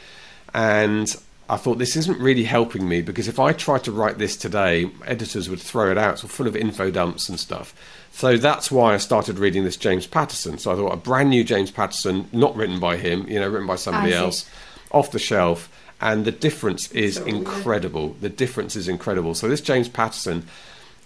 And 0.52 1.16
I 1.48 1.56
thought 1.56 1.78
this 1.78 1.96
isn't 1.96 2.20
really 2.20 2.44
helping 2.44 2.86
me 2.86 3.00
because 3.00 3.26
if 3.26 3.40
I 3.40 3.54
tried 3.54 3.84
to 3.84 3.90
write 3.90 4.18
this 4.18 4.36
today, 4.36 4.90
editors 5.06 5.48
would 5.48 5.60
throw 5.60 5.90
it 5.90 5.96
out. 5.96 6.22
It's 6.22 6.30
full 6.30 6.46
of 6.46 6.56
info 6.56 6.90
dumps 6.90 7.30
and 7.30 7.40
stuff. 7.40 7.74
So 8.12 8.36
that's 8.36 8.70
why 8.70 8.92
I 8.92 8.98
started 8.98 9.38
reading 9.38 9.64
this 9.64 9.78
James 9.78 10.06
Patterson. 10.06 10.58
So 10.58 10.72
I 10.72 10.74
thought 10.74 10.92
a 10.92 10.98
brand 10.98 11.30
new 11.30 11.42
James 11.42 11.70
Patterson, 11.70 12.28
not 12.32 12.54
written 12.54 12.78
by 12.78 12.98
him, 12.98 13.26
you 13.26 13.40
know, 13.40 13.48
written 13.48 13.66
by 13.66 13.76
somebody 13.76 14.12
else, 14.12 14.44
off 14.90 15.10
the 15.10 15.18
shelf. 15.18 15.70
And 16.00 16.24
the 16.24 16.32
difference 16.32 16.90
is 16.92 17.14
So 17.16 17.24
weird. 17.24 17.36
incredible. 17.36 18.16
The 18.20 18.28
difference 18.28 18.76
is 18.76 18.86
incredible. 18.88 19.34
So 19.34 19.48
this 19.48 19.60
James 19.62 19.88
Patterson, 19.88 20.46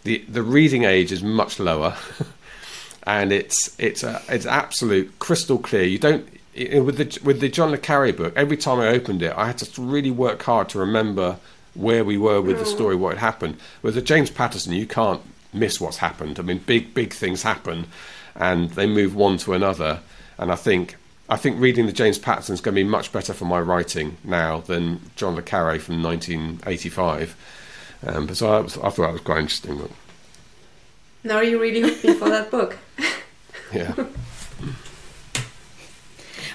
the 0.04 0.18
the 0.28 0.42
reading 0.42 0.84
age 0.84 1.12
is 1.12 1.22
much 1.22 1.60
lower, 1.60 1.94
and 3.04 3.32
it's 3.32 3.74
it's 3.78 4.02
a, 4.02 4.20
it's 4.28 4.46
absolute 4.46 5.18
crystal 5.18 5.58
clear. 5.58 5.84
You 5.84 5.98
don't 5.98 6.26
i- 6.58 6.78
with 6.80 6.96
the 6.98 7.20
with 7.24 7.40
the 7.40 7.48
John 7.48 7.70
le 7.70 7.78
Carre 7.78 8.12
book. 8.12 8.32
Every 8.36 8.56
time 8.56 8.80
I 8.80 8.88
opened 8.88 9.22
it, 9.22 9.32
I 9.36 9.46
had 9.46 9.58
to 9.58 9.80
really 9.82 10.10
work 10.10 10.42
hard 10.42 10.68
to 10.70 10.78
remember 10.78 11.36
where 11.74 12.04
we 12.04 12.18
were 12.18 12.40
with 12.42 12.58
the 12.58 12.66
story, 12.66 12.96
what 12.96 13.10
had 13.14 13.20
happened. 13.20 13.56
With 13.82 13.94
the 13.94 14.02
James 14.02 14.28
Patterson, 14.30 14.72
you 14.72 14.86
can't 14.86 15.20
miss 15.52 15.80
what's 15.80 15.98
happened. 15.98 16.38
I 16.40 16.42
mean, 16.42 16.58
big 16.66 16.94
big 16.94 17.12
things 17.12 17.42
happen, 17.42 17.86
and 18.34 18.70
they 18.70 18.86
move 18.86 19.14
one 19.14 19.38
to 19.38 19.52
another. 19.54 20.00
And 20.36 20.50
I 20.50 20.56
think 20.56 20.96
I 21.30 21.36
think 21.36 21.60
reading 21.60 21.86
the 21.86 21.92
James 21.92 22.18
Patterson 22.18 22.54
is 22.54 22.60
going 22.60 22.74
to 22.74 22.80
be 22.80 22.88
much 22.88 23.12
better 23.12 23.32
for 23.32 23.44
my 23.44 23.60
writing 23.60 24.16
now 24.24 24.60
than 24.60 25.00
John 25.14 25.36
le 25.36 25.42
Carre 25.42 25.78
from 25.78 26.02
1985. 26.02 27.36
Um, 28.04 28.26
but 28.26 28.36
so 28.36 28.52
I, 28.52 28.58
I 28.58 28.66
thought 28.66 28.96
that 28.96 29.12
was 29.12 29.20
quite 29.20 29.38
interesting. 29.38 29.88
Now 31.22 31.40
you 31.40 31.60
really 31.60 31.82
me 31.82 31.92
for 31.92 32.28
that 32.28 32.50
book. 32.50 32.76
yeah. 33.72 33.94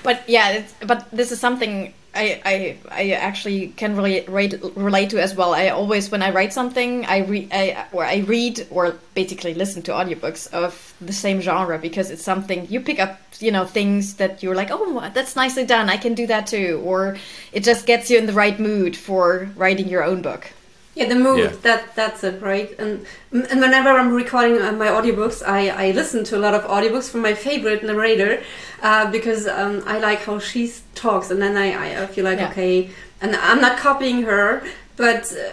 But 0.03 0.21
yeah, 0.29 0.51
it's, 0.51 0.71
but 0.85 1.09
this 1.09 1.31
is 1.31 1.39
something 1.39 1.91
I, 2.13 2.39
I 2.45 2.77
I 2.91 3.11
actually 3.13 3.69
can 3.69 3.95
really 3.95 4.21
relate 4.27 4.53
relate 4.75 5.09
to 5.09 5.19
as 5.19 5.33
well. 5.33 5.55
I 5.55 5.69
always 5.69 6.11
when 6.11 6.21
I 6.21 6.29
write 6.29 6.53
something, 6.53 7.07
I 7.07 7.21
read 7.21 7.49
I, 7.51 7.87
or 7.91 8.05
I 8.05 8.17
read 8.17 8.67
or 8.69 8.97
basically 9.15 9.55
listen 9.55 9.81
to 9.81 9.93
audiobooks 9.93 10.53
of 10.53 10.84
the 11.01 11.13
same 11.13 11.41
genre 11.41 11.77
because 11.77 12.09
it's 12.09 12.23
something 12.23 12.67
you 12.69 12.79
pick 12.79 12.99
up, 12.99 13.19
you 13.39 13.51
know, 13.51 13.65
things 13.65 14.15
that 14.15 14.41
you're 14.41 14.55
like, 14.55 14.69
oh, 14.71 15.09
that's 15.13 15.35
nicely 15.35 15.65
done. 15.65 15.89
I 15.89 15.97
can 15.97 16.13
do 16.13 16.25
that 16.27 16.47
too, 16.47 16.81
or 16.85 17.17
it 17.51 17.63
just 17.63 17.85
gets 17.85 18.09
you 18.09 18.17
in 18.17 18.25
the 18.25 18.33
right 18.33 18.59
mood 18.59 18.95
for 18.95 19.49
writing 19.55 19.87
your 19.89 20.03
own 20.03 20.21
book. 20.21 20.51
Yeah, 20.95 21.09
the 21.09 21.15
mood. 21.15 21.39
Yeah. 21.39 21.53
That 21.63 21.93
that's 21.95 22.23
it, 22.23 22.41
right? 22.41 22.73
And 22.79 23.05
and 23.33 23.59
whenever 23.59 23.89
I'm 23.89 24.13
recording 24.13 24.61
uh, 24.61 24.71
my 24.71 24.87
audiobooks, 24.87 25.45
I 25.45 25.67
I 25.87 25.91
listen 25.91 26.23
to 26.25 26.37
a 26.37 26.39
lot 26.39 26.53
of 26.53 26.63
audiobooks 26.63 27.09
from 27.09 27.21
my 27.21 27.33
favorite 27.33 27.83
narrator 27.83 28.41
uh, 28.81 29.11
because 29.11 29.45
um, 29.47 29.83
I 29.85 29.99
like 29.99 30.19
how 30.23 30.39
she 30.39 30.71
talks, 30.95 31.29
and 31.31 31.41
then 31.41 31.57
I 31.57 32.03
I 32.03 32.05
feel 32.07 32.23
like 32.23 32.39
Yeah. 32.39 32.49
okay, 32.51 32.89
and 33.21 33.35
I'm 33.35 33.59
not 33.59 33.77
copying 33.77 34.21
her, 34.23 34.63
but 34.95 35.33
uh, 35.33 35.51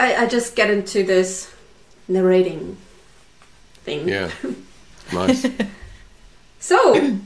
I 0.00 0.24
I 0.24 0.26
just 0.26 0.56
get 0.56 0.68
into 0.68 1.04
this 1.04 1.54
narrating 2.08 2.76
thing. 3.84 4.08
Yeah. 4.08 4.30
Nice. 5.12 5.46
So 6.62 7.18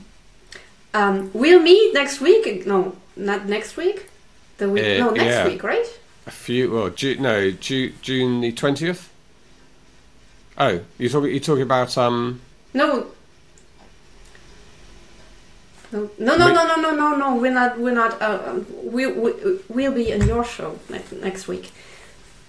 um, 0.95 1.29
we'll 1.31 1.59
meet 1.59 1.93
next 1.93 2.19
week. 2.21 2.65
No, 2.65 2.95
not 3.15 3.45
next 3.45 3.77
week. 3.77 4.09
The 4.57 4.67
week. 4.67 4.83
Uh, 4.83 5.05
no, 5.05 5.11
next 5.11 5.25
yeah. 5.25 5.45
week, 5.47 5.61
right? 5.63 5.99
A 6.25 6.31
few. 6.31 6.71
Well, 6.71 6.89
Ju- 6.89 7.19
no, 7.19 7.51
Ju- 7.51 7.93
June 8.01 8.41
the 8.41 8.51
twentieth. 8.51 9.09
Oh, 10.57 10.81
you 10.97 11.07
talking? 11.07 11.29
You 11.31 11.39
talking 11.39 11.61
about 11.61 11.95
um? 11.99 12.41
No. 12.73 13.05
No, 15.91 16.09
no, 16.17 16.35
no, 16.35 16.51
no, 16.51 16.65
no, 16.65 16.75
no, 16.81 16.91
no, 16.95 17.15
no. 17.15 17.35
We're 17.35 17.53
not. 17.53 17.79
We're 17.79 17.93
not. 17.93 18.19
Uh, 18.19 18.41
um, 18.47 18.65
we, 18.91 19.05
we 19.05 19.33
we'll 19.69 19.93
be 19.93 20.09
in 20.11 20.27
your 20.27 20.43
show 20.43 20.79
next 20.89 21.11
next 21.13 21.47
week. 21.47 21.71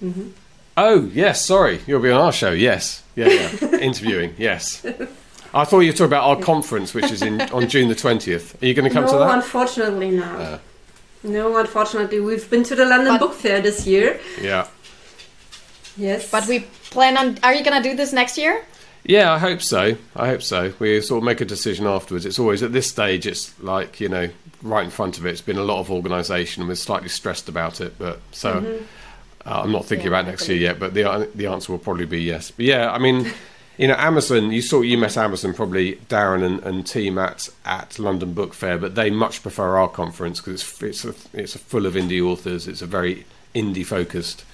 hmm 0.01 0.30
Oh 0.74 1.11
yes, 1.12 1.45
sorry, 1.45 1.80
you'll 1.86 2.01
be 2.01 2.11
on 2.11 2.20
our 2.20 2.32
show. 2.32 2.51
Yes, 2.53 3.03
yeah, 3.14 3.28
yeah. 3.28 3.76
interviewing. 3.80 4.34
Yes. 4.39 4.84
I 5.55 5.64
thought 5.64 5.80
you 5.80 5.88
were 5.88 5.92
talking 5.92 6.07
about 6.07 6.24
our 6.24 6.36
conference, 6.42 6.92
which 6.94 7.11
is 7.11 7.22
in 7.22 7.40
on 7.40 7.68
June 7.72 7.88
the 7.88 7.94
twentieth. 7.94 8.61
Are 8.62 8.66
you 8.66 8.74
going 8.74 8.88
to 8.88 8.94
come 8.94 9.05
no, 9.05 9.12
to 9.12 9.18
that? 9.18 9.26
No 9.26 9.32
unfortunately, 9.34 10.11
no. 10.11 10.24
Uh. 10.24 10.59
no, 11.22 11.57
unfortunately, 11.57 12.20
we've 12.20 12.49
been 12.51 12.64
to 12.64 12.74
the 12.74 12.84
London 12.84 13.14
But- 13.14 13.20
Book 13.20 13.34
Fair 13.34 13.61
this 13.61 13.86
year. 13.86 14.20
Yeah. 14.40 14.66
Yes, 15.96 16.30
But 16.30 16.46
we 16.46 16.61
plan 16.90 17.16
on. 17.16 17.38
Are 17.42 17.53
you 17.53 17.64
gonna 17.64 17.82
do 17.82 17.96
this 17.96 18.12
next 18.12 18.38
year? 18.38 18.64
Yeah, 19.05 19.32
I 19.32 19.38
hope 19.38 19.62
so. 19.62 19.96
I 20.14 20.28
hope 20.28 20.42
so. 20.42 20.72
We 20.78 21.01
sort 21.01 21.18
of 21.18 21.24
make 21.24 21.40
a 21.40 21.44
decision 21.44 21.86
afterwards. 21.86 22.26
It's 22.26 22.38
always 22.38 22.62
at 22.62 22.72
this 22.72 22.86
stage. 22.86 23.26
It's 23.26 23.59
like 23.61 24.01
you 24.01 24.09
know, 24.09 24.28
right 24.62 24.84
in 24.84 24.90
front 24.90 25.18
of 25.18 25.26
it. 25.26 25.30
It's 25.30 25.40
been 25.40 25.57
a 25.59 25.64
lot 25.64 25.80
of 25.80 25.90
organisation, 25.90 26.62
and 26.62 26.68
we're 26.68 26.74
slightly 26.76 27.09
stressed 27.09 27.49
about 27.49 27.80
it. 27.80 27.99
But 27.99 28.20
so 28.32 28.80
uh, 29.46 29.62
I'm 29.62 29.72
not 29.72 29.86
thinking 29.86 30.07
Yeah, 30.12 30.20
about 30.20 30.26
next 30.26 30.49
year 30.49 30.59
yet. 30.59 30.78
But 30.78 30.94
the 30.94 31.28
the 31.34 31.46
answer 31.46 31.72
will 31.72 31.78
probably 31.78 32.07
be 32.07 32.20
yes. 32.22 32.51
But 32.51 32.66
yeah, 32.66 32.92
I 32.92 32.99
mean, 32.99 33.32
you 33.79 33.89
know, 33.89 33.95
Amazon. 33.95 34.53
You 34.53 34.61
saw 34.61 34.83
you 34.83 34.99
met 34.99 35.16
Amazon 35.16 35.55
probably 35.55 35.97
Darren 36.09 36.45
and, 36.45 36.61
and 36.64 36.87
team 36.87 37.16
at 37.16 37.49
at 37.64 37.99
London 37.99 38.35
Book 38.35 38.53
Fair, 38.53 38.76
but 38.76 38.95
they 38.97 39.09
much 39.09 39.41
prefer 39.43 39.79
our 39.79 39.89
conference 39.89 40.41
because 40.41 40.62
it's 40.62 40.83
it's 40.83 41.05
a, 41.05 41.14
it's 41.33 41.55
a 41.55 41.59
full 41.59 41.87
of 41.87 41.95
indie 41.95 42.22
authors. 42.22 42.68
It's 42.68 42.83
a 42.83 42.87
very 42.87 43.24
indie 43.55 43.87
focused 43.87 44.45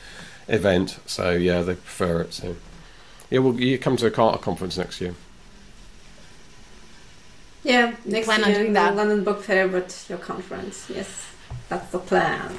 event. 0.46 0.98
So 1.06 1.32
yeah, 1.32 1.62
they 1.62 1.74
prefer 1.74 2.20
it. 2.20 2.34
So. 2.34 2.54
Yeah, 3.30 3.40
well, 3.40 3.54
you 3.54 3.78
come 3.78 3.96
to 3.96 4.06
a 4.06 4.10
Carter 4.10 4.38
conference 4.38 4.76
next 4.76 5.00
year. 5.00 5.14
yeah, 7.64 7.96
next 8.04 8.26
plan 8.26 8.44
on 8.44 8.50
year 8.50 8.58
doing 8.58 8.72
that. 8.74 8.94
London 8.94 9.24
Book 9.24 9.42
Fair, 9.42 9.66
but 9.66 10.04
your 10.08 10.18
conference. 10.18 10.88
Yes, 10.88 11.26
that's 11.68 11.90
the 11.90 11.98
plan. 11.98 12.54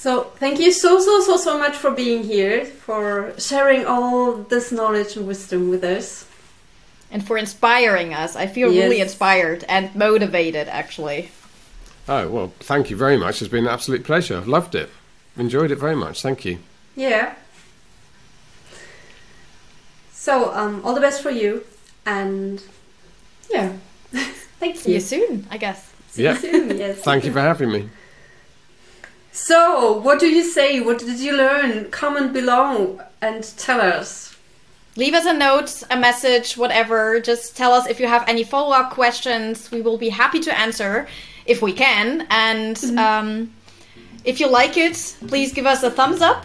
So 0.00 0.24
thank 0.40 0.58
you 0.58 0.72
so 0.72 0.98
so 0.98 1.20
so 1.20 1.36
so 1.36 1.58
much 1.58 1.76
for 1.76 1.90
being 1.90 2.22
here, 2.24 2.64
for 2.64 3.34
sharing 3.38 3.84
all 3.84 4.32
this 4.52 4.72
knowledge 4.72 5.14
and 5.16 5.26
wisdom 5.26 5.68
with 5.68 5.84
us. 5.84 6.24
And 7.12 7.26
for 7.26 7.36
inspiring 7.36 8.14
us, 8.14 8.34
I 8.34 8.46
feel 8.46 8.72
Yes. 8.72 8.82
really 8.84 9.00
inspired 9.02 9.64
and 9.68 9.94
motivated. 9.94 10.68
Actually, 10.68 11.28
Oh, 12.08 12.28
well, 12.28 12.52
thank 12.60 12.88
you 12.90 12.96
very 12.96 13.18
much. 13.18 13.42
It's 13.42 13.50
been 13.50 13.66
an 13.66 13.70
absolute 13.74 14.02
pleasure. 14.04 14.36
I've 14.38 14.48
loved 14.48 14.74
it. 14.74 14.88
Enjoyed 15.36 15.70
it 15.70 15.76
very 15.78 15.94
much. 15.94 16.22
Thank 16.22 16.44
you. 16.46 16.58
Yeah. 16.96 17.34
So 20.12 20.52
um, 20.54 20.80
all 20.84 20.94
the 20.94 21.00
best 21.00 21.22
for 21.22 21.30
you, 21.30 21.64
and 22.06 22.62
yeah, 23.50 23.72
thank 24.60 24.76
you. 24.76 24.80
see 24.80 24.88
you. 24.90 24.94
you 24.94 25.00
soon. 25.00 25.46
I 25.50 25.58
guess. 25.58 25.92
See 26.08 26.22
Yeah. 26.24 26.32
you 26.34 26.38
soon. 26.40 26.78
Yes. 26.78 26.98
Thank 27.02 27.24
you 27.26 27.32
for 27.32 27.40
having 27.40 27.70
me. 27.70 27.90
So, 29.32 29.98
what 29.98 30.18
do 30.18 30.26
you 30.26 30.42
say? 30.42 30.80
What 30.80 30.98
did 30.98 31.20
you 31.20 31.36
learn? 31.36 31.90
Comment 31.90 32.32
below 32.32 33.00
and 33.22 33.44
tell 33.56 33.80
us. 33.80 34.36
Leave 34.96 35.14
us 35.14 35.24
a 35.24 35.32
note, 35.32 35.84
a 35.90 35.96
message, 35.96 36.56
whatever. 36.56 37.20
Just 37.20 37.56
tell 37.56 37.72
us 37.72 37.86
if 37.86 38.00
you 38.00 38.08
have 38.08 38.24
any 38.28 38.42
follow 38.42 38.74
up 38.74 38.90
questions. 38.90 39.70
We 39.70 39.82
will 39.82 39.98
be 39.98 40.08
happy 40.08 40.40
to 40.40 40.58
answer 40.58 41.06
if 41.46 41.62
we 41.62 41.72
can. 41.72 42.26
And 42.28 42.76
um, 42.98 43.52
if 44.24 44.40
you 44.40 44.48
like 44.48 44.76
it, 44.76 45.16
please 45.28 45.52
give 45.52 45.64
us 45.64 45.84
a 45.84 45.90
thumbs 45.90 46.20
up. 46.20 46.44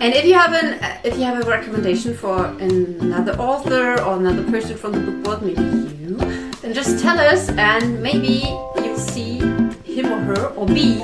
And 0.00 0.14
if 0.14 0.24
you 0.24 0.34
have 0.34 0.54
an, 0.54 0.82
uh, 0.82 1.00
if 1.04 1.16
you 1.16 1.24
have 1.24 1.46
a 1.46 1.48
recommendation 1.48 2.14
for 2.16 2.46
another 2.46 3.38
author 3.38 4.00
or 4.00 4.16
another 4.16 4.42
person 4.50 4.76
from 4.76 4.92
the 4.92 5.00
book 5.00 5.26
world, 5.26 5.42
maybe 5.42 5.62
you, 5.98 6.16
then 6.62 6.72
just 6.72 7.02
tell 7.02 7.18
us, 7.18 7.50
and 7.50 8.02
maybe 8.02 8.42
you'll 8.82 8.96
see 8.96 9.38
him 9.84 10.06
or 10.06 10.20
her 10.20 10.46
or 10.56 10.66
be 10.66 10.98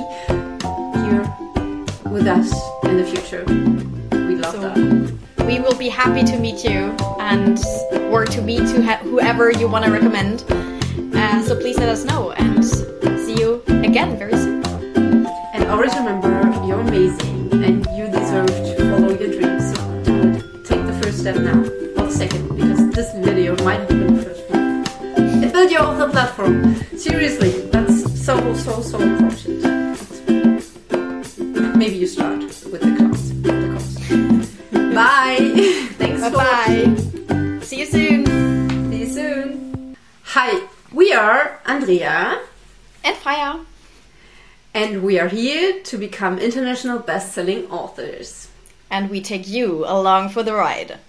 here 1.09 1.23
with 2.11 2.27
us 2.27 2.51
in 2.83 2.97
the 2.97 3.05
future. 3.05 3.43
We 4.27 4.35
love 4.35 4.55
So- 4.55 4.61
that. 4.61 5.13
We 5.45 5.59
will 5.61 5.75
be 5.75 5.87
happy 5.87 6.23
to 6.25 6.37
meet 6.37 6.63
you 6.65 6.93
and 7.19 7.57
or 8.11 8.25
to 8.25 8.41
meet 8.41 8.59
to 8.73 8.81
whoever 9.11 9.49
you 9.51 9.67
want 9.69 9.85
to 9.85 9.91
recommend. 9.91 10.43
Uh, 11.15 11.41
so 11.41 11.55
please 11.59 11.77
let 11.77 11.87
us 11.89 12.03
know 12.03 12.31
and 12.31 12.63
see 12.65 13.35
you 13.39 13.63
again 13.69 14.17
very 14.17 14.33
soon. 14.33 14.61
And 15.53 15.63
always 15.71 15.95
remember, 15.95 16.31
you're 16.67 16.81
amazing, 16.81 17.49
and 17.65 17.85
you 17.97 18.07
deserve 18.11 18.47
to 18.47 18.75
follow 18.91 19.09
your 19.21 19.31
dreams. 19.37 19.63
So 19.73 20.03
do 20.03 20.13
it. 20.35 20.65
Take 20.65 20.85
the 20.85 20.97
first 21.01 21.19
step 21.19 21.37
now, 21.37 21.55
not 21.95 22.09
the 22.09 22.11
second, 22.11 22.43
because 22.57 22.81
this 22.91 23.09
video 23.25 23.55
might 23.63 23.79
have 23.79 23.87
been 23.87 24.17
the 24.17 24.23
first 24.23 24.49
one. 24.49 24.85
And 25.15 25.51
build 25.53 25.71
your 25.71 25.83
author 25.83 26.09
platform. 26.09 26.75
Seriously, 26.97 27.51
that's 27.71 27.97
so 28.25 28.53
so 28.53 28.81
so 28.81 28.99
important. 28.99 29.76
You 32.07 32.13
start 32.13 32.39
with 32.39 32.79
the 32.79 32.95
class. 32.95 33.31
The 33.41 33.51
course. 33.73 34.95
Bye. 34.95 35.89
Thanks 35.97 36.21
Bye 36.21 36.29
for 36.29 36.37
watching. 36.37 36.95
bye. 36.95 37.65
See 37.65 37.79
you 37.79 37.85
soon. 37.85 38.89
See 38.89 38.99
you 38.99 39.07
soon. 39.09 39.97
Hi, 40.23 40.67
we 40.93 41.11
are 41.11 41.59
Andrea. 41.65 42.41
And 43.03 43.17
Freya. 43.17 43.59
And 44.73 45.03
we 45.03 45.19
are 45.19 45.27
here 45.27 45.83
to 45.83 45.97
become 45.97 46.39
international 46.39 46.99
best-selling 46.99 47.65
authors. 47.69 48.47
And 48.89 49.09
we 49.09 49.19
take 49.19 49.45
you 49.45 49.83
along 49.85 50.29
for 50.29 50.43
the 50.43 50.53
ride. 50.53 50.99